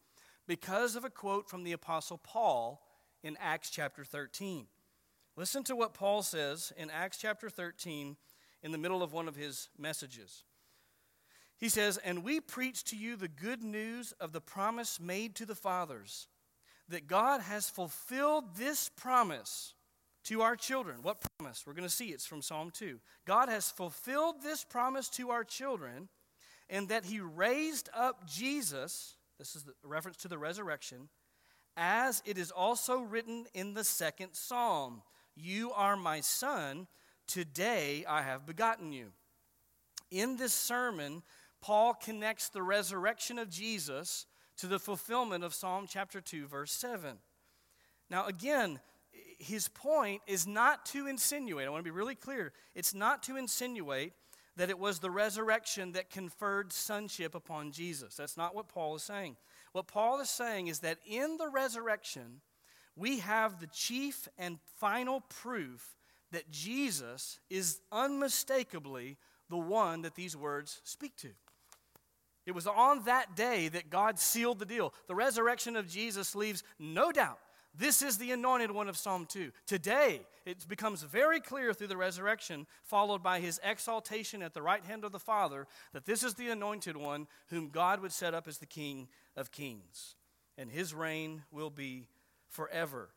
because 0.47 0.95
of 0.95 1.03
a 1.03 1.09
quote 1.09 1.49
from 1.49 1.63
the 1.63 1.73
Apostle 1.73 2.17
Paul 2.17 2.81
in 3.21 3.37
Acts 3.39 3.69
chapter 3.69 4.03
13. 4.03 4.65
Listen 5.35 5.63
to 5.65 5.75
what 5.75 5.93
Paul 5.93 6.23
says 6.23 6.73
in 6.75 6.89
Acts 6.89 7.17
chapter 7.17 7.49
13 7.49 8.15
in 8.63 8.71
the 8.71 8.77
middle 8.77 9.03
of 9.03 9.13
one 9.13 9.27
of 9.27 9.35
his 9.35 9.69
messages. 9.77 10.43
He 11.59 11.69
says, 11.69 11.97
And 11.97 12.23
we 12.23 12.39
preach 12.39 12.83
to 12.85 12.95
you 12.95 13.15
the 13.15 13.27
good 13.27 13.63
news 13.63 14.13
of 14.13 14.31
the 14.31 14.41
promise 14.41 14.99
made 14.99 15.35
to 15.35 15.45
the 15.45 15.55
fathers, 15.55 16.27
that 16.87 17.07
God 17.07 17.41
has 17.41 17.69
fulfilled 17.69 18.55
this 18.55 18.89
promise 18.89 19.73
to 20.25 20.41
our 20.41 20.55
children. 20.55 20.99
What 21.01 21.23
promise? 21.37 21.65
We're 21.67 21.73
going 21.73 21.87
to 21.87 21.93
see 21.93 22.07
it's 22.07 22.25
from 22.25 22.41
Psalm 22.41 22.71
2. 22.71 22.99
God 23.25 23.49
has 23.49 23.71
fulfilled 23.71 24.37
this 24.41 24.63
promise 24.63 25.09
to 25.09 25.31
our 25.31 25.43
children, 25.43 26.07
and 26.69 26.87
that 26.89 27.05
He 27.05 27.19
raised 27.19 27.89
up 27.95 28.27
Jesus, 28.27 29.15
this 29.37 29.55
is 29.55 29.63
the 29.63 29.73
reference 29.83 30.17
to 30.17 30.27
the 30.29 30.37
resurrection, 30.37 31.09
as 31.75 32.23
it 32.25 32.37
is 32.37 32.51
also 32.51 32.99
written 32.99 33.45
in 33.53 33.73
the 33.73 33.83
second 33.83 34.29
psalm 34.33 35.01
You 35.35 35.71
are 35.73 35.97
my 35.97 36.21
son, 36.21 36.87
today 37.27 38.05
I 38.07 38.21
have 38.21 38.45
begotten 38.45 38.91
you. 38.91 39.11
In 40.11 40.37
this 40.37 40.53
sermon, 40.53 41.21
Paul 41.61 41.93
connects 41.93 42.49
the 42.49 42.63
resurrection 42.63 43.37
of 43.37 43.49
Jesus 43.49 44.25
to 44.57 44.67
the 44.67 44.79
fulfillment 44.79 45.43
of 45.43 45.53
Psalm 45.53 45.85
chapter 45.87 46.21
2, 46.21 46.47
verse 46.47 46.71
7. 46.71 47.17
Now, 48.09 48.25
again, 48.25 48.79
his 49.37 49.67
point 49.67 50.21
is 50.27 50.45
not 50.45 50.85
to 50.87 51.07
insinuate, 51.07 51.65
I 51.65 51.69
want 51.69 51.79
to 51.79 51.91
be 51.91 51.95
really 51.95 52.15
clear, 52.15 52.53
it's 52.75 52.93
not 52.93 53.23
to 53.23 53.37
insinuate 53.37 54.13
that 54.57 54.69
it 54.69 54.77
was 54.77 54.99
the 54.99 55.11
resurrection 55.11 55.93
that 55.93 56.09
conferred 56.09 56.73
sonship 56.73 57.33
upon 57.35 57.71
Jesus. 57.71 58.15
That's 58.15 58.35
not 58.35 58.53
what 58.53 58.67
Paul 58.67 58.95
is 58.95 59.03
saying. 59.03 59.37
What 59.71 59.87
Paul 59.87 60.19
is 60.19 60.29
saying 60.29 60.67
is 60.67 60.79
that 60.79 60.97
in 61.05 61.37
the 61.37 61.47
resurrection, 61.47 62.41
we 62.95 63.19
have 63.19 63.59
the 63.59 63.67
chief 63.67 64.27
and 64.37 64.59
final 64.75 65.21
proof 65.21 65.95
that 66.31 66.51
Jesus 66.51 67.39
is 67.49 67.79
unmistakably 67.91 69.17
the 69.49 69.57
one 69.57 70.01
that 70.01 70.15
these 70.15 70.35
words 70.35 70.81
speak 70.83 71.15
to. 71.17 71.29
It 72.49 72.55
was 72.55 72.65
on 72.65 73.03
that 73.03 73.35
day 73.35 73.67
that 73.67 73.91
God 73.91 74.17
sealed 74.17 74.57
the 74.57 74.65
deal. 74.65 74.91
The 75.05 75.13
resurrection 75.13 75.75
of 75.75 75.88
Jesus 75.88 76.33
leaves 76.33 76.63
no 76.79 77.12
doubt. 77.12 77.38
This 77.75 78.01
is 78.01 78.17
the 78.17 78.31
anointed 78.31 78.71
one 78.71 78.89
of 78.89 78.97
Psalm 78.97 79.27
2. 79.29 79.51
Today, 79.67 80.21
it 80.47 80.67
becomes 80.67 81.03
very 81.03 81.39
clear 81.39 81.75
through 81.75 81.89
the 81.89 81.95
resurrection, 81.95 82.65
followed 82.81 83.21
by 83.21 83.39
his 83.39 83.62
exaltation 83.63 84.41
at 84.41 84.55
the 84.55 84.63
right 84.63 84.83
hand 84.83 85.03
of 85.03 85.12
the 85.12 85.19
Father, 85.19 85.67
that 85.93 86.07
this 86.07 86.23
is 86.23 86.33
the 86.33 86.49
anointed 86.49 86.97
one 86.97 87.27
whom 87.49 87.69
God 87.69 88.01
would 88.01 88.12
set 88.12 88.33
up 88.33 88.47
as 88.47 88.57
the 88.57 88.65
King 88.65 89.09
of 89.38 89.51
kings. 89.51 90.15
And 90.57 90.71
his 90.71 90.91
reign 90.91 91.43
will 91.51 91.69
be 91.69 92.07
forever. 92.47 93.09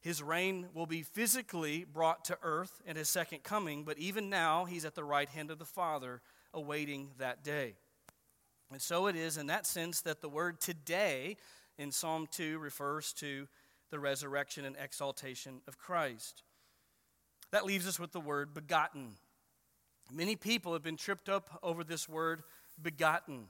His 0.00 0.22
reign 0.22 0.68
will 0.72 0.86
be 0.86 1.02
physically 1.02 1.84
brought 1.84 2.24
to 2.24 2.38
earth 2.42 2.80
in 2.86 2.96
his 2.96 3.10
second 3.10 3.42
coming, 3.42 3.84
but 3.84 3.98
even 3.98 4.30
now, 4.30 4.64
he's 4.64 4.86
at 4.86 4.94
the 4.94 5.04
right 5.04 5.28
hand 5.28 5.50
of 5.50 5.58
the 5.58 5.66
Father, 5.66 6.22
awaiting 6.54 7.10
that 7.18 7.44
day. 7.44 7.74
And 8.70 8.82
so 8.82 9.06
it 9.06 9.16
is 9.16 9.36
in 9.36 9.46
that 9.46 9.66
sense 9.66 10.02
that 10.02 10.20
the 10.20 10.28
word 10.28 10.60
today 10.60 11.36
in 11.78 11.90
Psalm 11.90 12.26
2 12.30 12.58
refers 12.58 13.12
to 13.14 13.48
the 13.90 13.98
resurrection 13.98 14.64
and 14.64 14.76
exaltation 14.76 15.62
of 15.66 15.78
Christ. 15.78 16.42
That 17.50 17.64
leaves 17.64 17.86
us 17.86 17.98
with 17.98 18.12
the 18.12 18.20
word 18.20 18.52
begotten. 18.52 19.14
Many 20.12 20.36
people 20.36 20.74
have 20.74 20.82
been 20.82 20.96
tripped 20.96 21.28
up 21.28 21.58
over 21.62 21.82
this 21.82 22.08
word 22.08 22.42
begotten. 22.80 23.46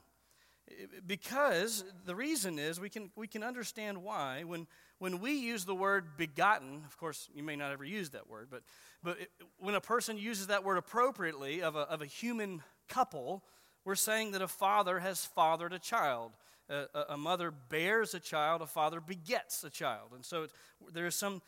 Because 1.05 1.83
the 2.05 2.15
reason 2.15 2.59
is 2.59 2.79
we 2.79 2.89
can, 2.89 3.11
we 3.15 3.27
can 3.27 3.43
understand 3.43 4.03
why. 4.03 4.43
When, 4.43 4.67
when 4.99 5.19
we 5.19 5.33
use 5.33 5.65
the 5.65 5.75
word 5.75 6.17
begotten, 6.17 6.83
of 6.85 6.97
course, 6.97 7.27
you 7.33 7.43
may 7.43 7.55
not 7.55 7.71
ever 7.71 7.83
use 7.83 8.11
that 8.11 8.29
word, 8.29 8.49
but, 8.51 8.61
but 9.03 9.19
it, 9.19 9.31
when 9.57 9.75
a 9.75 9.81
person 9.81 10.17
uses 10.17 10.47
that 10.47 10.63
word 10.63 10.77
appropriately 10.77 11.61
of 11.61 11.75
a, 11.75 11.79
of 11.79 12.01
a 12.01 12.05
human 12.05 12.61
couple, 12.87 13.43
We're 13.89 13.95
saying 13.95 14.33
that 14.33 14.43
a 14.43 14.47
father 14.47 14.99
has 14.99 15.25
fathered 15.25 15.73
a 15.73 15.79
child. 15.79 16.33
A, 16.69 16.85
a, 17.09 17.17
mother 17.17 17.49
bears 17.49 18.13
a 18.13 18.19
child, 18.19 18.61
a 18.61 18.67
father 18.67 19.01
begets 19.01 19.63
a 19.63 19.69
child. 19.71 20.11
And 20.13 20.23
so 20.23 20.45
there's 20.93 21.15
some 21.15 21.41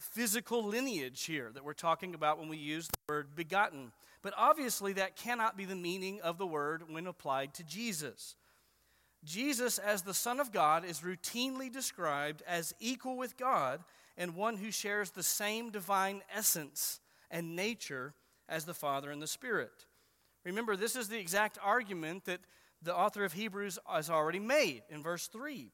physical 0.00 0.64
lineage 0.64 1.24
here 1.24 1.50
that 1.52 1.62
we're 1.62 1.74
talking 1.74 2.14
about 2.14 2.38
when 2.38 2.48
we 2.48 2.56
use 2.56 2.88
the 2.88 3.12
word 3.12 3.36
begotten. 3.36 3.92
But 4.22 4.32
obviously, 4.34 4.94
that 4.94 5.16
cannot 5.16 5.58
be 5.58 5.66
the 5.66 5.76
meaning 5.76 6.22
of 6.22 6.38
the 6.38 6.46
word 6.46 6.84
when 6.88 7.06
applied 7.06 7.52
to 7.52 7.64
Jesus. 7.64 8.34
Jesus, 9.22 9.76
as 9.76 10.00
the 10.00 10.14
Son 10.14 10.40
of 10.40 10.50
God, 10.50 10.86
is 10.86 11.00
routinely 11.00 11.70
described 11.70 12.42
as 12.46 12.74
equal 12.80 13.18
with 13.18 13.36
God 13.36 13.84
and 14.16 14.34
one 14.34 14.56
who 14.56 14.70
shares 14.70 15.10
the 15.10 15.22
same 15.22 15.70
divine 15.70 16.22
essence 16.34 17.00
and 17.30 17.54
nature 17.54 18.14
as 18.48 18.64
the 18.64 18.72
Father 18.72 19.10
and 19.10 19.20
the 19.20 19.26
Spirit. 19.26 19.84
Remember, 20.48 20.76
this 20.76 20.96
is 20.96 21.08
the 21.08 21.18
exact 21.18 21.58
argument 21.62 22.24
that 22.24 22.40
the 22.80 22.96
author 22.96 23.24
of 23.24 23.34
Hebrews 23.34 23.78
has 23.86 24.08
already 24.08 24.38
made 24.38 24.82
in 24.88 25.02
verse 25.02 25.26
3 25.28 25.70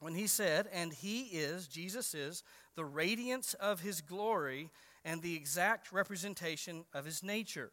when 0.00 0.14
he 0.14 0.26
said, 0.26 0.68
And 0.72 0.92
he 0.92 1.22
is, 1.22 1.68
Jesus 1.68 2.12
is, 2.12 2.42
the 2.74 2.84
radiance 2.84 3.54
of 3.54 3.80
his 3.80 4.00
glory 4.00 4.70
and 5.04 5.22
the 5.22 5.36
exact 5.36 5.92
representation 5.92 6.84
of 6.92 7.04
his 7.04 7.22
nature. 7.22 7.70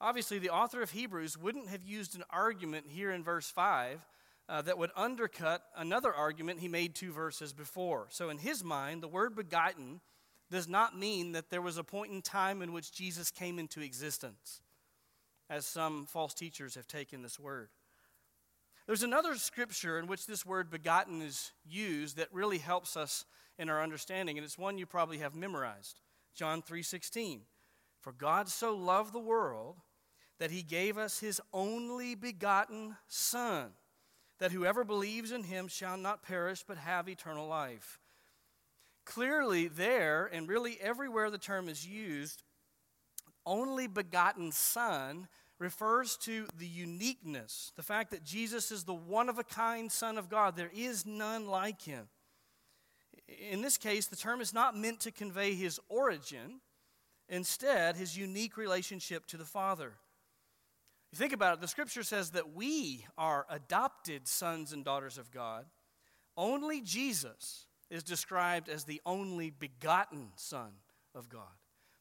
Obviously, 0.00 0.38
the 0.38 0.50
author 0.50 0.82
of 0.82 0.92
Hebrews 0.92 1.36
wouldn't 1.36 1.68
have 1.68 1.84
used 1.84 2.14
an 2.14 2.24
argument 2.30 2.86
here 2.88 3.10
in 3.10 3.24
verse 3.24 3.50
5 3.50 4.06
uh, 4.48 4.62
that 4.62 4.78
would 4.78 4.90
undercut 4.94 5.64
another 5.76 6.14
argument 6.14 6.60
he 6.60 6.68
made 6.68 6.94
two 6.94 7.12
verses 7.12 7.52
before. 7.52 8.06
So, 8.10 8.30
in 8.30 8.38
his 8.38 8.62
mind, 8.62 9.02
the 9.02 9.08
word 9.08 9.34
begotten 9.34 10.00
does 10.50 10.68
not 10.68 10.96
mean 10.96 11.32
that 11.32 11.50
there 11.50 11.62
was 11.62 11.76
a 11.76 11.84
point 11.84 12.12
in 12.12 12.22
time 12.22 12.62
in 12.62 12.72
which 12.72 12.92
Jesus 12.92 13.30
came 13.30 13.58
into 13.58 13.80
existence, 13.80 14.60
as 15.52 15.66
some 15.66 16.06
false 16.06 16.32
teachers 16.32 16.76
have 16.76 16.88
taken 16.88 17.20
this 17.20 17.38
word. 17.38 17.68
There's 18.86 19.02
another 19.02 19.34
scripture 19.36 19.98
in 19.98 20.06
which 20.06 20.26
this 20.26 20.46
word 20.46 20.70
begotten 20.70 21.20
is 21.20 21.52
used 21.62 22.16
that 22.16 22.32
really 22.32 22.56
helps 22.56 22.96
us 22.96 23.26
in 23.58 23.68
our 23.68 23.82
understanding, 23.82 24.38
and 24.38 24.44
it's 24.46 24.56
one 24.56 24.78
you 24.78 24.86
probably 24.86 25.18
have 25.18 25.34
memorized. 25.34 26.00
John 26.34 26.62
3:16. 26.62 27.44
For 28.00 28.12
God 28.12 28.48
so 28.48 28.74
loved 28.74 29.12
the 29.12 29.20
world 29.20 29.82
that 30.38 30.50
he 30.50 30.62
gave 30.62 30.96
us 30.96 31.20
his 31.20 31.38
only 31.52 32.14
begotten 32.14 32.96
son, 33.06 33.74
that 34.38 34.52
whoever 34.52 34.84
believes 34.84 35.32
in 35.32 35.44
him 35.44 35.68
shall 35.68 35.98
not 35.98 36.22
perish 36.22 36.64
but 36.66 36.78
have 36.78 37.10
eternal 37.10 37.46
life. 37.46 38.00
Clearly 39.04 39.68
there 39.68 40.24
and 40.24 40.48
really 40.48 40.80
everywhere 40.80 41.30
the 41.30 41.36
term 41.36 41.68
is 41.68 41.86
used, 41.86 42.42
only 43.44 43.86
begotten 43.86 44.50
son 44.50 45.28
refers 45.62 46.16
to 46.16 46.46
the 46.58 46.66
uniqueness, 46.66 47.72
the 47.76 47.82
fact 47.82 48.10
that 48.10 48.24
Jesus 48.24 48.72
is 48.72 48.84
the 48.84 48.92
one 48.92 49.28
of 49.28 49.38
a 49.38 49.44
kind 49.44 49.90
Son 49.90 50.18
of 50.18 50.28
God. 50.28 50.56
There 50.56 50.72
is 50.74 51.06
none 51.06 51.46
like 51.46 51.80
him. 51.82 52.08
In 53.50 53.62
this 53.62 53.78
case, 53.78 54.06
the 54.06 54.16
term 54.16 54.40
is 54.40 54.52
not 54.52 54.76
meant 54.76 55.00
to 55.00 55.12
convey 55.12 55.54
his 55.54 55.78
origin, 55.88 56.60
instead, 57.28 57.96
his 57.96 58.18
unique 58.18 58.56
relationship 58.56 59.24
to 59.26 59.36
the 59.36 59.44
Father. 59.44 59.92
You 61.12 61.18
think 61.18 61.32
about 61.32 61.54
it, 61.54 61.60
the 61.60 61.68
scripture 61.68 62.02
says 62.02 62.30
that 62.30 62.54
we 62.54 63.06
are 63.16 63.46
adopted 63.48 64.26
sons 64.26 64.72
and 64.72 64.84
daughters 64.84 65.16
of 65.16 65.30
God. 65.30 65.66
Only 66.36 66.80
Jesus 66.80 67.66
is 67.88 68.02
described 68.02 68.68
as 68.68 68.84
the 68.84 69.00
only 69.06 69.50
begotten 69.50 70.30
Son 70.34 70.72
of 71.14 71.28
God. 71.28 71.54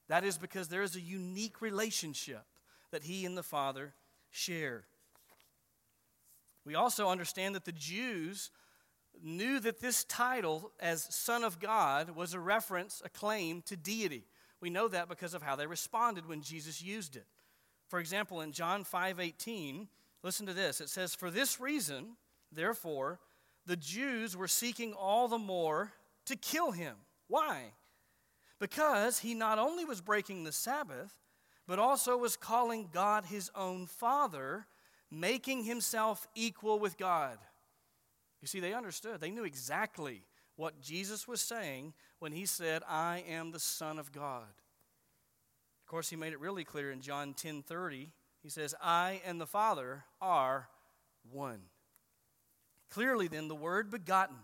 That 0.10 0.24
is 0.24 0.38
because 0.38 0.68
there 0.68 0.82
is 0.82 0.96
a 0.96 1.02
unique 1.02 1.62
relationship 1.62 2.44
that 2.92 3.04
he 3.04 3.26
and 3.26 3.38
the 3.38 3.44
Father 3.44 3.94
share. 4.30 4.86
We 6.64 6.76
also 6.76 7.10
understand 7.10 7.56
that 7.56 7.66
the 7.66 7.72
Jews 7.72 8.52
knew 9.22 9.60
that 9.60 9.80
this 9.80 10.04
title 10.04 10.72
as 10.80 11.14
Son 11.14 11.44
of 11.44 11.60
God 11.60 12.12
was 12.12 12.34
a 12.34 12.40
reference, 12.40 13.02
a 13.04 13.10
claim 13.10 13.62
to 13.64 13.76
deity. 13.76 14.26
We 14.62 14.70
know 14.70 14.88
that 14.88 15.10
because 15.10 15.34
of 15.34 15.42
how 15.42 15.56
they 15.56 15.68
responded 15.68 16.28
when 16.28 16.42
Jesus 16.42 16.82
used 16.82 17.16
it. 17.16 17.26
For 17.88 18.00
example, 18.00 18.42
in 18.42 18.54
John 18.54 18.84
5:18, 18.84 19.90
listen 20.24 20.46
to 20.46 20.54
this. 20.54 20.80
It 20.80 20.90
says, 20.90 21.16
"For 21.16 21.30
this 21.30 21.60
reason, 21.60 22.16
therefore, 22.52 23.20
the 23.66 23.76
Jews 23.76 24.38
were 24.38 24.48
seeking 24.48 24.94
all 24.94 25.28
the 25.28 25.40
more 25.40 25.94
to 26.26 26.36
kill 26.36 26.72
him." 26.72 27.06
Why? 27.28 27.74
Because 28.60 29.20
he 29.20 29.34
not 29.34 29.58
only 29.58 29.84
was 29.84 30.02
breaking 30.02 30.44
the 30.44 30.52
Sabbath, 30.52 31.20
but 31.68 31.80
also 31.80 32.18
was 32.18 32.36
calling 32.36 32.90
God 32.92 33.26
his 33.26 33.50
own 33.56 33.86
Father, 33.86 34.66
making 35.10 35.64
himself 35.64 36.28
equal 36.36 36.80
with 36.80 36.98
God. 36.98 37.38
You 38.42 38.48
see, 38.48 38.60
they 38.60 38.74
understood. 38.74 39.22
They 39.22 39.32
knew 39.32 39.44
exactly 39.44 40.24
what 40.56 40.82
Jesus 40.82 41.28
was 41.28 41.42
saying 41.42 41.94
when 42.20 42.32
he 42.32 42.46
said, 42.46 42.84
I 42.88 43.24
am 43.28 43.52
the 43.52 43.60
Son 43.60 44.00
of 44.00 44.12
God. 44.12 44.44
Of 44.44 45.88
course, 45.88 46.10
he 46.10 46.16
made 46.16 46.34
it 46.34 46.40
really 46.40 46.64
clear 46.64 46.92
in 46.92 47.02
John 47.02 47.34
10 47.34 47.64
30. 47.64 48.12
He 48.42 48.50
says, 48.50 48.74
I 48.82 49.22
and 49.26 49.40
the 49.40 49.46
Father 49.46 50.04
are 50.22 50.68
one. 51.30 51.62
Clearly, 52.90 53.28
then, 53.28 53.48
the 53.48 53.56
word 53.56 53.90
begotten 53.90 54.38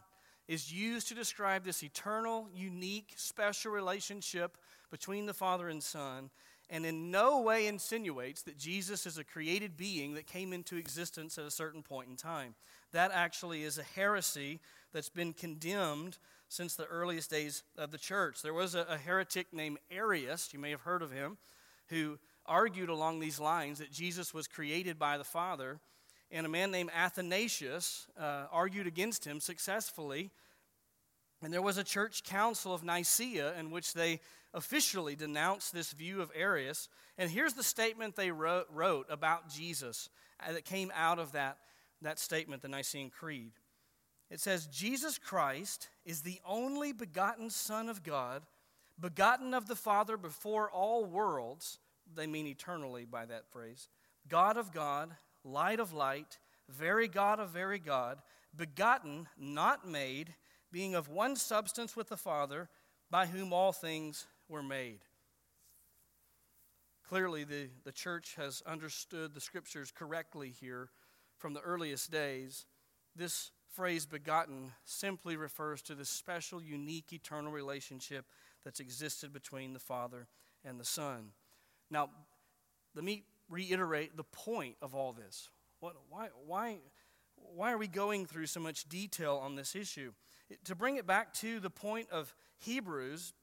is 0.47 0.71
used 0.71 1.09
to 1.09 1.15
describe 1.15 1.65
this 1.65 1.83
eternal, 1.83 2.47
unique, 2.53 3.13
special 3.17 3.71
relationship 3.71 4.57
between 4.89 5.25
the 5.25 5.33
Father 5.33 5.67
and 5.67 5.83
Son 5.83 6.29
and 6.69 6.85
in 6.85 7.11
no 7.11 7.41
way 7.41 7.67
insinuates 7.67 8.41
that 8.43 8.57
Jesus 8.57 9.05
is 9.05 9.17
a 9.17 9.23
created 9.23 9.77
being 9.77 10.15
that 10.15 10.27
came 10.27 10.51
into 10.51 10.75
existence 10.75 11.37
at 11.37 11.45
a 11.45 11.51
certain 11.51 11.81
point 11.81 12.09
in 12.09 12.15
time. 12.15 12.55
That 12.91 13.11
actually 13.13 13.63
is 13.63 13.77
a 13.77 13.83
heresy 13.83 14.59
that's 14.93 15.09
been 15.09 15.33
condemned 15.33 16.17
since 16.49 16.75
the 16.75 16.85
earliest 16.85 17.29
days 17.29 17.63
of 17.77 17.91
the 17.91 17.97
church. 17.97 18.41
There 18.41 18.53
was 18.53 18.75
a, 18.75 18.85
a 18.89 18.97
heretic 18.97 19.47
named 19.53 19.79
Arius, 19.91 20.53
you 20.53 20.59
may 20.59 20.71
have 20.71 20.81
heard 20.81 21.01
of 21.01 21.11
him, 21.11 21.37
who 21.87 22.19
argued 22.45 22.89
along 22.89 23.19
these 23.19 23.39
lines 23.39 23.79
that 23.79 23.91
Jesus 23.91 24.33
was 24.33 24.47
created 24.47 24.97
by 24.97 25.17
the 25.17 25.23
Father, 25.23 25.79
and 26.31 26.45
a 26.45 26.49
man 26.49 26.71
named 26.71 26.89
Athanasius 26.95 28.07
uh, 28.19 28.45
argued 28.51 28.87
against 28.87 29.25
him 29.25 29.39
successfully. 29.39 30.31
And 31.41 31.53
there 31.53 31.61
was 31.61 31.77
a 31.77 31.83
church 31.83 32.23
council 32.23 32.73
of 32.73 32.83
Nicaea 32.83 33.57
in 33.59 33.71
which 33.71 33.93
they 33.93 34.19
officially 34.57 35.15
denounced 35.15 35.71
this 35.71 35.91
view 35.91 36.19
of 36.19 36.31
Arius. 36.35 36.89
And 37.17 37.29
here's 37.29 37.53
the 37.53 37.63
statement 37.63 38.15
they 38.15 38.31
wrote, 38.31 38.65
wrote 38.73 39.05
about 39.09 39.49
Jesus 39.49 40.09
uh, 40.45 40.51
that 40.51 40.65
came 40.65 40.91
out 40.95 41.19
of 41.19 41.33
that, 41.33 41.57
that 42.01 42.19
statement, 42.19 42.63
the 42.63 42.67
Nicene 42.67 43.11
Creed. 43.11 43.51
It 44.31 44.39
says, 44.39 44.65
Jesus 44.65 45.19
Christ 45.19 45.89
is 46.05 46.21
the 46.21 46.41
only 46.45 46.91
begotten 46.91 47.51
Son 47.51 47.87
of 47.87 48.03
God, 48.03 48.41
begotten 48.99 49.53
of 49.53 49.67
the 49.67 49.75
Father 49.75 50.17
before 50.17 50.71
all 50.71 51.05
worlds. 51.05 51.77
They 52.15 52.27
mean 52.27 52.47
eternally 52.47 53.05
by 53.05 53.25
that 53.27 53.47
phrase. 53.47 53.87
God 54.27 54.57
of 54.57 54.73
God, 54.73 55.11
light 55.45 55.79
of 55.79 55.93
light, 55.93 56.39
very 56.67 57.07
God 57.07 57.39
of 57.39 57.51
very 57.51 57.79
God, 57.79 58.21
begotten, 58.55 59.27
not 59.37 59.87
made, 59.87 60.33
being 60.71 60.95
of 60.95 61.07
one 61.07 61.35
substance 61.35 61.95
with 61.95 62.09
the 62.09 62.17
Father, 62.17 62.69
by 63.09 63.27
whom 63.27 63.53
all 63.53 63.71
things 63.71 64.25
were 64.49 64.63
made. 64.63 64.99
Clearly, 67.07 67.43
the, 67.43 67.69
the 67.85 67.91
church 67.91 68.35
has 68.35 68.61
understood 68.65 69.33
the 69.33 69.41
scriptures 69.41 69.91
correctly 69.95 70.53
here 70.59 70.89
from 71.37 71.53
the 71.53 71.61
earliest 71.61 72.11
days. 72.11 72.65
This 73.15 73.51
phrase 73.73 74.05
begotten 74.05 74.71
simply 74.83 75.37
refers 75.37 75.81
to 75.83 75.95
the 75.95 76.03
special, 76.03 76.61
unique, 76.61 77.13
eternal 77.13 77.51
relationship 77.51 78.25
that's 78.63 78.79
existed 78.79 79.31
between 79.31 79.73
the 79.73 79.79
Father 79.79 80.27
and 80.65 80.79
the 80.79 80.85
Son. 80.85 81.29
Now, 81.89 82.09
let 82.95 83.05
me 83.05 83.23
reiterate 83.49 84.17
the 84.17 84.23
point 84.23 84.75
of 84.81 84.93
all 84.93 85.13
this. 85.13 85.49
What, 85.79 85.95
why, 86.09 86.29
why, 86.45 86.79
why 87.35 87.71
are 87.71 87.77
we 87.77 87.87
going 87.87 88.25
through 88.25 88.47
so 88.47 88.59
much 88.59 88.89
detail 88.89 89.39
on 89.41 89.55
this 89.55 89.75
issue? 89.75 90.11
To 90.65 90.75
bring 90.75 90.97
it 90.97 91.05
back 91.05 91.33
to 91.35 91.59
the 91.59 91.69
point 91.69 92.09
of 92.11 92.33
Hebrews, 92.57 93.33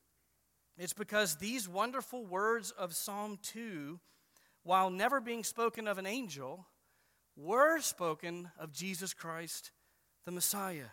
it's 0.77 0.93
because 0.93 1.37
these 1.37 1.69
wonderful 1.69 2.25
words 2.25 2.71
of 2.73 2.95
Psalm 2.95 3.39
2, 3.43 4.01
while 4.63 4.91
never 4.91 5.21
being 5.21 5.45
spoken 5.45 5.87
of 5.87 5.99
an 5.99 6.07
angel, 6.07 6.67
were 7.37 7.81
spoken 7.81 8.51
of 8.59 8.73
Jesus 8.73 9.15
Christ, 9.15 9.71
the 10.25 10.33
Messiah. 10.33 10.91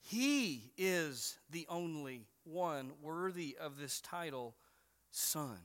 He 0.00 0.72
is 0.76 1.38
the 1.50 1.66
only 1.68 2.26
one 2.44 2.92
worthy 3.02 3.56
of 3.60 3.78
this 3.78 4.00
title, 4.00 4.54
Son, 5.10 5.58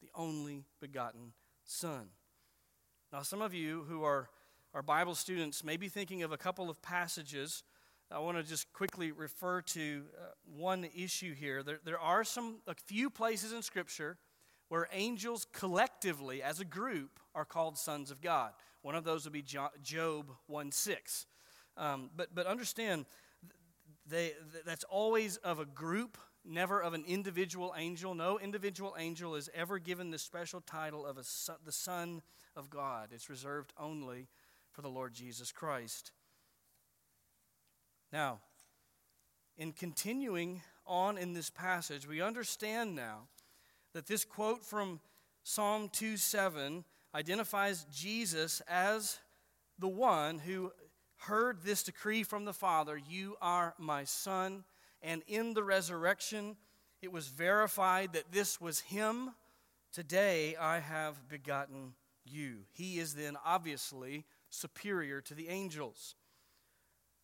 the 0.00 0.10
only 0.14 0.64
begotten 0.80 1.32
Son. 1.64 2.08
Now, 3.12 3.22
some 3.22 3.42
of 3.42 3.52
you 3.52 3.84
who 3.88 4.04
are, 4.04 4.28
are 4.72 4.82
Bible 4.82 5.14
students 5.14 5.64
may 5.64 5.76
be 5.76 5.88
thinking 5.88 6.22
of 6.22 6.32
a 6.32 6.38
couple 6.38 6.70
of 6.70 6.80
passages 6.80 7.62
I 8.12 8.18
want 8.18 8.38
to 8.38 8.42
just 8.42 8.72
quickly 8.72 9.12
refer 9.12 9.60
to 9.62 10.02
uh, 10.18 10.24
one 10.56 10.88
issue 10.96 11.32
here. 11.32 11.62
There, 11.62 11.78
there 11.84 12.00
are 12.00 12.24
some, 12.24 12.56
a 12.66 12.74
few 12.74 13.08
places 13.08 13.52
in 13.52 13.62
Scripture 13.62 14.18
where 14.68 14.88
angels 14.92 15.46
collectively, 15.52 16.42
as 16.42 16.58
a 16.58 16.64
group, 16.64 17.20
are 17.36 17.44
called 17.44 17.78
sons 17.78 18.10
of 18.10 18.20
God. 18.20 18.52
One 18.82 18.96
of 18.96 19.04
those 19.04 19.24
would 19.24 19.32
be 19.32 19.42
Job 19.42 20.32
1 20.48 20.72
6. 20.72 21.26
Um, 21.76 22.10
but, 22.16 22.34
but 22.34 22.46
understand, 22.46 23.06
they, 24.06 24.32
that's 24.66 24.84
always 24.84 25.36
of 25.38 25.60
a 25.60 25.64
group, 25.64 26.18
never 26.44 26.80
of 26.82 26.94
an 26.94 27.04
individual 27.06 27.74
angel. 27.76 28.14
No 28.14 28.40
individual 28.40 28.96
angel 28.98 29.36
is 29.36 29.48
ever 29.54 29.78
given 29.78 30.10
the 30.10 30.18
special 30.18 30.60
title 30.60 31.06
of 31.06 31.16
a 31.16 31.24
son, 31.24 31.56
the 31.64 31.72
Son 31.72 32.22
of 32.56 32.70
God. 32.70 33.10
It's 33.12 33.30
reserved 33.30 33.72
only 33.78 34.26
for 34.72 34.82
the 34.82 34.88
Lord 34.88 35.14
Jesus 35.14 35.52
Christ. 35.52 36.10
Now, 38.12 38.40
in 39.56 39.72
continuing 39.72 40.62
on 40.86 41.16
in 41.16 41.32
this 41.32 41.50
passage, 41.50 42.08
we 42.08 42.20
understand 42.20 42.94
now 42.96 43.28
that 43.92 44.06
this 44.06 44.24
quote 44.24 44.64
from 44.64 45.00
Psalm 45.44 45.88
2 45.92 46.16
7 46.16 46.84
identifies 47.14 47.86
Jesus 47.92 48.60
as 48.68 49.18
the 49.78 49.88
one 49.88 50.38
who 50.38 50.72
heard 51.16 51.62
this 51.62 51.82
decree 51.82 52.22
from 52.22 52.44
the 52.44 52.52
Father 52.52 52.96
You 52.96 53.36
are 53.40 53.74
my 53.78 54.04
Son. 54.04 54.64
And 55.02 55.22
in 55.26 55.54
the 55.54 55.62
resurrection, 55.62 56.56
it 57.00 57.12
was 57.12 57.28
verified 57.28 58.12
that 58.12 58.32
this 58.32 58.60
was 58.60 58.80
Him. 58.80 59.30
Today 59.92 60.56
I 60.56 60.80
have 60.80 61.28
begotten 61.28 61.94
you. 62.24 62.64
He 62.72 62.98
is 62.98 63.14
then 63.14 63.36
obviously 63.44 64.24
superior 64.50 65.20
to 65.22 65.34
the 65.34 65.48
angels. 65.48 66.14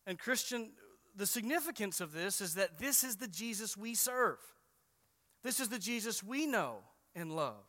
And, 0.07 0.17
Christian, 0.17 0.71
the 1.15 1.27
significance 1.27 2.01
of 2.01 2.13
this 2.13 2.41
is 2.41 2.55
that 2.55 2.79
this 2.79 3.03
is 3.03 3.17
the 3.17 3.27
Jesus 3.27 3.77
we 3.77 3.93
serve. 3.93 4.39
This 5.43 5.59
is 5.59 5.69
the 5.69 5.77
Jesus 5.77 6.23
we 6.23 6.47
know 6.47 6.77
and 7.13 7.35
love. 7.35 7.65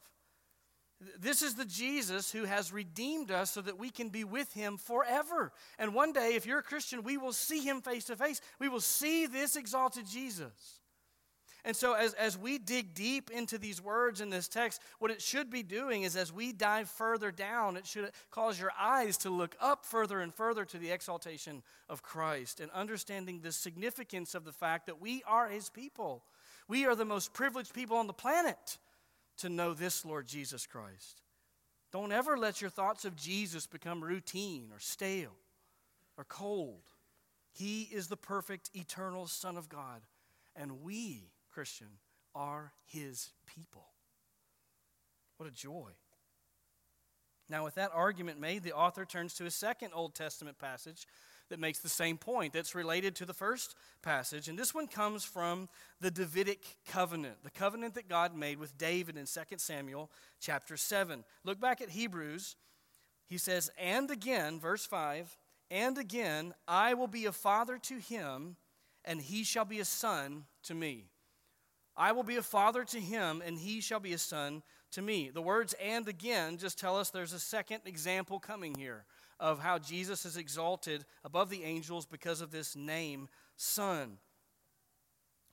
This 1.20 1.42
is 1.42 1.55
the 1.55 1.64
Jesus 1.64 2.33
who 2.33 2.44
has 2.44 2.72
redeemed 2.72 3.31
us 3.31 3.53
so 3.53 3.61
that 3.61 3.79
we 3.79 3.90
can 3.90 4.09
be 4.09 4.24
with 4.24 4.53
him 4.53 4.77
forever. 4.77 5.53
And 5.79 5.94
one 5.94 6.12
day, 6.12 6.35
if 6.35 6.44
you're 6.44 6.59
a 6.59 6.62
Christian, 6.62 7.03
we 7.03 7.16
will 7.16 7.33
see 7.33 7.61
him 7.61 7.83
face 7.83 8.05
to 8.07 8.16
face. 8.16 8.40
We 8.59 8.68
will 8.68 8.81
see 8.81 9.27
this 9.27 9.55
exalted 9.55 10.07
Jesus. 10.07 10.77
And 11.68 11.76
so, 11.76 11.92
as, 11.92 12.14
as 12.14 12.38
we 12.38 12.57
dig 12.57 12.94
deep 12.94 13.31
into 13.31 13.59
these 13.59 13.78
words 13.78 14.22
in 14.22 14.31
this 14.31 14.48
text, 14.48 14.81
what 15.00 15.11
it 15.11 15.20
should 15.20 15.50
be 15.50 15.62
doing 15.62 16.02
is 16.02 16.16
as 16.16 16.33
we 16.33 16.50
dive 16.50 16.88
further 16.88 17.31
down, 17.31 17.76
it 17.76 17.87
should 17.87 18.11
cause 18.31 18.59
your 18.59 18.72
eyes 18.81 19.18
to 19.18 19.28
look 19.28 19.54
up 19.61 19.85
further 19.85 20.20
and 20.20 20.33
further 20.33 20.64
to 20.64 20.78
the 20.78 20.90
exaltation 20.90 21.62
of 21.90 22.02
Christ 22.02 22.61
and 22.61 22.70
understanding 22.70 23.40
the 23.42 23.52
significance 23.52 24.35
of 24.35 24.46
the 24.46 24.52
fact 24.52 24.87
that 24.87 24.98
we 24.98 25.22
are 25.26 25.46
his 25.46 25.68
people. 25.68 26.24
We 26.68 26.87
are 26.87 26.94
the 26.94 27.04
most 27.04 27.35
privileged 27.35 27.74
people 27.74 27.98
on 27.98 28.07
the 28.07 28.14
planet 28.14 28.78
to 29.37 29.50
know 29.50 29.74
this 29.74 30.07
Lord 30.07 30.26
Jesus 30.26 30.66
Christ. 30.66 31.20
Don't 31.92 32.12
ever 32.12 32.38
let 32.38 32.62
your 32.62 32.70
thoughts 32.70 33.04
of 33.04 33.14
Jesus 33.14 33.66
become 33.66 34.02
routine 34.02 34.70
or 34.72 34.78
stale 34.78 35.37
or 36.16 36.24
cold. 36.24 36.85
He 37.52 37.83
is 37.92 38.07
the 38.07 38.16
perfect, 38.16 38.70
eternal 38.72 39.26
Son 39.26 39.59
of 39.59 39.68
God, 39.68 40.00
and 40.57 40.81
we, 40.81 41.28
Christian, 41.58 41.88
are 42.36 42.72
His 42.86 43.32
people. 43.44 43.88
What 45.38 45.48
a 45.48 45.52
joy. 45.52 45.90
Now, 47.48 47.64
with 47.64 47.74
that 47.74 47.90
argument 47.92 48.38
made, 48.38 48.62
the 48.62 48.74
author 48.74 49.04
turns 49.04 49.34
to 49.34 49.44
a 49.46 49.50
second 49.50 49.90
Old 49.92 50.14
Testament 50.14 50.60
passage 50.60 51.04
that 51.48 51.58
makes 51.58 51.80
the 51.80 51.88
same 51.88 52.16
point 52.16 52.52
that's 52.52 52.76
related 52.76 53.16
to 53.16 53.26
the 53.26 53.34
first 53.34 53.74
passage. 54.02 54.46
And 54.46 54.56
this 54.56 54.72
one 54.72 54.86
comes 54.86 55.24
from 55.24 55.68
the 56.00 56.12
Davidic 56.12 56.62
covenant, 56.86 57.42
the 57.42 57.50
covenant 57.50 57.94
that 57.94 58.08
God 58.08 58.36
made 58.36 58.60
with 58.60 58.78
David 58.78 59.16
in 59.16 59.26
2 59.26 59.40
Samuel 59.56 60.12
chapter 60.38 60.76
7. 60.76 61.24
Look 61.42 61.60
back 61.60 61.80
at 61.80 61.90
Hebrews. 61.90 62.54
He 63.26 63.36
says, 63.36 63.68
And 63.76 64.12
again, 64.12 64.60
verse 64.60 64.86
5, 64.86 65.36
and 65.72 65.98
again, 65.98 66.54
I 66.68 66.94
will 66.94 67.08
be 67.08 67.24
a 67.24 67.32
father 67.32 67.78
to 67.78 67.98
him, 67.98 68.54
and 69.04 69.20
he 69.20 69.42
shall 69.42 69.64
be 69.64 69.80
a 69.80 69.84
son 69.84 70.44
to 70.62 70.74
me. 70.76 71.06
I 71.98 72.12
will 72.12 72.22
be 72.22 72.37
a 72.37 72.42
father 72.42 72.84
to 72.84 73.00
him, 73.00 73.42
and 73.44 73.58
he 73.58 73.80
shall 73.80 73.98
be 73.98 74.12
a 74.12 74.18
son 74.18 74.62
to 74.92 75.02
me. 75.02 75.30
The 75.34 75.42
words 75.42 75.74
and 75.82 76.08
again 76.08 76.56
just 76.56 76.78
tell 76.78 76.96
us 76.96 77.11
there's 77.11 77.32
a 77.32 77.40
second 77.40 77.80
example 77.84 78.38
coming 78.38 78.74
here 78.76 79.04
of 79.40 79.58
how 79.58 79.78
Jesus 79.78 80.24
is 80.24 80.37
exalted 80.37 81.04
above 81.24 81.50
the 81.50 81.64
angels 81.64 82.06
because 82.06 82.40
of 82.40 82.52
this 82.52 82.76
name, 82.76 83.28
Son. 83.56 84.18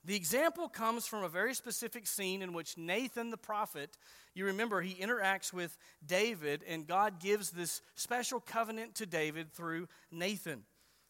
The 0.06 0.16
example 0.16 0.70
comes 0.70 1.08
from 1.08 1.24
a 1.24 1.30
very 1.30 1.56
specific 1.56 2.06
scene 2.06 2.44
in 2.44 2.54
which 2.54 2.78
Nathan 2.78 3.32
the 3.32 3.38
prophet, 3.38 3.98
you 4.36 4.46
remember, 4.46 4.82
he 4.82 4.94
interacts 4.94 5.52
with 5.52 5.76
David, 6.06 6.64
and 6.68 6.86
God 6.86 7.20
gives 7.20 7.50
this 7.50 7.82
special 7.96 8.40
covenant 8.40 8.94
to 8.96 9.08
David 9.08 9.52
through 9.52 9.88
Nathan. 10.12 10.64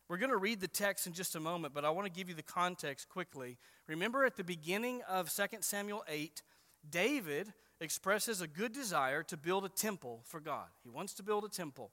We're 0.07 0.17
going 0.17 0.31
to 0.31 0.37
read 0.37 0.59
the 0.59 0.67
text 0.67 1.07
in 1.07 1.13
just 1.13 1.35
a 1.35 1.39
moment, 1.39 1.73
but 1.73 1.83
I 1.83 1.89
want 1.89 2.05
to 2.05 2.11
give 2.11 2.29
you 2.29 2.35
the 2.35 2.43
context 2.43 3.09
quickly. 3.09 3.57
Remember 3.87 4.23
at 4.23 4.35
the 4.35 4.43
beginning 4.43 5.01
of 5.09 5.33
2 5.33 5.43
Samuel 5.61 6.03
8, 6.07 6.43
David 6.87 7.51
expresses 7.81 8.39
a 8.39 8.47
good 8.47 8.71
desire 8.71 9.23
to 9.23 9.35
build 9.35 9.65
a 9.65 9.69
temple 9.69 10.21
for 10.25 10.39
God. 10.39 10.67
He 10.83 10.89
wants 10.89 11.15
to 11.15 11.23
build 11.23 11.43
a 11.43 11.49
temple. 11.49 11.91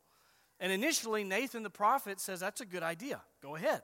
And 0.60 0.70
initially, 0.70 1.24
Nathan 1.24 1.62
the 1.62 1.70
prophet 1.70 2.20
says, 2.20 2.40
That's 2.40 2.60
a 2.60 2.66
good 2.66 2.82
idea. 2.82 3.22
Go 3.42 3.56
ahead. 3.56 3.82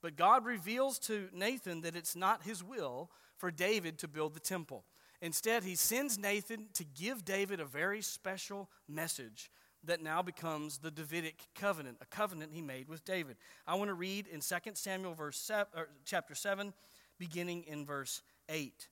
But 0.00 0.16
God 0.16 0.44
reveals 0.44 0.98
to 1.00 1.28
Nathan 1.32 1.80
that 1.80 1.96
it's 1.96 2.14
not 2.14 2.44
his 2.44 2.62
will 2.62 3.10
for 3.36 3.50
David 3.50 3.98
to 3.98 4.08
build 4.08 4.34
the 4.34 4.40
temple. 4.40 4.84
Instead, 5.20 5.64
he 5.64 5.74
sends 5.74 6.18
Nathan 6.18 6.66
to 6.74 6.84
give 6.84 7.24
David 7.24 7.58
a 7.58 7.64
very 7.64 8.02
special 8.02 8.70
message 8.88 9.50
that 9.84 10.02
now 10.02 10.22
becomes 10.22 10.78
the 10.78 10.90
Davidic 10.90 11.48
covenant, 11.54 11.98
a 12.00 12.06
covenant 12.06 12.52
he 12.52 12.60
made 12.60 12.88
with 12.88 13.04
David. 13.04 13.36
I 13.66 13.76
want 13.76 13.88
to 13.88 13.94
read 13.94 14.26
in 14.26 14.40
2 14.40 14.56
Samuel 14.74 15.14
verse 15.14 15.38
seven, 15.38 15.66
chapter 16.04 16.34
7, 16.34 16.72
beginning 17.18 17.64
in 17.64 17.86
verse 17.86 18.22
8. 18.48 18.88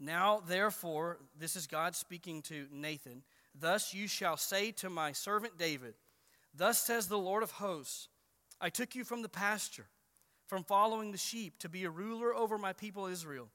Now, 0.00 0.42
therefore, 0.46 1.18
this 1.38 1.56
is 1.56 1.66
God 1.66 1.96
speaking 1.96 2.42
to 2.42 2.66
Nathan. 2.72 3.22
Thus 3.58 3.92
you 3.92 4.06
shall 4.06 4.36
say 4.36 4.70
to 4.72 4.88
my 4.88 5.12
servant 5.12 5.58
David, 5.58 5.94
Thus 6.54 6.80
says 6.80 7.08
the 7.08 7.18
Lord 7.18 7.42
of 7.42 7.52
hosts, 7.52 8.08
I 8.60 8.70
took 8.70 8.94
you 8.94 9.04
from 9.04 9.22
the 9.22 9.28
pasture, 9.28 9.86
from 10.46 10.64
following 10.64 11.12
the 11.12 11.18
sheep, 11.18 11.58
to 11.60 11.68
be 11.68 11.84
a 11.84 11.90
ruler 11.90 12.34
over 12.34 12.58
my 12.58 12.72
people 12.72 13.06
Israel. 13.06 13.48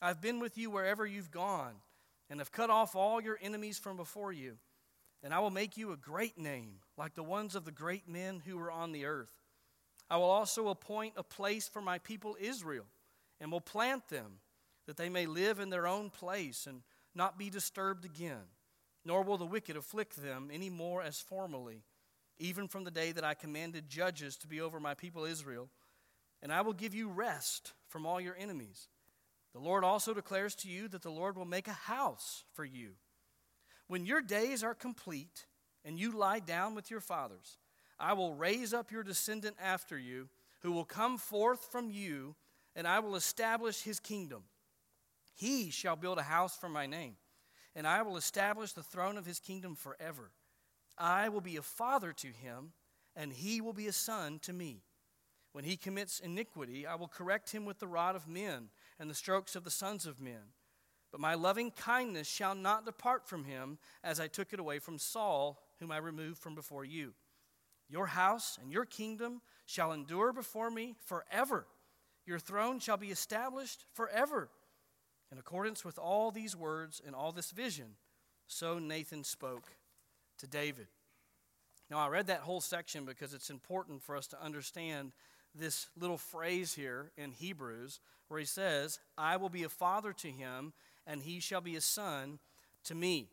I've 0.00 0.20
been 0.20 0.40
with 0.40 0.56
you 0.56 0.70
wherever 0.70 1.06
you've 1.06 1.30
gone, 1.30 1.74
and 2.30 2.40
have 2.40 2.52
cut 2.52 2.70
off 2.70 2.94
all 2.94 3.20
your 3.20 3.38
enemies 3.40 3.78
from 3.78 3.96
before 3.96 4.32
you. 4.32 4.56
And 5.22 5.34
I 5.34 5.40
will 5.40 5.50
make 5.50 5.76
you 5.76 5.92
a 5.92 5.96
great 5.96 6.38
name, 6.38 6.76
like 6.96 7.14
the 7.14 7.22
ones 7.22 7.54
of 7.54 7.64
the 7.64 7.72
great 7.72 8.08
men 8.08 8.42
who 8.46 8.56
were 8.56 8.70
on 8.70 8.92
the 8.92 9.04
earth. 9.04 9.32
I 10.10 10.16
will 10.16 10.30
also 10.30 10.68
appoint 10.68 11.14
a 11.16 11.22
place 11.22 11.68
for 11.68 11.82
my 11.82 11.98
people 11.98 12.36
Israel, 12.40 12.86
and 13.40 13.50
will 13.50 13.60
plant 13.60 14.08
them, 14.08 14.40
that 14.86 14.96
they 14.96 15.08
may 15.08 15.26
live 15.26 15.58
in 15.58 15.70
their 15.70 15.86
own 15.86 16.10
place 16.10 16.66
and 16.66 16.82
not 17.14 17.38
be 17.38 17.50
disturbed 17.50 18.04
again 18.04 18.46
nor 19.08 19.22
will 19.22 19.38
the 19.38 19.46
wicked 19.46 19.74
afflict 19.74 20.22
them 20.22 20.50
any 20.52 20.68
more 20.68 21.02
as 21.02 21.18
formerly, 21.18 21.82
even 22.38 22.68
from 22.68 22.84
the 22.84 22.90
day 22.90 23.10
that 23.10 23.24
I 23.24 23.32
commanded 23.32 23.88
judges 23.88 24.36
to 24.36 24.46
be 24.46 24.60
over 24.60 24.78
my 24.78 24.92
people 24.92 25.24
Israel. 25.24 25.70
And 26.42 26.52
I 26.52 26.60
will 26.60 26.74
give 26.74 26.94
you 26.94 27.08
rest 27.08 27.72
from 27.88 28.04
all 28.04 28.20
your 28.20 28.36
enemies. 28.38 28.88
The 29.52 29.60
Lord 29.60 29.84
also 29.84 30.14
declares 30.14 30.54
to 30.56 30.68
you 30.68 30.88
that 30.88 31.02
the 31.02 31.10
Lord 31.10 31.36
will 31.36 31.44
make 31.44 31.68
a 31.68 31.72
house 31.72 32.44
for 32.52 32.64
you. 32.64 32.92
When 33.86 34.04
your 34.04 34.20
days 34.20 34.62
are 34.62 34.74
complete 34.74 35.46
and 35.84 35.98
you 35.98 36.12
lie 36.12 36.40
down 36.40 36.74
with 36.74 36.90
your 36.90 37.00
fathers, 37.00 37.58
I 37.98 38.12
will 38.12 38.34
raise 38.34 38.74
up 38.74 38.92
your 38.92 39.02
descendant 39.02 39.56
after 39.60 39.98
you, 39.98 40.28
who 40.60 40.72
will 40.72 40.84
come 40.84 41.18
forth 41.18 41.68
from 41.72 41.90
you, 41.90 42.34
and 42.76 42.86
I 42.86 42.98
will 42.98 43.16
establish 43.16 43.82
his 43.82 43.98
kingdom. 43.98 44.44
He 45.34 45.70
shall 45.70 45.96
build 45.96 46.18
a 46.18 46.22
house 46.22 46.56
for 46.56 46.68
my 46.68 46.86
name 46.86 47.16
and 47.78 47.86
I 47.86 48.02
will 48.02 48.16
establish 48.16 48.72
the 48.72 48.82
throne 48.82 49.16
of 49.16 49.24
his 49.24 49.38
kingdom 49.38 49.76
forever. 49.76 50.32
I 50.98 51.28
will 51.28 51.40
be 51.40 51.56
a 51.56 51.62
father 51.62 52.12
to 52.12 52.26
him, 52.26 52.72
and 53.14 53.32
he 53.32 53.60
will 53.60 53.72
be 53.72 53.86
a 53.86 53.92
son 53.92 54.40
to 54.40 54.52
me. 54.52 54.82
When 55.52 55.62
he 55.62 55.76
commits 55.76 56.18
iniquity, 56.18 56.88
I 56.88 56.96
will 56.96 57.06
correct 57.06 57.52
him 57.52 57.64
with 57.64 57.78
the 57.78 57.86
rod 57.86 58.16
of 58.16 58.26
men 58.26 58.70
and 58.98 59.08
the 59.08 59.14
strokes 59.14 59.56
of 59.56 59.64
the 59.64 59.70
sons 59.70 60.06
of 60.06 60.20
men. 60.20 60.52
But 61.10 61.20
my 61.20 61.34
loving 61.34 61.70
kindness 61.70 62.28
shall 62.28 62.54
not 62.54 62.84
depart 62.84 63.26
from 63.26 63.44
him, 63.44 63.78
as 64.04 64.20
I 64.20 64.26
took 64.26 64.52
it 64.52 64.60
away 64.60 64.78
from 64.78 64.98
Saul, 64.98 65.62
whom 65.80 65.90
I 65.90 65.98
removed 65.98 66.38
from 66.38 66.54
before 66.54 66.84
you. 66.84 67.14
Your 67.88 68.06
house 68.06 68.58
and 68.60 68.70
your 68.70 68.84
kingdom 68.84 69.40
shall 69.64 69.92
endure 69.92 70.32
before 70.32 70.70
me 70.70 70.94
forever. 71.06 71.66
Your 72.26 72.38
throne 72.38 72.78
shall 72.78 72.98
be 72.98 73.10
established 73.10 73.86
forever. 73.94 74.50
In 75.32 75.38
accordance 75.38 75.84
with 75.84 75.98
all 75.98 76.30
these 76.30 76.54
words 76.54 77.00
and 77.04 77.14
all 77.14 77.32
this 77.32 77.50
vision, 77.50 77.96
so 78.46 78.78
Nathan 78.78 79.24
spoke 79.24 79.68
to 80.38 80.46
David. 80.46 80.88
Now, 81.90 81.98
I 81.98 82.08
read 82.08 82.26
that 82.26 82.40
whole 82.40 82.60
section 82.60 83.04
because 83.04 83.32
it's 83.32 83.50
important 83.50 84.02
for 84.02 84.16
us 84.16 84.26
to 84.28 84.42
understand 84.42 85.12
this 85.54 85.88
little 85.98 86.18
phrase 86.18 86.74
here 86.74 87.10
in 87.16 87.32
Hebrews 87.32 88.00
where 88.28 88.40
he 88.40 88.46
says, 88.46 89.00
I 89.16 89.36
will 89.36 89.48
be 89.48 89.64
a 89.64 89.68
father 89.68 90.12
to 90.12 90.28
him, 90.28 90.72
and 91.06 91.22
he 91.22 91.40
shall 91.40 91.60
be 91.60 91.76
a 91.76 91.80
son 91.80 92.38
to 92.84 92.94
me. 92.94 93.28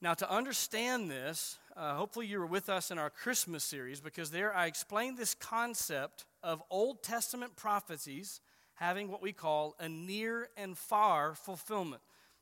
Now, 0.00 0.14
to 0.14 0.30
understand 0.30 1.10
this, 1.10 1.58
uh, 1.76 1.96
hopefully 1.96 2.26
you 2.26 2.38
were 2.38 2.46
with 2.46 2.68
us 2.68 2.90
in 2.90 2.98
our 2.98 3.10
Christmas 3.10 3.64
series 3.64 4.00
because 4.00 4.30
there 4.30 4.54
I 4.54 4.66
explained 4.66 5.18
this 5.18 5.34
concept 5.34 6.24
of 6.42 6.62
Old 6.70 7.02
Testament 7.02 7.56
prophecies 7.56 8.40
having 8.74 9.10
what 9.10 9.20
we 9.20 9.32
call 9.32 9.74
a 9.80 9.88
near 9.88 10.48
and 10.56 10.78
far 10.78 11.34
fulfillment. 11.34 12.00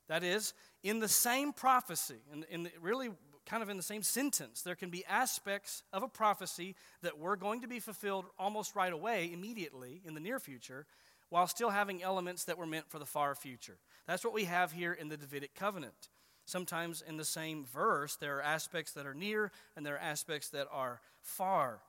That 0.08 0.22
is, 0.22 0.52
in 0.82 1.00
the 1.00 1.08
same 1.08 1.52
prophecy, 1.52 2.20
the, 2.30 2.70
really 2.80 3.10
kind 3.46 3.62
of 3.62 3.68
in 3.70 3.76
the 3.76 3.82
same 3.82 4.02
sentence, 4.02 4.62
there 4.62 4.74
can 4.74 4.90
be 4.90 5.04
aspects 5.06 5.82
of 5.92 6.02
a 6.02 6.08
prophecy 6.08 6.74
that 7.02 7.18
were 7.18 7.36
going 7.36 7.62
to 7.62 7.68
be 7.68 7.80
fulfilled 7.80 8.26
almost 8.38 8.74
right 8.74 8.92
away, 8.92 9.30
immediately, 9.32 10.02
in 10.04 10.14
the 10.14 10.20
near 10.20 10.38
future, 10.38 10.84
while 11.28 11.46
still 11.46 11.70
having 11.70 12.02
elements 12.02 12.44
that 12.44 12.58
were 12.58 12.66
meant 12.66 12.90
for 12.90 12.98
the 12.98 13.06
far 13.06 13.34
future. 13.34 13.78
That's 14.06 14.24
what 14.24 14.34
we 14.34 14.44
have 14.44 14.72
here 14.72 14.92
in 14.92 15.08
the 15.08 15.16
Davidic 15.16 15.54
covenant. 15.54 16.08
Sometimes 16.44 17.02
in 17.06 17.16
the 17.16 17.24
same 17.24 17.64
verse, 17.64 18.16
there 18.16 18.38
are 18.38 18.42
aspects 18.42 18.92
that 18.92 19.06
are 19.06 19.14
near 19.14 19.50
and 19.76 19.84
there 19.84 19.94
are 19.94 19.98
aspects 19.98 20.50
that 20.50 20.68
are 20.70 21.00
far. 21.20 21.80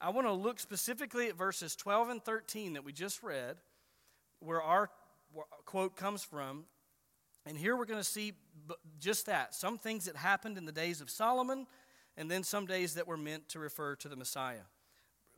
I 0.00 0.10
want 0.10 0.26
to 0.26 0.32
look 0.32 0.60
specifically 0.60 1.28
at 1.28 1.36
verses 1.36 1.74
12 1.74 2.10
and 2.10 2.24
13 2.24 2.74
that 2.74 2.84
we 2.84 2.92
just 2.92 3.22
read, 3.22 3.56
where 4.40 4.62
our 4.62 4.90
quote 5.64 5.96
comes 5.96 6.22
from. 6.22 6.64
And 7.46 7.56
here 7.56 7.76
we're 7.76 7.86
going 7.86 8.00
to 8.00 8.04
see 8.04 8.32
just 8.98 9.26
that 9.26 9.54
some 9.54 9.78
things 9.78 10.06
that 10.06 10.16
happened 10.16 10.58
in 10.58 10.66
the 10.66 10.72
days 10.72 11.00
of 11.00 11.08
Solomon, 11.08 11.66
and 12.16 12.30
then 12.30 12.42
some 12.42 12.66
days 12.66 12.94
that 12.94 13.06
were 13.06 13.16
meant 13.16 13.48
to 13.50 13.58
refer 13.58 13.94
to 13.96 14.08
the 14.08 14.16
Messiah. 14.16 14.66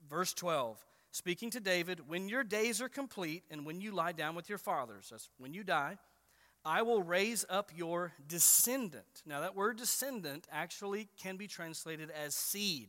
Verse 0.09 0.33
12 0.33 0.85
speaking 1.11 1.51
to 1.51 1.61
David, 1.61 2.09
When 2.09 2.29
your 2.29 2.45
days 2.45 2.81
are 2.81 2.89
complete 2.89 3.45
and 3.51 3.67
when 3.67 3.81
you 3.81 3.93
lie 3.93 4.13
down 4.13 4.35
with 4.35 4.49
your 4.49 4.59
fathers, 4.59 5.09
that's 5.11 5.29
when 5.39 5.53
you 5.53 5.65
die, 5.65 5.99
I 6.65 6.83
will 6.83 7.03
raise 7.03 7.45
up 7.49 7.71
your 7.75 8.13
descendant. 8.27 9.23
Now, 9.27 9.41
that 9.41 9.57
word 9.57 9.79
descendant 9.79 10.47
actually 10.51 11.09
can 11.21 11.37
be 11.37 11.47
translated 11.47 12.11
as 12.11 12.35
seed. 12.35 12.89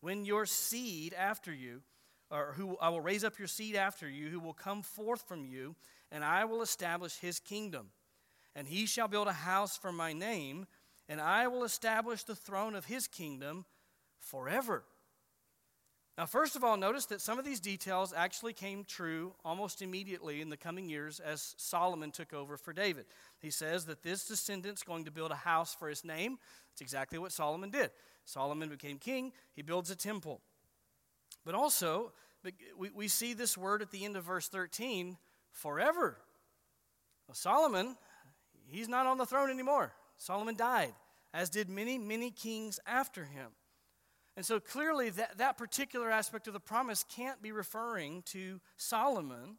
When 0.00 0.24
your 0.24 0.46
seed 0.46 1.14
after 1.14 1.52
you, 1.52 1.82
or 2.30 2.54
who 2.56 2.76
I 2.80 2.88
will 2.88 3.00
raise 3.00 3.24
up 3.24 3.38
your 3.38 3.48
seed 3.48 3.76
after 3.76 4.08
you, 4.08 4.28
who 4.28 4.40
will 4.40 4.52
come 4.52 4.82
forth 4.82 5.26
from 5.26 5.44
you, 5.44 5.74
and 6.10 6.24
I 6.24 6.44
will 6.44 6.62
establish 6.62 7.18
his 7.18 7.40
kingdom. 7.40 7.90
And 8.56 8.66
he 8.66 8.86
shall 8.86 9.06
build 9.06 9.28
a 9.28 9.32
house 9.32 9.76
for 9.76 9.92
my 9.92 10.12
name, 10.12 10.66
and 11.08 11.20
I 11.20 11.46
will 11.46 11.62
establish 11.62 12.24
the 12.24 12.34
throne 12.34 12.74
of 12.74 12.86
his 12.86 13.06
kingdom 13.06 13.66
forever. 14.18 14.82
Now, 16.18 16.24
first 16.24 16.56
of 16.56 16.64
all, 16.64 16.78
notice 16.78 17.04
that 17.06 17.20
some 17.20 17.38
of 17.38 17.44
these 17.44 17.60
details 17.60 18.14
actually 18.16 18.54
came 18.54 18.84
true 18.84 19.34
almost 19.44 19.82
immediately 19.82 20.40
in 20.40 20.48
the 20.48 20.56
coming 20.56 20.88
years 20.88 21.20
as 21.20 21.54
Solomon 21.58 22.10
took 22.10 22.32
over 22.32 22.56
for 22.56 22.72
David. 22.72 23.04
He 23.38 23.50
says 23.50 23.84
that 23.84 24.02
this 24.02 24.26
descendant's 24.26 24.82
going 24.82 25.04
to 25.04 25.10
build 25.10 25.30
a 25.30 25.36
house 25.36 25.74
for 25.74 25.90
his 25.90 26.04
name. 26.04 26.38
That's 26.72 26.80
exactly 26.80 27.18
what 27.18 27.32
Solomon 27.32 27.70
did. 27.70 27.90
Solomon 28.24 28.70
became 28.70 28.98
king, 28.98 29.32
he 29.54 29.60
builds 29.60 29.90
a 29.90 29.96
temple. 29.96 30.40
But 31.44 31.54
also, 31.54 32.12
we, 32.76 33.08
see 33.08 33.34
this 33.34 33.56
word 33.56 33.82
at 33.82 33.90
the 33.90 34.04
end 34.04 34.16
of 34.16 34.24
verse 34.24 34.48
13 34.48 35.18
forever. 35.50 36.16
Well, 37.28 37.34
Solomon, 37.34 37.96
he's 38.68 38.88
not 38.88 39.06
on 39.06 39.18
the 39.18 39.26
throne 39.26 39.50
anymore. 39.50 39.92
Solomon 40.18 40.56
died, 40.56 40.94
as 41.34 41.50
did 41.50 41.68
many, 41.68 41.98
many 41.98 42.30
kings 42.30 42.80
after 42.86 43.24
him. 43.24 43.50
And 44.36 44.44
so 44.44 44.60
clearly, 44.60 45.10
that, 45.10 45.38
that 45.38 45.56
particular 45.56 46.10
aspect 46.10 46.46
of 46.46 46.52
the 46.52 46.60
promise 46.60 47.04
can't 47.08 47.40
be 47.40 47.52
referring 47.52 48.22
to 48.26 48.60
Solomon 48.76 49.56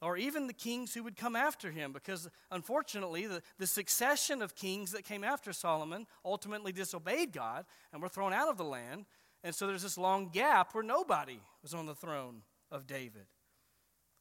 or 0.00 0.16
even 0.16 0.46
the 0.46 0.52
kings 0.52 0.94
who 0.94 1.02
would 1.02 1.16
come 1.16 1.34
after 1.34 1.70
him, 1.70 1.92
because 1.92 2.28
unfortunately, 2.50 3.26
the, 3.26 3.42
the 3.58 3.66
succession 3.66 4.42
of 4.42 4.54
kings 4.54 4.92
that 4.92 5.04
came 5.04 5.24
after 5.24 5.52
Solomon 5.52 6.06
ultimately 6.24 6.72
disobeyed 6.72 7.32
God 7.32 7.64
and 7.92 8.00
were 8.00 8.08
thrown 8.08 8.32
out 8.32 8.48
of 8.48 8.56
the 8.56 8.64
land. 8.64 9.06
And 9.42 9.54
so 9.54 9.66
there's 9.66 9.82
this 9.82 9.98
long 9.98 10.28
gap 10.28 10.74
where 10.74 10.84
nobody 10.84 11.40
was 11.62 11.74
on 11.74 11.86
the 11.86 11.94
throne 11.94 12.42
of 12.70 12.86
David. 12.86 13.26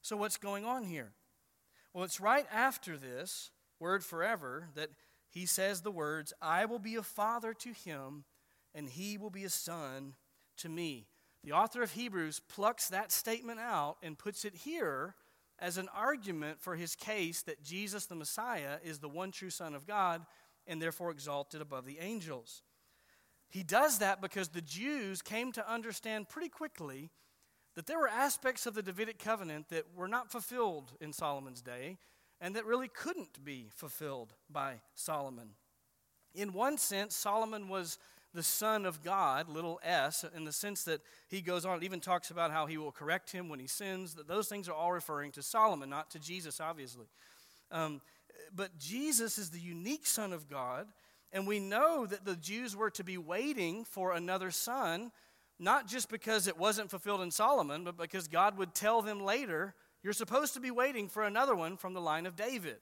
So, 0.02 0.18
what's 0.18 0.38
going 0.38 0.64
on 0.66 0.84
here? 0.84 1.12
Well, 1.94 2.04
it's 2.04 2.22
right 2.22 2.46
after 2.52 2.98
this 2.98 3.52
word 3.80 4.04
forever 4.04 4.70
that 4.76 4.90
he 5.30 5.46
says 5.46 5.82
the 5.82 5.92
words, 5.92 6.34
I 6.42 6.66
will 6.66 6.80
be 6.80 6.96
a 6.96 7.04
father 7.04 7.54
to 7.54 7.70
him 7.72 8.24
and 8.74 8.88
he 8.90 9.18
will 9.18 9.30
be 9.30 9.44
a 9.44 9.50
son 9.50 10.16
to 10.58 10.70
me. 10.70 11.08
The 11.44 11.52
author 11.52 11.82
of 11.82 11.92
Hebrews 11.92 12.42
plucks 12.50 12.90
that 12.90 13.12
statement 13.12 13.60
out 13.60 13.98
and 14.02 14.18
puts 14.18 14.46
it 14.46 14.56
here 14.56 15.16
as 15.60 15.78
an 15.78 15.90
argument 15.96 16.62
for 16.62 16.76
his 16.76 16.96
case 16.96 17.42
that 17.44 17.64
Jesus 17.64 18.06
the 18.06 18.16
Messiah 18.16 18.78
is 18.84 19.00
the 19.00 19.10
one 19.10 19.32
true 19.32 19.50
Son 19.50 19.74
of 19.74 19.88
God 19.88 20.26
and 20.68 20.82
therefore 20.82 21.12
exalted 21.12 21.62
above 21.62 21.86
the 21.86 22.00
angels. 22.00 22.62
He 23.50 23.64
does 23.64 24.00
that 24.00 24.22
because 24.22 24.50
the 24.50 24.62
Jews 24.62 25.22
came 25.22 25.52
to 25.54 25.72
understand 25.72 26.30
pretty 26.30 26.50
quickly 26.50 27.10
that 27.76 27.88
there 27.88 28.00
were 28.00 28.10
aspects 28.10 28.66
of 28.66 28.74
the 28.74 28.84
Davidic 28.84 29.20
covenant 29.20 29.70
that 29.70 29.86
were 29.96 30.08
not 30.08 30.32
fulfilled 30.32 30.94
in 31.00 31.14
Solomon's 31.14 31.62
day 31.62 31.98
and 32.40 32.56
that 32.56 32.66
really 32.66 32.88
couldn't 32.88 33.44
be 33.44 33.70
fulfilled 33.76 34.34
by 34.50 34.76
Solomon. 34.96 35.50
In 36.36 36.54
one 36.54 36.78
sense, 36.78 37.16
Solomon 37.16 37.68
was 37.68 37.98
the 38.34 38.44
Son 38.44 38.86
of 38.86 39.04
God, 39.04 39.50
little 39.50 39.80
s, 39.84 40.24
in 40.36 40.46
the 40.46 40.52
sense 40.52 40.84
that 40.84 41.02
he 41.28 41.42
goes 41.42 41.66
on, 41.66 41.84
even 41.84 42.00
talks 42.00 42.30
about 42.30 42.52
how 42.52 42.68
he 42.68 42.78
will 42.78 42.92
correct 42.92 43.32
him 43.32 43.50
when 43.50 43.60
he 43.60 43.68
sins. 43.68 44.14
That 44.14 44.28
those 44.28 44.48
things 44.48 44.70
are 44.70 44.74
all 44.74 44.92
referring 44.92 45.32
to 45.32 45.42
Solomon, 45.42 45.90
not 45.90 46.12
to 46.12 46.20
Jesus, 46.20 46.60
obviously. 46.60 47.08
Um, 47.72 48.02
but 48.56 48.78
Jesus 48.78 49.38
is 49.38 49.50
the 49.50 49.60
unique 49.60 50.06
Son 50.06 50.34
of 50.34 50.50
God, 50.50 50.88
and 51.34 51.48
we 51.48 51.60
know 51.60 52.06
that 52.06 52.26
the 52.26 52.36
Jews 52.36 52.76
were 52.76 52.92
to 52.92 53.04
be 53.04 53.18
waiting 53.18 53.84
for 53.84 54.14
another 54.14 54.52
son, 54.52 55.12
not 55.60 55.88
just 55.88 56.10
because 56.10 56.48
it 56.48 56.58
wasn't 56.58 56.90
fulfilled 56.90 57.22
in 57.22 57.32
Solomon, 57.32 57.84
but 57.84 57.98
because 57.98 58.28
God 58.28 58.58
would 58.58 58.74
tell 58.74 59.02
them 59.02 59.20
later, 59.20 59.74
you're 60.08 60.14
supposed 60.14 60.54
to 60.54 60.62
be 60.62 60.72
waiting 60.72 61.10
for 61.10 61.24
another 61.24 61.54
one 61.54 61.76
from 61.76 61.94
the 61.94 62.00
line 62.00 62.26
of 62.26 62.38
David. 62.38 62.78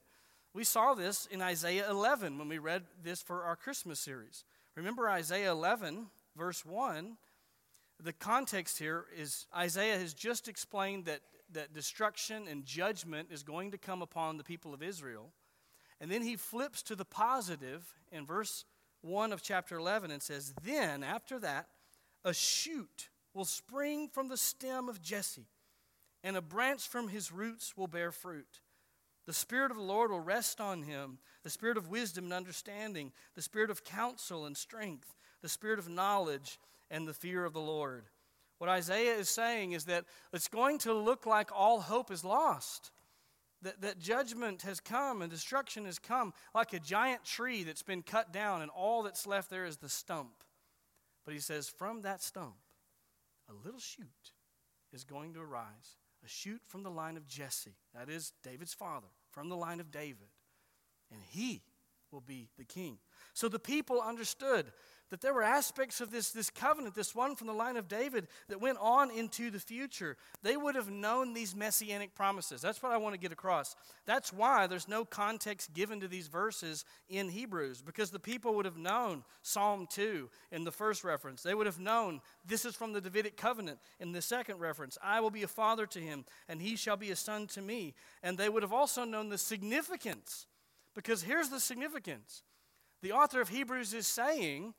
We 0.54 0.64
saw 0.64 0.94
this 0.94 1.26
in 1.26 1.42
Isaiah 1.42 1.90
11 1.90 2.38
when 2.38 2.48
we 2.48 2.60
read 2.60 2.84
this 3.04 3.20
for 3.20 3.42
our 3.42 3.56
Christmas 3.56 4.00
series. 4.00 4.44
Remember 4.76 5.10
Isaiah 5.10 5.50
11, 5.50 6.06
verse 6.38 6.64
1. 6.64 7.18
The 8.00 8.14
context 8.14 8.78
here 8.78 9.06
is 9.18 9.48
Isaiah 9.58 9.98
has 9.98 10.14
just 10.14 10.48
explained 10.48 11.06
that, 11.06 11.22
that 11.54 11.74
destruction 11.74 12.48
and 12.48 12.64
judgment 12.64 13.30
is 13.32 13.42
going 13.42 13.72
to 13.72 13.80
come 13.80 14.04
upon 14.04 14.38
the 14.38 14.44
people 14.44 14.72
of 14.72 14.84
Israel. 14.84 15.32
And 16.00 16.12
then 16.12 16.22
he 16.22 16.36
flips 16.36 16.84
to 16.84 16.96
the 16.96 17.06
positive 17.06 17.92
in 18.12 18.28
verse 18.28 18.66
1 19.02 19.34
of 19.34 19.42
chapter 19.42 19.78
11 19.78 20.12
and 20.12 20.22
says, 20.22 20.54
Then, 20.64 21.02
after 21.02 21.40
that, 21.40 21.70
a 22.24 22.36
shoot 22.36 23.10
will 23.34 23.46
spring 23.46 24.10
from 24.14 24.28
the 24.28 24.38
stem 24.38 24.90
of 24.90 25.02
Jesse, 25.02 25.48
and 26.26 26.36
a 26.36 26.42
branch 26.42 26.88
from 26.88 27.08
his 27.08 27.32
roots 27.32 27.78
will 27.78 27.88
bear 27.88 28.12
fruit. 28.12 28.60
The 29.28 29.34
Spirit 29.34 29.70
of 29.70 29.78
the 29.78 29.84
Lord 29.84 30.10
will 30.10 30.20
rest 30.20 30.60
on 30.60 30.82
him 30.82 31.20
the 31.44 31.50
Spirit 31.52 31.78
of 31.78 31.88
wisdom 31.88 32.26
and 32.26 32.34
understanding, 32.34 33.12
the 33.36 33.42
Spirit 33.44 33.70
of 33.70 33.84
counsel 33.84 34.48
and 34.48 34.58
strength, 34.58 35.14
the 35.44 35.50
Spirit 35.50 35.78
of 35.78 35.88
knowledge 35.88 36.60
and 36.90 37.08
the 37.08 37.14
fear 37.14 37.46
of 37.46 37.54
the 37.54 37.62
Lord. 37.62 38.06
What 38.58 38.72
Isaiah 38.72 39.14
is 39.14 39.30
saying 39.30 39.74
is 39.74 39.86
that 39.86 40.06
it's 40.34 40.48
going 40.48 40.80
to 40.80 40.94
look 40.94 41.28
like 41.28 41.52
all 41.54 41.80
hope 41.80 42.10
is 42.10 42.26
lost. 42.26 42.92
That, 43.62 43.82
that 43.82 44.00
judgment 44.00 44.64
has 44.64 44.80
come 44.80 45.22
and 45.22 45.32
destruction 45.32 45.86
has 45.86 46.00
come 46.00 46.34
like 46.56 46.74
a 46.74 46.80
giant 46.80 47.24
tree 47.24 47.64
that's 47.64 47.84
been 47.84 48.02
cut 48.02 48.34
down, 48.34 48.64
and 48.64 48.72
all 48.72 49.04
that's 49.04 49.28
left 49.28 49.52
there 49.52 49.66
is 49.66 49.78
the 49.78 49.90
stump. 49.90 50.44
But 51.24 51.36
he 51.36 51.40
says, 51.40 51.70
from 51.70 52.02
that 52.02 52.24
stump, 52.24 52.56
a 53.48 53.54
little 53.54 53.80
shoot 53.80 54.32
is 54.92 55.04
going 55.04 55.34
to 55.36 55.42
arise 55.42 55.98
a 56.26 56.30
shoot 56.30 56.62
from 56.68 56.84
the 56.84 56.90
line 56.90 57.18
of 57.18 57.28
Jesse. 57.28 57.76
That 57.94 58.10
is 58.10 58.34
David's 58.44 58.74
father, 58.74 59.08
from 59.32 59.50
the 59.50 59.56
line 59.56 59.80
of 59.80 59.92
David. 59.92 60.28
And 61.12 61.22
he 61.24 61.62
will 62.12 62.22
be 62.22 62.50
the 62.58 62.66
king. 62.66 62.98
So 63.34 63.48
the 63.48 63.60
people 63.60 64.02
understood 64.02 64.72
that 65.12 65.22
there 65.22 65.34
were 65.34 65.44
aspects 65.44 66.02
of 66.02 66.12
this, 66.12 66.32
this 66.32 66.50
covenant, 66.50 66.96
this 66.96 67.14
one 67.14 67.36
from 67.36 67.48
the 67.48 67.54
line 67.54 67.78
of 67.78 67.88
David, 67.88 68.28
that 68.50 68.60
went 68.60 68.78
on 68.82 69.12
into 69.12 69.52
the 69.52 69.60
future. 69.60 70.18
They 70.42 70.58
would 70.58 70.76
have 70.76 70.90
known 70.90 71.34
these 71.34 71.56
messianic 71.56 72.16
promises. 72.16 72.62
That's 72.62 72.82
what 72.82 72.92
I 72.92 72.98
want 72.98 73.14
to 73.14 73.20
get 73.20 73.32
across. 73.32 73.76
That's 74.06 74.34
why 74.34 74.68
there's 74.68 74.88
no 74.88 75.06
context 75.06 75.74
given 75.74 76.00
to 76.00 76.08
these 76.08 76.28
verses 76.28 76.86
in 77.08 77.30
Hebrews, 77.30 77.82
because 77.82 78.10
the 78.10 78.20
people 78.20 78.56
would 78.56 78.66
have 78.66 78.78
known 78.78 79.24
Psalm 79.42 79.88
2 79.90 80.30
in 80.52 80.64
the 80.64 80.72
first 80.72 81.04
reference. 81.04 81.44
They 81.44 81.54
would 81.54 81.68
have 81.68 81.80
known 81.80 82.22
this 82.46 82.66
is 82.66 82.76
from 82.76 82.94
the 82.94 83.02
Davidic 83.02 83.38
covenant 83.38 83.80
in 84.00 84.12
the 84.12 84.22
second 84.22 84.60
reference. 84.60 84.98
I 85.04 85.20
will 85.20 85.30
be 85.30 85.44
a 85.44 85.48
father 85.48 85.86
to 85.88 86.00
him, 86.00 86.26
and 86.50 86.62
he 86.62 86.76
shall 86.76 86.98
be 86.98 87.12
a 87.12 87.16
son 87.16 87.48
to 87.48 87.62
me. 87.62 87.94
And 88.24 88.38
they 88.38 88.50
would 88.50 88.64
have 88.64 88.74
also 88.74 89.06
known 89.06 89.30
the 89.30 89.38
significance, 89.38 90.48
because 90.96 91.22
here's 91.22 91.50
the 91.50 91.60
significance. 91.60 92.42
The 93.02 93.12
author 93.12 93.40
of 93.40 93.50
Hebrews 93.50 93.94
is 93.94 94.08
saying 94.08 94.74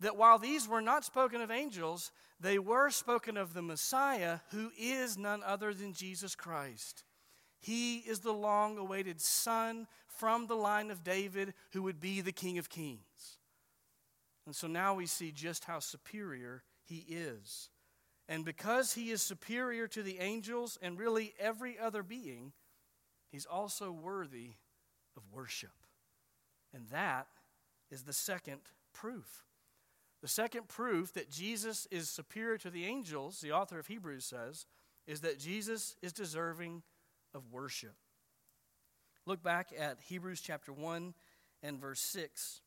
that 0.00 0.16
while 0.16 0.38
these 0.38 0.68
were 0.68 0.80
not 0.80 1.04
spoken 1.04 1.40
of 1.40 1.50
angels, 1.50 2.12
they 2.40 2.58
were 2.58 2.90
spoken 2.90 3.36
of 3.36 3.52
the 3.52 3.62
Messiah, 3.62 4.40
who 4.50 4.70
is 4.78 5.18
none 5.18 5.42
other 5.44 5.74
than 5.74 5.92
Jesus 5.92 6.34
Christ. 6.34 7.04
He 7.60 7.98
is 7.98 8.20
the 8.20 8.32
long 8.32 8.78
awaited 8.78 9.20
Son 9.20 9.88
from 10.06 10.46
the 10.46 10.54
line 10.54 10.90
of 10.90 11.02
David 11.02 11.54
who 11.72 11.82
would 11.82 12.00
be 12.00 12.20
the 12.20 12.32
King 12.32 12.58
of 12.58 12.68
Kings. 12.68 13.38
And 14.46 14.54
so 14.54 14.66
now 14.66 14.94
we 14.94 15.06
see 15.06 15.32
just 15.32 15.64
how 15.64 15.80
superior 15.80 16.62
he 16.84 17.04
is. 17.08 17.70
And 18.28 18.44
because 18.44 18.94
he 18.94 19.10
is 19.10 19.22
superior 19.22 19.88
to 19.88 20.02
the 20.02 20.18
angels 20.18 20.78
and 20.80 20.98
really 20.98 21.34
every 21.38 21.78
other 21.78 22.02
being, 22.02 22.52
he's 23.30 23.46
also 23.46 23.90
worthy 23.90 24.52
of 25.16 25.22
worship. 25.32 25.72
And 26.72 26.88
that 26.90 27.26
is 27.90 28.02
the 28.02 28.12
second 28.12 28.60
proof. 28.92 29.44
The 30.20 30.28
second 30.28 30.68
proof 30.68 31.12
that 31.14 31.30
Jesus 31.30 31.86
is 31.90 32.08
superior 32.08 32.58
to 32.58 32.70
the 32.70 32.84
angels, 32.84 33.40
the 33.40 33.52
author 33.52 33.78
of 33.78 33.86
Hebrews 33.86 34.24
says, 34.24 34.66
is 35.06 35.20
that 35.20 35.38
Jesus 35.38 35.96
is 36.02 36.12
deserving 36.12 36.82
of 37.34 37.50
worship. 37.52 37.94
Look 39.26 39.42
back 39.42 39.72
at 39.78 39.98
Hebrews 40.00 40.40
chapter 40.40 40.72
1 40.72 41.14
and 41.62 41.80
verse 41.80 42.00
6. 42.00 42.62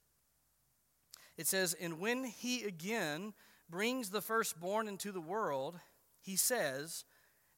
It 1.38 1.48
says, 1.48 1.74
And 1.74 2.00
when 2.00 2.24
he 2.24 2.64
again 2.64 3.34
brings 3.70 4.10
the 4.10 4.22
firstborn 4.22 4.88
into 4.88 5.12
the 5.12 5.22
world, 5.22 5.80
he 6.22 6.36
says, 6.36 7.06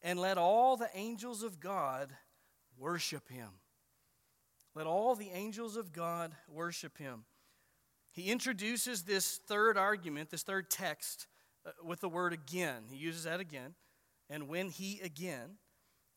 And 0.02 0.20
let 0.20 0.38
all 0.38 0.78
the 0.78 0.90
angels 0.94 1.44
of 1.44 1.60
God 1.60 2.12
worship 2.78 3.30
him. 3.30 3.50
Let 4.76 4.88
all 4.88 5.16
the 5.16 5.30
angels 5.30 5.76
of 5.76 5.92
God 5.92 6.34
worship 6.48 6.98
him. 6.98 7.26
He 8.14 8.32
introduces 8.32 9.04
this 9.04 9.40
third 9.48 9.78
argument, 9.78 10.30
this 10.30 10.44
third 10.44 10.70
text, 10.70 11.28
uh, 11.66 11.72
with 11.84 12.00
the 12.00 12.08
word 12.08 12.32
again. 12.32 12.84
He 12.90 12.96
uses 12.96 13.24
that 13.24 13.40
again. 13.40 13.74
And 14.30 14.48
when 14.48 14.70
he 14.70 15.02
again, 15.04 15.58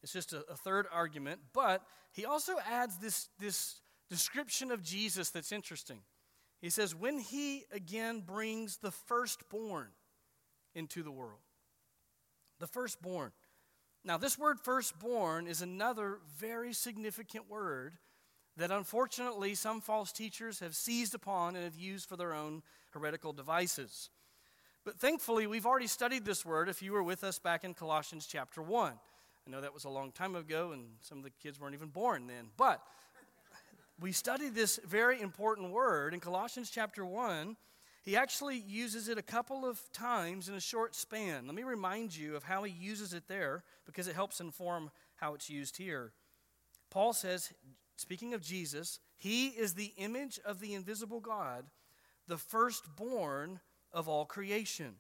it's 0.02 0.12
just 0.12 0.32
a, 0.34 0.44
a 0.50 0.56
third 0.56 0.86
argument. 0.92 1.40
But 1.54 1.82
he 2.12 2.26
also 2.26 2.52
adds 2.70 2.98
this, 2.98 3.28
this 3.40 3.80
description 4.10 4.70
of 4.70 4.82
Jesus 4.82 5.30
that's 5.30 5.52
interesting. 5.52 6.00
He 6.60 6.70
says, 6.70 6.94
when 6.94 7.18
he 7.18 7.64
again 7.72 8.20
brings 8.20 8.76
the 8.76 8.90
firstborn 8.90 9.88
into 10.74 11.02
the 11.02 11.10
world. 11.10 11.40
The 12.60 12.66
firstborn. 12.66 13.32
Now, 14.04 14.18
this 14.18 14.38
word 14.38 14.60
firstborn 14.60 15.46
is 15.46 15.62
another 15.62 16.18
very 16.38 16.72
significant 16.72 17.50
word 17.50 17.94
that 18.56 18.70
unfortunately 18.70 19.54
some 19.54 19.80
false 19.80 20.12
teachers 20.12 20.60
have 20.60 20.74
seized 20.74 21.14
upon 21.14 21.56
and 21.56 21.64
have 21.64 21.76
used 21.76 22.08
for 22.08 22.16
their 22.16 22.32
own 22.32 22.62
heretical 22.90 23.32
devices. 23.32 24.10
But 24.84 24.98
thankfully, 24.98 25.46
we've 25.46 25.66
already 25.66 25.88
studied 25.88 26.24
this 26.24 26.44
word 26.46 26.68
if 26.68 26.80
you 26.80 26.92
were 26.92 27.02
with 27.02 27.24
us 27.24 27.38
back 27.38 27.64
in 27.64 27.74
Colossians 27.74 28.26
chapter 28.26 28.62
1. 28.62 28.92
I 28.92 29.50
know 29.50 29.60
that 29.60 29.74
was 29.74 29.84
a 29.84 29.88
long 29.88 30.12
time 30.12 30.34
ago, 30.34 30.72
and 30.72 30.84
some 31.00 31.18
of 31.18 31.24
the 31.24 31.30
kids 31.30 31.60
weren't 31.60 31.74
even 31.74 31.88
born 31.88 32.26
then. 32.26 32.46
But 32.56 32.80
we 34.00 34.12
studied 34.12 34.54
this 34.54 34.78
very 34.86 35.20
important 35.20 35.72
word 35.72 36.14
in 36.14 36.20
Colossians 36.20 36.70
chapter 36.70 37.04
1. 37.04 37.56
He 38.02 38.16
actually 38.16 38.58
uses 38.58 39.08
it 39.08 39.18
a 39.18 39.22
couple 39.22 39.64
of 39.64 39.80
times 39.92 40.48
in 40.48 40.54
a 40.54 40.60
short 40.60 40.94
span. 40.94 41.46
Let 41.46 41.56
me 41.56 41.64
remind 41.64 42.16
you 42.16 42.36
of 42.36 42.44
how 42.44 42.62
he 42.62 42.72
uses 42.72 43.12
it 43.12 43.24
there 43.26 43.64
because 43.86 44.06
it 44.06 44.14
helps 44.14 44.40
inform 44.40 44.90
how 45.16 45.34
it's 45.34 45.50
used 45.50 45.76
here. 45.76 46.12
Paul 46.90 47.12
says, 47.12 47.52
speaking 47.96 48.34
of 48.34 48.40
Jesus, 48.40 49.00
he 49.16 49.48
is 49.48 49.74
the 49.74 49.92
image 49.96 50.38
of 50.44 50.60
the 50.60 50.74
invisible 50.74 51.20
God, 51.20 51.64
the 52.28 52.38
firstborn 52.38 53.60
of 53.92 54.08
all 54.08 54.24
creation. 54.24 54.96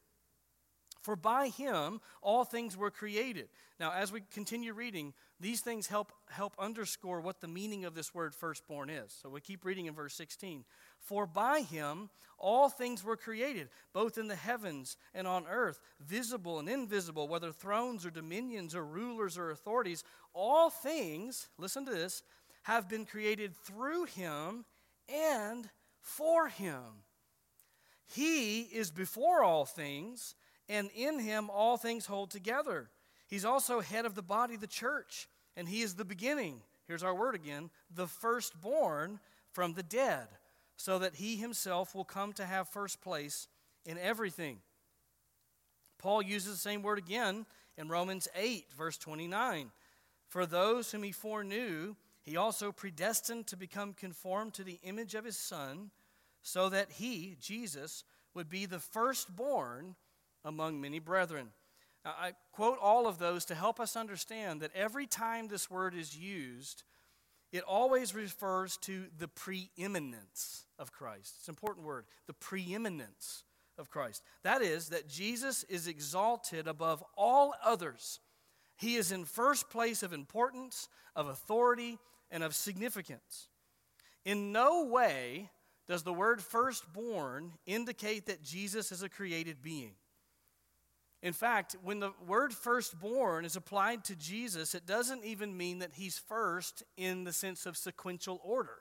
For 1.06 1.14
by 1.14 1.48
him 1.48 2.00
all 2.20 2.44
things 2.44 2.76
were 2.76 2.90
created. 2.90 3.48
Now, 3.78 3.92
as 3.92 4.10
we 4.10 4.22
continue 4.32 4.72
reading, 4.72 5.14
these 5.38 5.60
things 5.60 5.86
help, 5.86 6.12
help 6.30 6.54
underscore 6.58 7.20
what 7.20 7.40
the 7.40 7.46
meaning 7.46 7.84
of 7.84 7.94
this 7.94 8.12
word 8.12 8.34
firstborn 8.34 8.90
is. 8.90 9.16
So 9.22 9.28
we 9.28 9.40
keep 9.40 9.64
reading 9.64 9.86
in 9.86 9.94
verse 9.94 10.14
16. 10.14 10.64
For 10.98 11.26
by 11.26 11.60
him 11.60 12.08
all 12.38 12.68
things 12.68 13.04
were 13.04 13.16
created, 13.16 13.68
both 13.92 14.18
in 14.18 14.28
the 14.28 14.34
heavens 14.34 14.96
and 15.14 15.28
on 15.28 15.46
earth, 15.46 15.80
visible 16.00 16.58
and 16.58 16.68
invisible, 16.68 17.28
whether 17.28 17.52
thrones 17.52 18.04
or 18.04 18.10
dominions 18.10 18.74
or 18.74 18.84
rulers 18.84 19.38
or 19.38 19.50
authorities. 19.50 20.02
All 20.32 20.70
things, 20.70 21.48
listen 21.58 21.84
to 21.84 21.92
this, 21.92 22.22
have 22.66 22.88
been 22.88 23.06
created 23.06 23.54
through 23.54 24.04
him 24.06 24.64
and 25.08 25.70
for 26.00 26.48
him. 26.48 26.82
He 28.06 28.62
is 28.62 28.90
before 28.90 29.44
all 29.44 29.64
things, 29.64 30.34
and 30.68 30.90
in 30.92 31.20
him 31.20 31.48
all 31.48 31.76
things 31.76 32.06
hold 32.06 32.32
together. 32.32 32.90
He's 33.28 33.44
also 33.44 33.80
head 33.80 34.04
of 34.04 34.16
the 34.16 34.22
body, 34.22 34.56
the 34.56 34.66
church, 34.66 35.28
and 35.56 35.68
he 35.68 35.82
is 35.82 35.94
the 35.94 36.04
beginning. 36.04 36.60
Here's 36.88 37.04
our 37.04 37.14
word 37.14 37.36
again 37.36 37.70
the 37.94 38.08
firstborn 38.08 39.20
from 39.52 39.74
the 39.74 39.84
dead, 39.84 40.26
so 40.76 40.98
that 40.98 41.14
he 41.14 41.36
himself 41.36 41.94
will 41.94 42.04
come 42.04 42.32
to 42.32 42.44
have 42.44 42.68
first 42.68 43.00
place 43.00 43.46
in 43.84 43.96
everything. 43.96 44.58
Paul 45.98 46.20
uses 46.20 46.54
the 46.54 46.58
same 46.58 46.82
word 46.82 46.98
again 46.98 47.46
in 47.78 47.88
Romans 47.88 48.26
8, 48.34 48.66
verse 48.76 48.98
29. 48.98 49.70
For 50.26 50.46
those 50.46 50.90
whom 50.90 51.04
he 51.04 51.12
foreknew, 51.12 51.94
he 52.26 52.36
also 52.36 52.72
predestined 52.72 53.46
to 53.46 53.56
become 53.56 53.94
conformed 53.94 54.52
to 54.54 54.64
the 54.64 54.80
image 54.82 55.14
of 55.14 55.24
his 55.24 55.38
Son, 55.38 55.90
so 56.42 56.68
that 56.68 56.92
he, 56.92 57.36
Jesus, 57.40 58.04
would 58.34 58.48
be 58.48 58.66
the 58.66 58.80
firstborn 58.80 59.94
among 60.44 60.80
many 60.80 60.98
brethren. 60.98 61.48
Now, 62.04 62.14
I 62.18 62.32
quote 62.52 62.78
all 62.82 63.06
of 63.06 63.18
those 63.18 63.44
to 63.46 63.54
help 63.54 63.80
us 63.80 63.96
understand 63.96 64.60
that 64.60 64.74
every 64.74 65.06
time 65.06 65.48
this 65.48 65.70
word 65.70 65.94
is 65.94 66.16
used, 66.16 66.82
it 67.52 67.62
always 67.62 68.14
refers 68.14 68.76
to 68.78 69.06
the 69.16 69.28
preeminence 69.28 70.66
of 70.78 70.92
Christ. 70.92 71.34
It's 71.38 71.48
an 71.48 71.52
important 71.52 71.86
word, 71.86 72.04
the 72.26 72.32
preeminence 72.32 73.44
of 73.78 73.88
Christ. 73.88 74.22
That 74.42 74.62
is, 74.62 74.88
that 74.88 75.08
Jesus 75.08 75.64
is 75.64 75.86
exalted 75.86 76.66
above 76.66 77.04
all 77.16 77.54
others. 77.64 78.20
He 78.76 78.96
is 78.96 79.12
in 79.12 79.24
first 79.24 79.70
place 79.70 80.02
of 80.02 80.12
importance, 80.12 80.88
of 81.14 81.28
authority, 81.28 81.98
and 82.30 82.42
of 82.42 82.54
significance. 82.54 83.48
In 84.24 84.52
no 84.52 84.84
way 84.84 85.50
does 85.88 86.02
the 86.02 86.12
word 86.12 86.42
firstborn 86.42 87.52
indicate 87.64 88.26
that 88.26 88.42
Jesus 88.42 88.90
is 88.90 89.02
a 89.02 89.08
created 89.08 89.62
being. 89.62 89.92
In 91.22 91.32
fact, 91.32 91.76
when 91.82 92.00
the 92.00 92.12
word 92.26 92.52
firstborn 92.52 93.44
is 93.44 93.56
applied 93.56 94.04
to 94.04 94.16
Jesus, 94.16 94.74
it 94.74 94.86
doesn't 94.86 95.24
even 95.24 95.56
mean 95.56 95.78
that 95.78 95.94
he's 95.94 96.18
first 96.18 96.82
in 96.96 97.24
the 97.24 97.32
sense 97.32 97.66
of 97.66 97.76
sequential 97.76 98.40
order. 98.44 98.78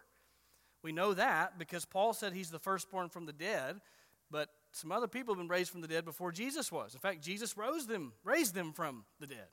We 0.83 0.91
know 0.91 1.13
that 1.13 1.57
because 1.57 1.85
Paul 1.85 2.13
said 2.13 2.33
he's 2.33 2.51
the 2.51 2.59
firstborn 2.59 3.09
from 3.09 3.25
the 3.25 3.33
dead, 3.33 3.81
but 4.29 4.49
some 4.71 4.91
other 4.91 5.07
people 5.07 5.33
have 5.33 5.39
been 5.39 5.47
raised 5.47 5.71
from 5.71 5.81
the 5.81 5.87
dead 5.87 6.05
before 6.05 6.31
Jesus 6.31 6.71
was. 6.71 6.93
In 6.93 6.99
fact, 6.99 7.23
Jesus 7.23 7.57
rose 7.57 7.87
them, 7.87 8.13
raised 8.23 8.53
them 8.53 8.73
from 8.73 9.05
the 9.19 9.27
dead. 9.27 9.47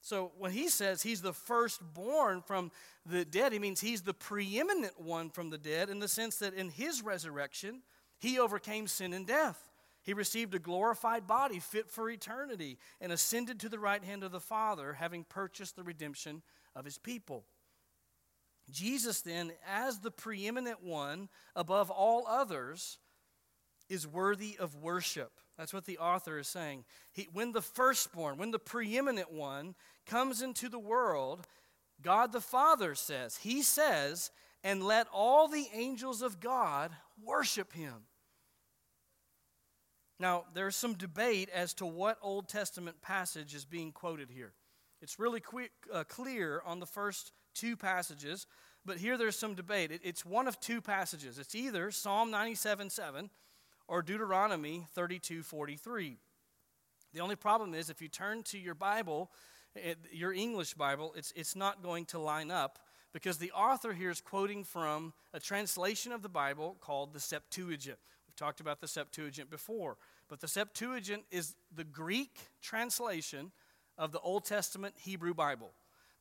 So 0.00 0.32
when 0.38 0.52
he 0.52 0.68
says 0.68 1.02
he's 1.02 1.22
the 1.22 1.32
firstborn 1.32 2.42
from 2.42 2.70
the 3.04 3.24
dead, 3.24 3.52
he 3.52 3.58
means 3.58 3.80
he's 3.80 4.02
the 4.02 4.14
preeminent 4.14 5.00
one 5.00 5.30
from 5.30 5.50
the 5.50 5.58
dead 5.58 5.90
in 5.90 5.98
the 5.98 6.08
sense 6.08 6.36
that 6.36 6.54
in 6.54 6.70
his 6.70 7.02
resurrection, 7.02 7.82
he 8.18 8.38
overcame 8.38 8.86
sin 8.86 9.12
and 9.12 9.26
death. 9.26 9.68
He 10.02 10.14
received 10.14 10.54
a 10.54 10.60
glorified 10.60 11.26
body 11.26 11.58
fit 11.58 11.90
for 11.90 12.08
eternity 12.08 12.78
and 13.00 13.10
ascended 13.10 13.58
to 13.60 13.68
the 13.68 13.78
right 13.80 14.04
hand 14.04 14.22
of 14.22 14.30
the 14.30 14.38
Father, 14.38 14.92
having 14.92 15.24
purchased 15.24 15.74
the 15.74 15.82
redemption 15.82 16.42
of 16.76 16.84
his 16.84 16.96
people. 16.96 17.44
Jesus, 18.70 19.20
then, 19.20 19.52
as 19.66 19.98
the 19.98 20.12
preeminent 20.12 20.82
one 20.82 21.28
above 21.56 21.90
all 21.90 22.26
others, 22.28 22.98
is 23.88 24.06
worthy 24.06 24.56
of 24.58 24.76
worship. 24.76 25.40
That's 25.56 25.72
what 25.72 25.86
the 25.86 25.98
author 25.98 26.38
is 26.38 26.48
saying. 26.48 26.84
He, 27.12 27.28
when 27.32 27.52
the 27.52 27.62
firstborn, 27.62 28.36
when 28.36 28.50
the 28.50 28.58
preeminent 28.58 29.32
one 29.32 29.74
comes 30.06 30.42
into 30.42 30.68
the 30.68 30.78
world, 30.78 31.46
God 32.02 32.32
the 32.32 32.40
Father 32.40 32.94
says, 32.94 33.36
He 33.36 33.62
says, 33.62 34.30
and 34.62 34.82
let 34.82 35.06
all 35.12 35.48
the 35.48 35.68
angels 35.72 36.22
of 36.22 36.40
God 36.40 36.90
worship 37.22 37.72
Him. 37.72 38.06
Now, 40.18 40.44
there's 40.54 40.76
some 40.76 40.94
debate 40.94 41.50
as 41.54 41.74
to 41.74 41.86
what 41.86 42.18
Old 42.22 42.48
Testament 42.48 43.00
passage 43.02 43.54
is 43.54 43.64
being 43.64 43.92
quoted 43.92 44.30
here. 44.30 44.52
It's 45.02 45.18
really 45.18 45.42
uh, 45.92 46.04
clear 46.04 46.62
on 46.64 46.80
the 46.80 46.86
first 46.86 47.32
two 47.54 47.76
passages, 47.76 48.46
but 48.84 48.96
here 48.96 49.18
there's 49.18 49.38
some 49.38 49.54
debate. 49.54 49.90
It, 49.90 50.00
it's 50.02 50.24
one 50.24 50.48
of 50.48 50.58
two 50.58 50.80
passages. 50.80 51.38
It's 51.38 51.54
either 51.54 51.90
Psalm 51.90 52.30
97 52.30 52.90
7 52.90 53.30
or 53.88 54.02
Deuteronomy 54.02 54.86
32 54.94 55.42
43. 55.42 56.16
The 57.14 57.20
only 57.20 57.36
problem 57.36 57.74
is 57.74 57.88
if 57.88 58.02
you 58.02 58.08
turn 58.08 58.42
to 58.44 58.58
your 58.58 58.74
Bible, 58.74 59.30
it, 59.74 59.98
your 60.12 60.32
English 60.32 60.74
Bible, 60.74 61.14
it's, 61.16 61.32
it's 61.36 61.56
not 61.56 61.82
going 61.82 62.04
to 62.06 62.18
line 62.18 62.50
up 62.50 62.78
because 63.12 63.38
the 63.38 63.52
author 63.52 63.92
here 63.92 64.10
is 64.10 64.20
quoting 64.20 64.64
from 64.64 65.12
a 65.32 65.40
translation 65.40 66.12
of 66.12 66.22
the 66.22 66.28
Bible 66.28 66.76
called 66.80 67.12
the 67.12 67.20
Septuagint 67.20 67.98
We've 68.36 68.36
talked 68.36 68.60
about 68.60 68.80
the 68.80 68.88
Septuagint 68.88 69.50
before. 69.50 69.96
But 70.28 70.40
the 70.40 70.48
Septuagint 70.48 71.22
is 71.30 71.54
the 71.74 71.84
Greek 71.84 72.38
translation 72.60 73.52
of 73.96 74.12
the 74.12 74.20
Old 74.20 74.44
Testament 74.44 74.94
Hebrew 74.98 75.32
Bible. 75.32 75.72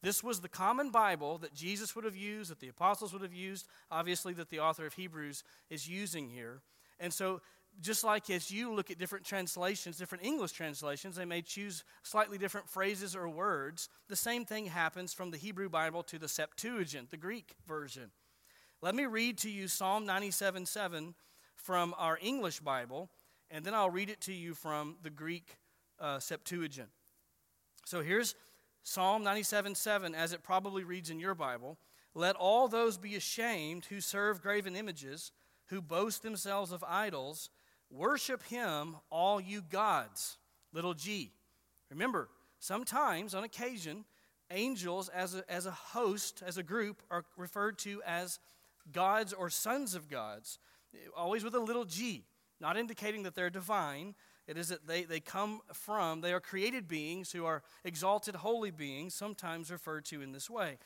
This 0.02 0.24
was 0.24 0.40
the 0.40 0.48
common 0.48 0.92
Bible 0.92 1.38
that 1.40 1.54
Jesus 1.54 1.96
would 1.96 2.06
have 2.06 2.16
used, 2.16 2.52
that 2.52 2.60
the 2.60 2.68
apostles 2.70 3.12
would 3.12 3.24
have 3.24 3.34
used, 3.34 3.68
obviously, 3.92 4.34
that 4.34 4.50
the 4.50 4.60
author 4.60 4.86
of 4.86 4.94
Hebrews 4.94 5.44
is 5.70 5.90
using 5.90 6.30
here. 6.30 6.62
And 7.00 7.12
so, 7.12 7.42
just 7.82 8.04
like 8.04 8.30
as 8.30 8.52
you 8.52 8.74
look 8.74 8.92
at 8.92 8.98
different 8.98 9.26
translations, 9.26 9.98
different 9.98 10.26
English 10.26 10.54
translations, 10.54 11.16
they 11.16 11.26
may 11.26 11.42
choose 11.42 11.84
slightly 12.04 12.38
different 12.38 12.70
phrases 12.70 13.16
or 13.16 13.28
words. 13.30 13.90
The 14.08 14.16
same 14.16 14.46
thing 14.46 14.68
happens 14.68 15.14
from 15.14 15.32
the 15.32 15.38
Hebrew 15.38 15.70
Bible 15.70 16.04
to 16.04 16.20
the 16.20 16.28
Septuagint, 16.28 17.12
the 17.12 17.18
Greek 17.18 17.56
version. 17.68 18.12
Let 18.82 18.96
me 18.96 19.06
read 19.06 19.38
to 19.40 19.50
you 19.50 19.68
Psalm 19.68 20.06
97 20.06 20.66
7 20.66 21.16
from 21.56 21.96
our 21.98 22.20
English 22.22 22.60
Bible, 22.60 23.10
and 23.50 23.66
then 23.66 23.74
I'll 23.74 23.90
read 23.90 24.10
it 24.10 24.22
to 24.22 24.34
you 24.34 24.54
from 24.54 24.98
the 25.02 25.10
Greek 25.10 25.58
uh, 26.00 26.20
Septuagint. 26.20 26.90
So 27.86 28.02
here's 28.02 28.36
Psalm 28.84 29.24
97 29.24 29.76
7, 29.76 30.14
as 30.14 30.34
it 30.34 30.44
probably 30.44 30.84
reads 30.84 31.10
in 31.10 31.20
your 31.20 31.36
Bible. 31.36 31.78
Let 32.14 32.36
all 32.36 32.68
those 32.68 32.98
be 32.98 33.16
ashamed 33.16 33.86
who 33.86 34.00
serve 34.00 34.42
graven 34.42 34.76
images, 34.76 35.32
who 35.68 35.82
boast 35.82 36.24
themselves 36.24 36.72
of 36.72 36.84
idols. 36.88 37.50
Worship 37.90 38.44
him, 38.44 38.96
all 39.10 39.40
you 39.40 39.62
gods. 39.62 40.38
Little 40.74 40.94
g. 40.94 41.32
Remember, 41.90 42.30
sometimes, 42.60 43.34
on 43.34 43.44
occasion, 43.44 44.06
angels 44.52 45.10
as 45.10 45.36
a, 45.36 45.50
as 45.52 45.66
a 45.66 45.72
host, 45.72 46.44
as 46.46 46.58
a 46.58 46.64
group, 46.64 47.02
are 47.10 47.24
referred 47.38 47.78
to 47.80 48.02
as 48.06 48.40
gods 48.92 49.34
or 49.34 49.50
sons 49.50 49.96
of 49.96 50.10
gods, 50.10 50.60
always 51.16 51.44
with 51.44 51.56
a 51.56 51.60
little 51.60 51.86
g, 51.86 52.26
not 52.60 52.78
indicating 52.78 53.24
that 53.24 53.36
they're 53.36 53.50
divine, 53.50 54.16
it 54.48 54.58
is 54.58 54.68
that 54.70 54.86
they, 54.86 55.04
they 55.04 55.20
come 55.20 55.62
from, 55.74 56.22
they 56.22 56.34
are 56.34 56.40
created 56.40 56.88
beings 56.88 57.32
who 57.32 57.46
are 57.46 57.64
exalted 57.84 58.36
holy 58.36 58.70
beings, 58.72 59.16
sometimes 59.16 59.72
referred 59.72 60.06
to 60.06 60.22
in 60.22 60.34
this 60.34 60.50
way. 60.50 60.78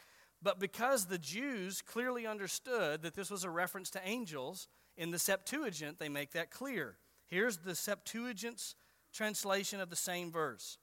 But 0.42 0.60
because 0.60 1.06
the 1.06 1.18
Jews 1.18 1.82
clearly 1.82 2.26
understood 2.26 3.02
that 3.02 3.14
this 3.14 3.30
was 3.30 3.44
a 3.44 3.50
reference 3.50 3.90
to 3.92 4.08
angels, 4.08 4.68
in 5.00 5.12
the 5.12 5.20
Septuagint 5.20 5.98
they 5.98 6.10
make 6.10 6.32
that 6.34 6.52
clear. 6.52 6.98
Here's 7.26 7.58
the 7.58 7.74
Septuagint's 7.74 8.76
translation 9.14 9.80
of 9.80 9.90
the 9.90 9.96
same 9.96 10.32
verse 10.32 10.78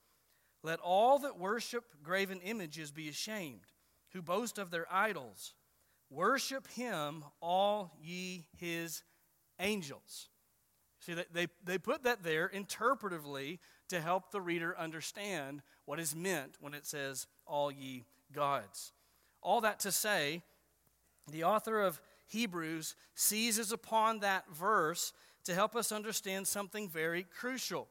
Let 0.63 0.81
all 0.81 1.19
that 1.21 1.39
worship 1.39 1.85
graven 2.03 2.41
images 2.41 2.91
be 2.91 3.09
ashamed, 3.09 3.73
who 4.13 4.23
boast 4.23 4.59
of 4.59 4.71
their 4.71 4.87
idols. 4.91 5.55
Worship 6.09 6.69
him, 6.69 7.25
all 7.41 7.93
ye 8.01 8.47
his 8.57 9.03
angels. 9.59 10.29
See, 11.01 11.15
they, 11.33 11.49
they 11.65 11.79
put 11.79 12.05
that 12.05 12.23
there 12.23 12.49
interpretively 12.49 13.59
to 13.89 14.01
help 14.01 14.31
the 14.31 14.41
reader 14.41 14.77
understand 14.79 15.63
what 15.85 16.01
is 16.01 16.15
meant 16.17 16.57
when 16.61 16.75
it 16.75 16.87
says, 16.87 17.27
all 17.45 17.71
ye 17.71 18.05
gods. 18.33 18.93
All 19.47 19.61
that 19.61 19.79
to 19.81 19.93
say, 19.93 20.43
the 21.31 21.45
author 21.45 21.81
of 21.81 22.01
Hebrews 22.27 22.97
seizes 23.15 23.71
upon 23.71 24.19
that 24.19 24.45
verse 24.53 25.13
to 25.45 25.55
help 25.55 25.77
us 25.77 25.93
understand 25.93 26.49
something 26.49 26.89
very 26.89 27.23
crucial. 27.23 27.87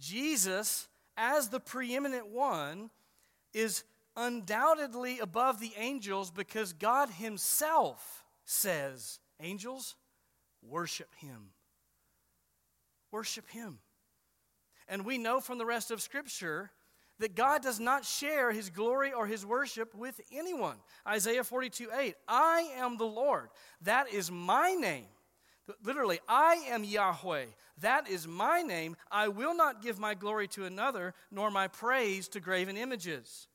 Jesus, 0.00 0.88
as 1.16 1.48
the 1.48 1.60
preeminent 1.60 2.26
one, 2.26 2.90
is 3.52 3.84
undoubtedly 4.16 5.20
above 5.20 5.60
the 5.60 5.70
angels 5.78 6.32
because 6.32 6.72
God 6.72 7.08
Himself 7.08 8.24
says, 8.44 9.20
Angels, 9.40 9.94
worship 10.60 11.14
Him. 11.18 11.50
Worship 13.12 13.48
Him. 13.48 13.78
And 14.88 15.06
we 15.06 15.18
know 15.18 15.38
from 15.38 15.58
the 15.58 15.66
rest 15.66 15.92
of 15.92 16.02
Scripture 16.02 16.72
that 17.18 17.34
God 17.34 17.62
does 17.62 17.80
not 17.80 18.04
share 18.04 18.52
His 18.52 18.70
glory 18.70 19.12
or 19.12 19.26
His 19.26 19.46
worship 19.46 19.94
with 19.94 20.20
anyone. 20.32 20.76
Isaiah 21.06 21.44
42 21.44 21.88
8, 21.96 22.14
I 22.28 22.70
am 22.76 22.96
the 22.96 23.04
Lord. 23.04 23.48
That 23.82 24.12
is 24.12 24.30
my 24.30 24.72
name. 24.72 25.06
Literally, 25.82 26.20
I 26.28 26.64
am 26.68 26.84
Yahweh. 26.84 27.46
That 27.80 28.08
is 28.08 28.28
my 28.28 28.60
name. 28.60 28.96
I 29.10 29.28
will 29.28 29.56
not 29.56 29.82
give 29.82 29.98
my 29.98 30.14
glory 30.14 30.46
to 30.48 30.66
another, 30.66 31.14
nor 31.30 31.50
my 31.50 31.68
praise 31.68 32.28
to 32.28 32.40
graven 32.40 32.76
images. 32.76 33.48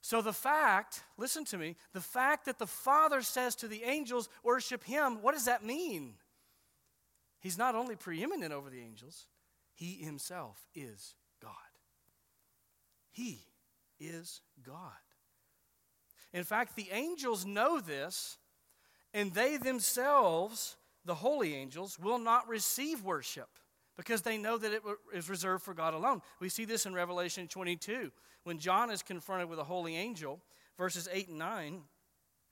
So, 0.00 0.22
the 0.22 0.32
fact, 0.32 1.02
listen 1.18 1.44
to 1.46 1.58
me, 1.58 1.76
the 1.92 2.00
fact 2.00 2.46
that 2.46 2.58
the 2.58 2.66
Father 2.66 3.20
says 3.20 3.54
to 3.56 3.68
the 3.68 3.82
angels, 3.82 4.28
worship 4.42 4.84
Him, 4.84 5.20
what 5.20 5.34
does 5.34 5.44
that 5.44 5.64
mean? 5.64 6.14
He's 7.40 7.58
not 7.58 7.74
only 7.74 7.96
preeminent 7.96 8.52
over 8.52 8.70
the 8.70 8.80
angels, 8.80 9.26
he 9.74 9.94
himself 10.02 10.66
is. 10.74 11.14
He 13.18 13.40
is 13.98 14.42
God. 14.64 14.92
In 16.32 16.44
fact, 16.44 16.76
the 16.76 16.88
angels 16.92 17.44
know 17.44 17.80
this, 17.80 18.38
and 19.12 19.34
they 19.34 19.56
themselves, 19.56 20.76
the 21.04 21.16
holy 21.16 21.56
angels, 21.56 21.98
will 21.98 22.20
not 22.20 22.46
receive 22.46 23.02
worship 23.02 23.48
because 23.96 24.22
they 24.22 24.38
know 24.38 24.56
that 24.56 24.72
it 24.72 24.82
is 25.12 25.28
reserved 25.28 25.64
for 25.64 25.74
God 25.74 25.94
alone. 25.94 26.22
We 26.38 26.48
see 26.48 26.64
this 26.64 26.86
in 26.86 26.94
Revelation 26.94 27.48
22 27.48 28.12
when 28.44 28.60
John 28.60 28.88
is 28.88 29.02
confronted 29.02 29.48
with 29.48 29.58
a 29.58 29.64
holy 29.64 29.96
angel, 29.96 30.40
verses 30.76 31.08
8 31.10 31.26
and 31.26 31.38
9. 31.38 31.80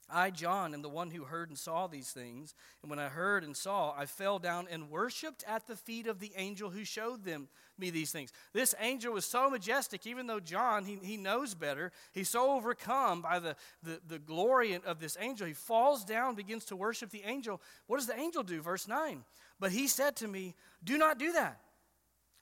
I, 0.09 0.29
John, 0.29 0.73
am 0.73 0.81
the 0.81 0.89
one 0.89 1.11
who 1.11 1.25
heard 1.25 1.49
and 1.49 1.57
saw 1.57 1.87
these 1.87 2.11
things. 2.11 2.55
And 2.81 2.89
when 2.89 2.99
I 2.99 3.09
heard 3.09 3.43
and 3.43 3.55
saw, 3.55 3.93
I 3.97 4.05
fell 4.05 4.39
down 4.39 4.67
and 4.71 4.89
worshiped 4.89 5.43
at 5.45 5.67
the 5.67 5.75
feet 5.75 6.07
of 6.07 6.19
the 6.19 6.31
angel 6.37 6.69
who 6.69 6.85
showed 6.85 7.25
them 7.25 7.49
me 7.77 7.89
these 7.89 8.11
things. 8.11 8.31
This 8.53 8.73
angel 8.79 9.13
was 9.13 9.25
so 9.25 9.49
majestic, 9.49 10.07
even 10.07 10.25
though 10.25 10.39
John, 10.39 10.85
he, 10.85 10.97
he 11.03 11.17
knows 11.17 11.53
better. 11.53 11.91
He's 12.13 12.29
so 12.29 12.51
overcome 12.51 13.21
by 13.21 13.39
the, 13.39 13.55
the, 13.83 13.99
the 14.07 14.19
glory 14.19 14.79
of 14.85 14.99
this 14.99 15.17
angel. 15.19 15.45
He 15.45 15.53
falls 15.53 16.05
down, 16.05 16.35
begins 16.35 16.65
to 16.65 16.77
worship 16.77 17.09
the 17.09 17.23
angel. 17.25 17.61
What 17.87 17.97
does 17.97 18.07
the 18.07 18.17
angel 18.17 18.43
do? 18.43 18.61
Verse 18.61 18.87
9. 18.87 19.25
But 19.59 19.71
he 19.71 19.87
said 19.87 20.15
to 20.17 20.27
me, 20.27 20.55
Do 20.83 20.97
not 20.97 21.19
do 21.19 21.33
that. 21.33 21.59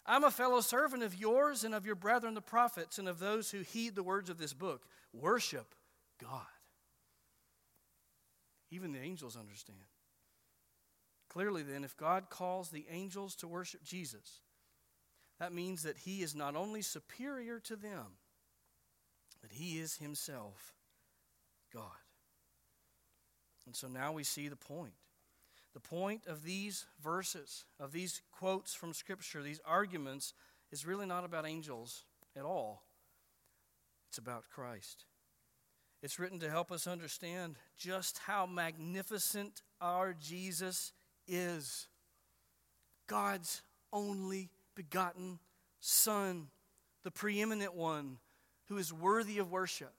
I'm 0.06 0.24
a 0.24 0.30
fellow 0.30 0.62
servant 0.62 1.02
of 1.02 1.16
yours 1.16 1.64
and 1.64 1.74
of 1.74 1.86
your 1.86 1.96
brethren, 1.96 2.36
the 2.36 2.42
prophets, 2.42 3.00
and 3.00 3.10
of 3.10 3.18
those 3.18 3.50
who 3.50 3.62
heed 3.62 3.96
the 3.96 4.04
words 4.04 4.30
of 4.30 4.38
this 4.38 4.54
book. 4.54 4.84
Worship 5.14 5.74
God. 6.22 6.46
Even 8.76 8.92
the 8.92 9.00
angels 9.00 9.38
understand. 9.38 9.80
Clearly, 11.30 11.64
then, 11.64 11.86
if 11.86 11.96
God 11.96 12.30
calls 12.30 12.70
the 12.70 12.86
angels 12.92 13.36
to 13.38 13.48
worship 13.48 13.84
Jesus, 13.84 14.42
that 15.40 15.54
means 15.54 15.84
that 15.84 16.00
he 16.00 16.22
is 16.22 16.36
not 16.36 16.58
only 16.58 16.82
superior 16.82 17.60
to 17.62 17.78
them, 17.78 18.18
but 19.42 19.52
he 19.54 19.80
is 19.80 19.96
himself 19.96 20.74
God. 21.74 21.84
And 23.66 23.74
so 23.74 23.88
now 23.88 24.12
we 24.12 24.26
see 24.26 24.50
the 24.50 24.58
point. 24.58 24.94
The 25.74 25.80
point 25.80 26.24
of 26.28 26.44
these 26.44 26.86
verses, 27.02 27.64
of 27.80 27.94
these 27.94 28.22
quotes 28.32 28.74
from 28.74 28.94
Scripture, 28.94 29.42
these 29.42 29.62
arguments, 29.66 30.34
is 30.72 30.86
really 30.86 31.06
not 31.06 31.24
about 31.24 31.48
angels 31.48 32.04
at 32.36 32.44
all. 32.44 32.84
It's 34.10 34.18
about 34.18 34.44
Christ. 34.54 35.06
It's 36.06 36.20
written 36.20 36.38
to 36.42 36.52
help 36.52 36.72
us 36.72 36.86
understand 36.86 37.56
just 37.80 38.20
how 38.20 38.46
magnificent 38.46 39.64
our 39.82 40.14
Jesus 40.14 40.94
is 41.28 41.88
God's 43.08 43.64
only 43.92 44.52
begotten 44.76 45.40
Son, 45.80 46.50
the 47.04 47.10
preeminent 47.10 47.74
one 47.74 48.20
who 48.68 48.78
is 48.78 48.94
worthy 48.94 49.40
of 49.40 49.52
worship. 49.52 49.96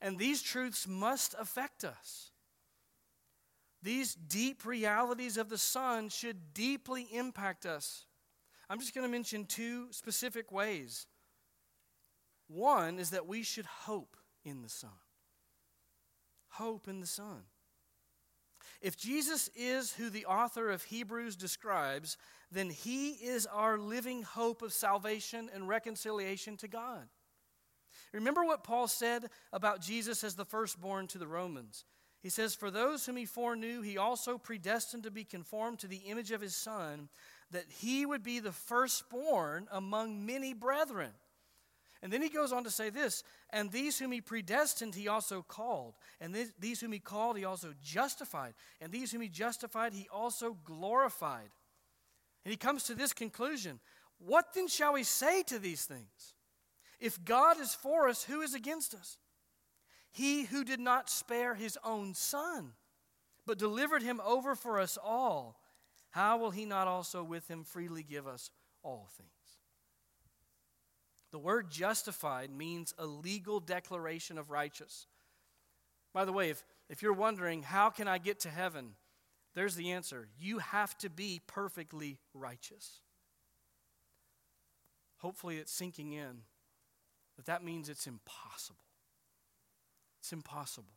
And 0.00 0.16
these 0.16 0.42
truths 0.42 0.86
must 0.86 1.34
affect 1.36 1.82
us. 1.82 2.30
These 3.82 4.14
deep 4.14 4.64
realities 4.64 5.38
of 5.38 5.48
the 5.48 5.58
Son 5.58 6.08
should 6.08 6.54
deeply 6.54 7.08
impact 7.12 7.66
us. 7.66 8.06
I'm 8.70 8.78
just 8.78 8.94
going 8.94 9.04
to 9.04 9.10
mention 9.10 9.44
two 9.44 9.88
specific 9.90 10.52
ways. 10.52 11.08
One 12.46 13.00
is 13.00 13.10
that 13.10 13.26
we 13.26 13.42
should 13.42 13.66
hope 13.66 14.16
in 14.48 14.62
the 14.62 14.68
Son. 14.68 14.90
Hope 16.48 16.88
in 16.88 17.00
the 17.00 17.06
Son. 17.06 17.42
If 18.80 18.96
Jesus 18.96 19.50
is 19.56 19.92
who 19.92 20.08
the 20.08 20.26
author 20.26 20.70
of 20.70 20.84
Hebrews 20.84 21.36
describes, 21.36 22.16
then 22.50 22.70
he 22.70 23.10
is 23.10 23.46
our 23.46 23.76
living 23.76 24.22
hope 24.22 24.62
of 24.62 24.72
salvation 24.72 25.50
and 25.52 25.68
reconciliation 25.68 26.56
to 26.58 26.68
God. 26.68 27.08
Remember 28.12 28.44
what 28.44 28.64
Paul 28.64 28.88
said 28.88 29.26
about 29.52 29.80
Jesus 29.80 30.24
as 30.24 30.34
the 30.34 30.44
firstborn 30.44 31.08
to 31.08 31.18
the 31.18 31.26
Romans. 31.26 31.84
He 32.20 32.30
says, 32.30 32.54
For 32.54 32.70
those 32.70 33.04
whom 33.04 33.16
he 33.16 33.26
foreknew, 33.26 33.82
he 33.82 33.98
also 33.98 34.38
predestined 34.38 35.04
to 35.04 35.10
be 35.10 35.24
conformed 35.24 35.80
to 35.80 35.86
the 35.88 35.96
image 35.96 36.30
of 36.30 36.40
his 36.40 36.56
Son, 36.56 37.08
that 37.50 37.66
he 37.68 38.06
would 38.06 38.22
be 38.22 38.40
the 38.40 38.52
firstborn 38.52 39.68
among 39.70 40.24
many 40.24 40.52
brethren. 40.52 41.10
And 42.02 42.12
then 42.12 42.22
he 42.22 42.28
goes 42.28 42.52
on 42.52 42.64
to 42.64 42.70
say 42.70 42.90
this 42.90 43.24
And 43.50 43.70
these 43.70 43.98
whom 43.98 44.12
he 44.12 44.20
predestined, 44.20 44.94
he 44.94 45.08
also 45.08 45.42
called. 45.42 45.94
And 46.20 46.36
these 46.58 46.80
whom 46.80 46.92
he 46.92 47.00
called, 47.00 47.36
he 47.36 47.44
also 47.44 47.74
justified. 47.82 48.54
And 48.80 48.92
these 48.92 49.12
whom 49.12 49.20
he 49.20 49.28
justified, 49.28 49.92
he 49.92 50.08
also 50.12 50.56
glorified. 50.64 51.50
And 52.44 52.50
he 52.50 52.56
comes 52.56 52.84
to 52.84 52.94
this 52.94 53.12
conclusion 53.12 53.80
What 54.18 54.54
then 54.54 54.68
shall 54.68 54.94
we 54.94 55.02
say 55.02 55.42
to 55.44 55.58
these 55.58 55.84
things? 55.84 56.34
If 57.00 57.24
God 57.24 57.60
is 57.60 57.74
for 57.74 58.08
us, 58.08 58.24
who 58.24 58.40
is 58.40 58.54
against 58.54 58.94
us? 58.94 59.18
He 60.10 60.44
who 60.44 60.64
did 60.64 60.80
not 60.80 61.10
spare 61.10 61.54
his 61.54 61.78
own 61.84 62.14
son, 62.14 62.72
but 63.46 63.58
delivered 63.58 64.02
him 64.02 64.20
over 64.24 64.54
for 64.54 64.80
us 64.80 64.98
all, 65.02 65.60
how 66.10 66.38
will 66.38 66.50
he 66.50 66.64
not 66.64 66.88
also 66.88 67.22
with 67.22 67.46
him 67.48 67.62
freely 67.62 68.02
give 68.02 68.26
us 68.26 68.50
all 68.82 69.08
things? 69.16 69.37
The 71.38 71.44
word 71.44 71.70
justified 71.70 72.50
means 72.50 72.92
a 72.98 73.06
legal 73.06 73.60
declaration 73.60 74.38
of 74.38 74.50
righteous. 74.50 75.06
By 76.12 76.24
the 76.24 76.32
way, 76.32 76.50
if, 76.50 76.64
if 76.90 77.00
you're 77.00 77.12
wondering, 77.12 77.62
how 77.62 77.90
can 77.90 78.08
I 78.08 78.18
get 78.18 78.40
to 78.40 78.48
heaven? 78.48 78.94
There's 79.54 79.76
the 79.76 79.92
answer. 79.92 80.26
You 80.36 80.58
have 80.58 80.98
to 80.98 81.08
be 81.08 81.40
perfectly 81.46 82.18
righteous. 82.34 83.02
Hopefully, 85.18 85.58
it's 85.58 85.70
sinking 85.70 86.10
in 86.10 86.38
that 87.36 87.46
that 87.46 87.62
means 87.62 87.88
it's 87.88 88.08
impossible. 88.08 88.80
It's 90.18 90.32
impossible. 90.32 90.96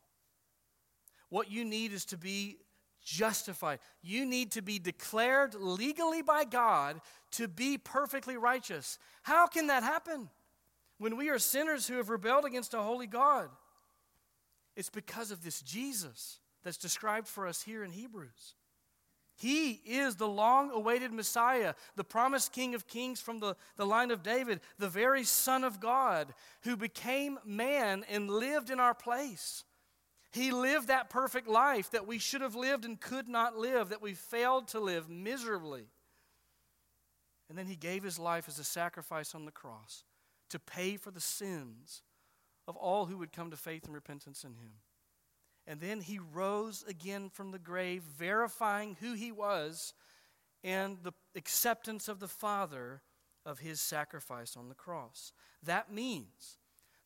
What 1.28 1.52
you 1.52 1.64
need 1.64 1.92
is 1.92 2.04
to 2.06 2.16
be 2.16 2.56
justified. 3.04 3.78
You 4.02 4.24
need 4.24 4.52
to 4.52 4.62
be 4.62 4.78
declared 4.78 5.54
legally 5.54 6.22
by 6.22 6.44
God 6.44 7.00
to 7.32 7.48
be 7.48 7.78
perfectly 7.78 8.36
righteous. 8.36 8.98
How 9.22 9.46
can 9.46 9.68
that 9.68 9.82
happen 9.82 10.28
when 10.98 11.16
we 11.16 11.28
are 11.28 11.38
sinners 11.38 11.86
who 11.86 11.96
have 11.96 12.10
rebelled 12.10 12.44
against 12.44 12.74
a 12.74 12.82
holy 12.82 13.06
God? 13.06 13.48
It's 14.76 14.90
because 14.90 15.30
of 15.30 15.44
this 15.44 15.60
Jesus 15.62 16.38
that's 16.64 16.76
described 16.76 17.28
for 17.28 17.46
us 17.46 17.62
here 17.62 17.84
in 17.84 17.92
Hebrews. 17.92 18.54
He 19.34 19.80
is 19.84 20.16
the 20.16 20.28
long 20.28 20.70
awaited 20.70 21.12
Messiah, 21.12 21.74
the 21.96 22.04
promised 22.04 22.52
King 22.52 22.74
of 22.74 22.86
Kings 22.86 23.20
from 23.20 23.40
the, 23.40 23.56
the 23.76 23.86
line 23.86 24.10
of 24.10 24.22
David, 24.22 24.60
the 24.78 24.88
very 24.88 25.24
Son 25.24 25.64
of 25.64 25.80
God 25.80 26.32
who 26.62 26.76
became 26.76 27.38
man 27.44 28.04
and 28.08 28.30
lived 28.30 28.70
in 28.70 28.78
our 28.78 28.94
place. 28.94 29.64
He 30.32 30.50
lived 30.50 30.88
that 30.88 31.10
perfect 31.10 31.46
life 31.46 31.90
that 31.90 32.06
we 32.06 32.18
should 32.18 32.40
have 32.40 32.54
lived 32.54 32.84
and 32.84 32.98
could 32.98 33.28
not 33.28 33.56
live, 33.56 33.90
that 33.90 34.00
we 34.00 34.14
failed 34.14 34.68
to 34.68 34.80
live 34.80 35.08
miserably. 35.08 35.84
And 37.48 37.58
then 37.58 37.66
he 37.66 37.76
gave 37.76 38.02
his 38.02 38.18
life 38.18 38.48
as 38.48 38.58
a 38.58 38.64
sacrifice 38.64 39.34
on 39.34 39.44
the 39.44 39.52
cross 39.52 40.04
to 40.48 40.58
pay 40.58 40.96
for 40.96 41.10
the 41.10 41.20
sins 41.20 42.02
of 42.66 42.76
all 42.76 43.06
who 43.06 43.18
would 43.18 43.32
come 43.32 43.50
to 43.50 43.56
faith 43.56 43.84
and 43.84 43.94
repentance 43.94 44.42
in 44.42 44.54
him. 44.54 44.72
And 45.66 45.80
then 45.80 46.00
he 46.00 46.18
rose 46.18 46.82
again 46.88 47.28
from 47.28 47.50
the 47.50 47.58
grave, 47.58 48.02
verifying 48.02 48.96
who 49.00 49.12
he 49.12 49.30
was 49.30 49.92
and 50.64 50.98
the 51.02 51.12
acceptance 51.36 52.08
of 52.08 52.20
the 52.20 52.28
Father 52.28 53.02
of 53.44 53.58
his 53.58 53.80
sacrifice 53.80 54.56
on 54.56 54.68
the 54.68 54.74
cross. 54.74 55.32
That 55.62 55.92
means 55.92 56.58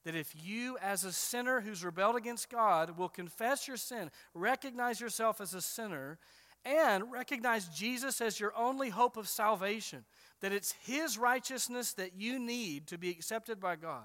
that 0.07 0.15
if 0.15 0.33
you, 0.41 0.79
as 0.81 1.03
a 1.03 1.11
sinner 1.11 1.61
who's 1.61 1.85
rebelled 1.85 2.15
against 2.15 2.49
God, 2.49 2.97
will 2.97 3.09
confess 3.09 3.67
your 3.67 3.77
sin, 3.77 4.13
recognize 4.35 5.01
yourself 5.01 5.41
as 5.41 5.53
a 5.53 5.61
sinner, 5.61 6.21
and 6.65 7.11
recognize 7.11 7.67
Jesus 7.67 8.21
as 8.21 8.39
your 8.39 8.53
only 8.57 8.89
hope 8.89 9.17
of 9.17 9.29
salvation, 9.29 10.05
that 10.43 10.53
it's 10.53 10.77
his 10.85 11.19
righteousness 11.19 11.93
that 11.95 12.13
you 12.17 12.39
need 12.39 12.87
to 12.87 12.99
be 12.99 13.11
accepted 13.11 13.59
by 13.59 13.75
God. 13.75 14.05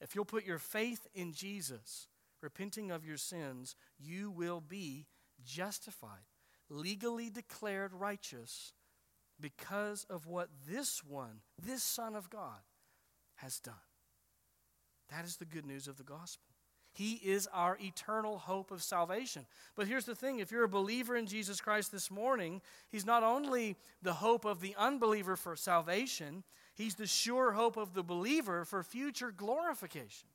If 0.00 0.16
you'll 0.16 0.24
put 0.24 0.44
your 0.44 0.58
faith 0.58 1.06
in 1.14 1.32
Jesus, 1.32 2.08
repenting 2.42 2.90
of 2.90 3.04
your 3.04 3.16
sins, 3.16 3.76
you 4.00 4.32
will 4.32 4.60
be 4.60 5.06
justified, 5.44 6.26
legally 6.68 7.30
declared 7.30 7.92
righteous 7.92 8.72
because 9.40 10.04
of 10.10 10.26
what 10.26 10.48
this 10.68 11.04
one, 11.04 11.42
this 11.56 11.84
Son 11.84 12.16
of 12.16 12.30
God, 12.30 12.62
has 13.36 13.60
done. 13.60 13.74
That 15.10 15.24
is 15.24 15.36
the 15.36 15.44
good 15.44 15.66
news 15.66 15.88
of 15.88 15.96
the 15.96 16.04
gospel. 16.04 16.46
He 16.92 17.14
is 17.14 17.48
our 17.52 17.78
eternal 17.80 18.38
hope 18.38 18.70
of 18.70 18.82
salvation. 18.82 19.46
But 19.76 19.86
here's 19.86 20.06
the 20.06 20.14
thing 20.14 20.40
if 20.40 20.50
you're 20.50 20.64
a 20.64 20.68
believer 20.68 21.16
in 21.16 21.26
Jesus 21.26 21.60
Christ 21.60 21.92
this 21.92 22.10
morning, 22.10 22.60
He's 22.90 23.06
not 23.06 23.22
only 23.22 23.76
the 24.02 24.14
hope 24.14 24.44
of 24.44 24.60
the 24.60 24.74
unbeliever 24.76 25.36
for 25.36 25.54
salvation, 25.54 26.42
He's 26.74 26.96
the 26.96 27.06
sure 27.06 27.52
hope 27.52 27.76
of 27.76 27.94
the 27.94 28.02
believer 28.02 28.64
for 28.64 28.82
future 28.82 29.30
glorification. 29.30 30.28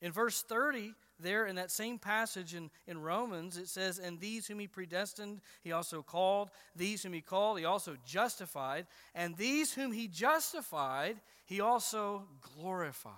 In 0.00 0.10
verse 0.10 0.42
30, 0.42 0.94
there 1.18 1.46
in 1.46 1.56
that 1.56 1.70
same 1.70 1.98
passage 1.98 2.54
in, 2.54 2.70
in 2.86 3.00
Romans, 3.00 3.56
it 3.56 3.68
says, 3.68 3.98
And 3.98 4.20
these 4.20 4.46
whom 4.46 4.58
he 4.58 4.66
predestined, 4.66 5.40
he 5.62 5.72
also 5.72 6.02
called. 6.02 6.50
These 6.74 7.02
whom 7.02 7.12
he 7.12 7.20
called, 7.20 7.58
he 7.58 7.64
also 7.64 7.96
justified. 8.04 8.86
And 9.14 9.36
these 9.36 9.72
whom 9.72 9.92
he 9.92 10.08
justified, 10.08 11.20
he 11.44 11.60
also 11.60 12.24
glorified. 12.56 13.12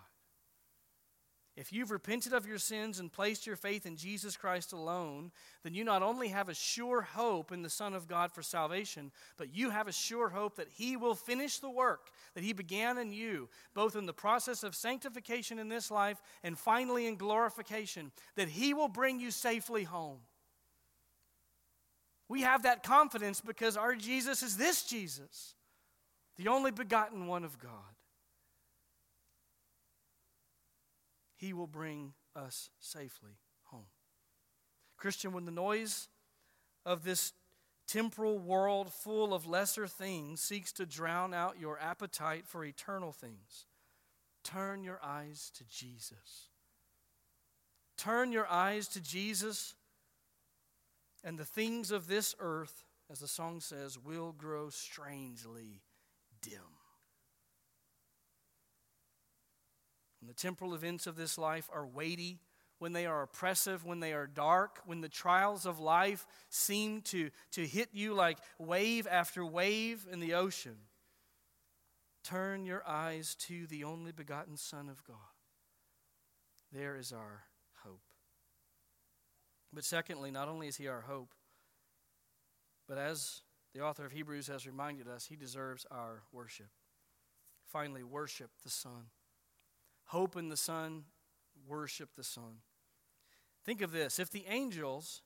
If 1.56 1.72
you've 1.72 1.90
repented 1.90 2.34
of 2.34 2.46
your 2.46 2.58
sins 2.58 3.00
and 3.00 3.10
placed 3.10 3.46
your 3.46 3.56
faith 3.56 3.86
in 3.86 3.96
Jesus 3.96 4.36
Christ 4.36 4.74
alone, 4.74 5.32
then 5.62 5.72
you 5.72 5.84
not 5.84 6.02
only 6.02 6.28
have 6.28 6.50
a 6.50 6.54
sure 6.54 7.00
hope 7.00 7.50
in 7.50 7.62
the 7.62 7.70
Son 7.70 7.94
of 7.94 8.06
God 8.06 8.30
for 8.30 8.42
salvation, 8.42 9.10
but 9.38 9.54
you 9.54 9.70
have 9.70 9.88
a 9.88 9.92
sure 9.92 10.28
hope 10.28 10.56
that 10.56 10.68
He 10.70 10.98
will 10.98 11.14
finish 11.14 11.58
the 11.58 11.70
work 11.70 12.10
that 12.34 12.44
He 12.44 12.52
began 12.52 12.98
in 12.98 13.10
you, 13.10 13.48
both 13.72 13.96
in 13.96 14.04
the 14.04 14.12
process 14.12 14.64
of 14.64 14.74
sanctification 14.74 15.58
in 15.58 15.70
this 15.70 15.90
life 15.90 16.20
and 16.42 16.58
finally 16.58 17.06
in 17.06 17.16
glorification, 17.16 18.12
that 18.34 18.48
He 18.48 18.74
will 18.74 18.88
bring 18.88 19.18
you 19.18 19.30
safely 19.30 19.84
home. 19.84 20.18
We 22.28 22.42
have 22.42 22.64
that 22.64 22.82
confidence 22.82 23.40
because 23.40 23.78
our 23.78 23.94
Jesus 23.94 24.42
is 24.42 24.58
this 24.58 24.82
Jesus, 24.82 25.54
the 26.36 26.48
only 26.48 26.70
begotten 26.70 27.26
one 27.26 27.44
of 27.44 27.58
God. 27.58 27.95
He 31.36 31.52
will 31.52 31.66
bring 31.66 32.14
us 32.34 32.70
safely 32.80 33.38
home. 33.64 33.86
Christian, 34.96 35.32
when 35.32 35.44
the 35.44 35.50
noise 35.50 36.08
of 36.84 37.04
this 37.04 37.32
temporal 37.86 38.38
world 38.38 38.92
full 38.92 39.32
of 39.32 39.46
lesser 39.46 39.86
things 39.86 40.40
seeks 40.40 40.72
to 40.72 40.86
drown 40.86 41.32
out 41.32 41.60
your 41.60 41.78
appetite 41.78 42.46
for 42.46 42.64
eternal 42.64 43.12
things, 43.12 43.66
turn 44.42 44.82
your 44.82 44.98
eyes 45.02 45.50
to 45.54 45.64
Jesus. 45.64 46.48
Turn 47.96 48.32
your 48.32 48.46
eyes 48.48 48.88
to 48.88 49.00
Jesus, 49.00 49.74
and 51.24 51.38
the 51.38 51.44
things 51.44 51.90
of 51.90 52.08
this 52.08 52.34
earth, 52.40 52.84
as 53.10 53.20
the 53.20 53.28
song 53.28 53.60
says, 53.60 53.98
will 53.98 54.32
grow 54.32 54.68
strangely 54.68 55.82
dim. 56.42 56.75
The 60.26 60.34
temporal 60.34 60.74
events 60.74 61.06
of 61.06 61.16
this 61.16 61.38
life 61.38 61.68
are 61.72 61.86
weighty, 61.86 62.40
when 62.78 62.92
they 62.92 63.06
are 63.06 63.22
oppressive, 63.22 63.84
when 63.84 64.00
they 64.00 64.12
are 64.12 64.26
dark, 64.26 64.80
when 64.84 65.00
the 65.00 65.08
trials 65.08 65.64
of 65.64 65.78
life 65.78 66.26
seem 66.50 67.00
to, 67.02 67.30
to 67.52 67.66
hit 67.66 67.88
you 67.92 68.12
like 68.12 68.38
wave 68.58 69.06
after 69.10 69.44
wave 69.44 70.06
in 70.10 70.20
the 70.20 70.34
ocean, 70.34 70.76
turn 72.22 72.66
your 72.66 72.86
eyes 72.86 73.34
to 73.34 73.66
the 73.68 73.84
only 73.84 74.12
begotten 74.12 74.56
Son 74.56 74.88
of 74.88 75.02
God. 75.04 75.16
There 76.72 76.96
is 76.96 77.12
our 77.12 77.44
hope. 77.84 78.02
But 79.72 79.84
secondly, 79.84 80.30
not 80.30 80.48
only 80.48 80.68
is 80.68 80.76
he 80.76 80.88
our 80.88 81.02
hope, 81.02 81.32
but 82.86 82.98
as 82.98 83.42
the 83.74 83.80
author 83.80 84.04
of 84.04 84.12
Hebrews 84.12 84.48
has 84.48 84.66
reminded 84.66 85.08
us, 85.08 85.26
he 85.26 85.36
deserves 85.36 85.86
our 85.90 86.22
worship. 86.32 86.68
Finally, 87.66 88.02
worship 88.02 88.50
the 88.62 88.70
Son. 88.70 89.06
Hope 90.06 90.36
in 90.36 90.48
the 90.48 90.56
Son, 90.56 91.04
worship 91.66 92.10
the 92.16 92.24
Son. 92.24 92.60
Think 93.64 93.82
of 93.82 93.92
this 93.92 94.18
if 94.18 94.30
the 94.30 94.44
angels, 94.48 95.22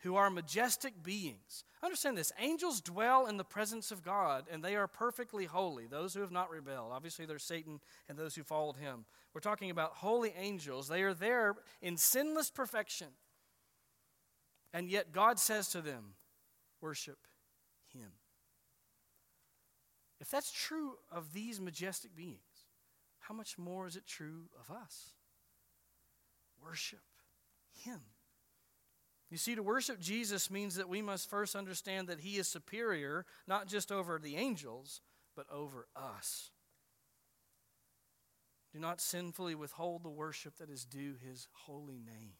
who 0.00 0.16
are 0.16 0.30
majestic 0.30 1.02
beings, 1.02 1.64
understand 1.82 2.18
this 2.18 2.32
angels 2.38 2.80
dwell 2.80 3.26
in 3.26 3.36
the 3.36 3.44
presence 3.44 3.90
of 3.90 4.02
God 4.02 4.46
and 4.50 4.62
they 4.62 4.76
are 4.76 4.86
perfectly 4.86 5.46
holy, 5.46 5.86
those 5.86 6.12
who 6.14 6.20
have 6.20 6.32
not 6.32 6.50
rebelled. 6.50 6.92
Obviously, 6.92 7.24
there's 7.24 7.44
Satan 7.44 7.80
and 8.08 8.18
those 8.18 8.34
who 8.34 8.42
followed 8.42 8.76
him. 8.76 9.04
We're 9.32 9.40
talking 9.40 9.70
about 9.70 9.92
holy 9.94 10.34
angels. 10.36 10.88
They 10.88 11.02
are 11.02 11.14
there 11.14 11.54
in 11.80 11.96
sinless 11.96 12.50
perfection. 12.50 13.08
And 14.74 14.88
yet, 14.88 15.12
God 15.12 15.38
says 15.38 15.68
to 15.68 15.80
them, 15.80 16.14
Worship 16.80 17.18
Him. 17.94 18.10
If 20.20 20.30
that's 20.30 20.50
true 20.50 20.94
of 21.10 21.32
these 21.32 21.60
majestic 21.60 22.14
beings, 22.16 22.40
how 23.32 23.36
much 23.38 23.56
more 23.56 23.86
is 23.86 23.96
it 23.96 24.06
true 24.06 24.50
of 24.60 24.76
us? 24.76 25.12
Worship 26.62 27.00
Him. 27.82 28.00
You 29.30 29.38
see, 29.38 29.54
to 29.54 29.62
worship 29.62 29.98
Jesus 29.98 30.50
means 30.50 30.74
that 30.74 30.90
we 30.90 31.00
must 31.00 31.30
first 31.30 31.56
understand 31.56 32.08
that 32.08 32.20
He 32.20 32.36
is 32.36 32.46
superior, 32.46 33.24
not 33.48 33.68
just 33.68 33.90
over 33.90 34.18
the 34.18 34.36
angels, 34.36 35.00
but 35.34 35.46
over 35.50 35.86
us. 35.96 36.50
Do 38.70 38.78
not 38.78 39.00
sinfully 39.00 39.54
withhold 39.54 40.02
the 40.02 40.10
worship 40.10 40.58
that 40.58 40.68
is 40.68 40.84
due 40.84 41.14
His 41.26 41.48
holy 41.52 41.98
name, 41.98 42.34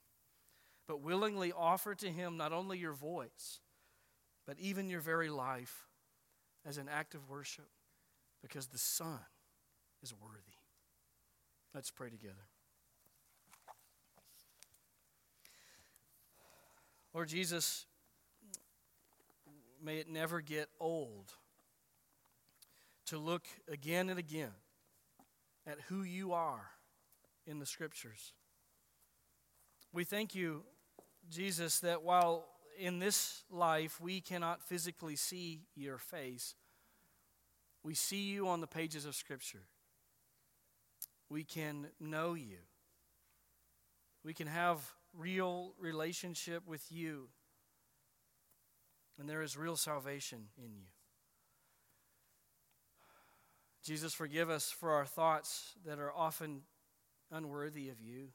but 0.87 1.01
willingly 1.01 1.55
offer 1.57 1.95
to 1.95 2.11
Him 2.11 2.37
not 2.37 2.53
only 2.53 2.77
your 2.77 2.93
voice, 2.93 3.61
but 4.47 4.59
even 4.59 4.91
your 4.91 5.01
very 5.01 5.31
life 5.31 5.87
as 6.67 6.77
an 6.77 6.91
act 6.93 7.15
of 7.15 7.31
worship, 7.31 7.71
because 8.43 8.67
the 8.67 8.77
Son 8.77 9.21
is 10.03 10.13
worthy. 10.13 10.62
Let's 11.75 11.91
pray 11.91 12.11
together. 12.11 12.35
Lord 17.15 17.29
Jesus, 17.29 17.87
may 19.83 19.97
it 19.99 20.09
never 20.09 20.41
get 20.41 20.69
old 20.81 21.33
to 23.07 23.19
look 23.19 23.47
again 23.69 24.09
and 24.11 24.19
again 24.19 24.53
at 25.67 25.79
who 25.89 26.03
you 26.03 26.33
are 26.33 26.71
in 27.47 27.59
the 27.59 27.67
scriptures. 27.67 28.33
We 29.93 30.05
thank 30.05 30.35
you, 30.35 30.63
Jesus, 31.31 31.81
that 31.81 32.03
while 32.03 32.47
in 32.79 32.99
this 32.99 33.45
life 33.51 34.01
we 34.01 34.21
cannot 34.21 34.63
physically 34.63 35.17
see 35.17 35.61
your 35.75 35.99
face, 35.99 36.55
we 37.83 37.95
see 37.95 38.31
you 38.31 38.49
on 38.49 38.61
the 38.61 38.67
pages 38.67 39.05
of 39.05 39.15
Scripture. 39.15 39.63
We 41.33 41.45
can 41.45 41.87
know 41.99 42.35
you. 42.35 42.59
We 44.23 44.35
can 44.35 44.47
have 44.47 44.79
real 45.17 45.73
relationship 45.81 46.67
with 46.67 46.85
you. 46.93 47.29
And 49.19 49.27
there 49.27 49.41
is 49.41 49.57
real 49.57 49.77
salvation 49.77 50.49
in 50.59 50.75
you. 50.75 50.89
Jesus, 53.83 54.13
forgive 54.13 54.51
us 54.51 54.71
for 54.71 54.91
our 54.91 55.07
thoughts 55.07 55.73
that 55.87 55.99
are 55.99 56.13
often 56.13 56.65
unworthy 57.31 57.89
of 57.89 57.99
you. 57.99 58.29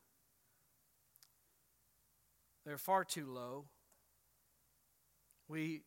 They're 2.66 2.80
far 2.80 3.04
too 3.04 3.28
low. 3.32 3.66
We 5.48 5.84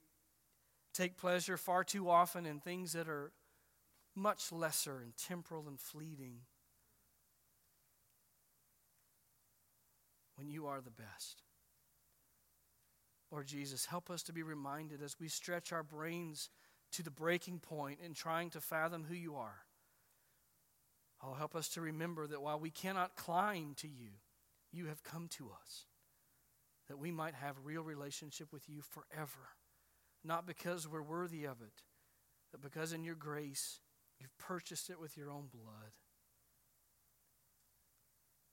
take 0.94 1.18
pleasure 1.18 1.56
far 1.56 1.82
too 1.82 2.08
often 2.08 2.46
in 2.46 2.60
things 2.60 2.92
that 2.92 3.08
are 3.08 3.32
much 4.14 4.52
lesser 4.52 5.00
and 5.00 5.16
temporal 5.16 5.66
and 5.66 5.80
fleeting 5.80 6.42
when 10.40 10.48
you 10.48 10.66
are 10.66 10.80
the 10.80 10.90
best. 10.90 11.42
Lord 13.30 13.46
Jesus, 13.46 13.84
help 13.84 14.10
us 14.10 14.22
to 14.22 14.32
be 14.32 14.42
reminded 14.42 15.02
as 15.02 15.20
we 15.20 15.28
stretch 15.28 15.70
our 15.70 15.82
brains 15.82 16.48
to 16.92 17.02
the 17.02 17.10
breaking 17.10 17.58
point 17.58 17.98
in 18.02 18.14
trying 18.14 18.48
to 18.50 18.60
fathom 18.60 19.04
who 19.06 19.14
you 19.14 19.36
are. 19.36 19.66
Oh, 21.22 21.34
help 21.34 21.54
us 21.54 21.68
to 21.70 21.82
remember 21.82 22.26
that 22.26 22.40
while 22.40 22.58
we 22.58 22.70
cannot 22.70 23.16
climb 23.16 23.74
to 23.76 23.86
you, 23.86 24.12
you 24.72 24.86
have 24.86 25.04
come 25.04 25.28
to 25.32 25.50
us 25.62 25.84
that 26.88 26.98
we 26.98 27.10
might 27.10 27.34
have 27.34 27.56
real 27.62 27.82
relationship 27.82 28.50
with 28.50 28.66
you 28.66 28.80
forever. 28.80 29.50
Not 30.24 30.46
because 30.46 30.88
we're 30.88 31.02
worthy 31.02 31.44
of 31.44 31.60
it, 31.60 31.82
but 32.50 32.62
because 32.62 32.94
in 32.94 33.04
your 33.04 33.14
grace 33.14 33.80
you've 34.18 34.36
purchased 34.38 34.88
it 34.88 34.98
with 34.98 35.18
your 35.18 35.30
own 35.30 35.48
blood. 35.52 35.92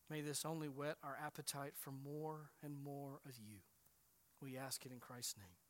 May 0.10 0.22
this 0.22 0.46
only 0.46 0.68
whet 0.68 0.98
our 1.04 1.18
appetite 1.24 1.74
for 1.76 1.92
more 1.92 2.52
and 2.64 2.82
more 2.82 3.20
of 3.26 3.38
you. 3.38 3.58
We 4.42 4.58
ask 4.58 4.86
it 4.86 4.92
in 4.92 5.00
Christ's 5.00 5.36
name. 5.38 5.67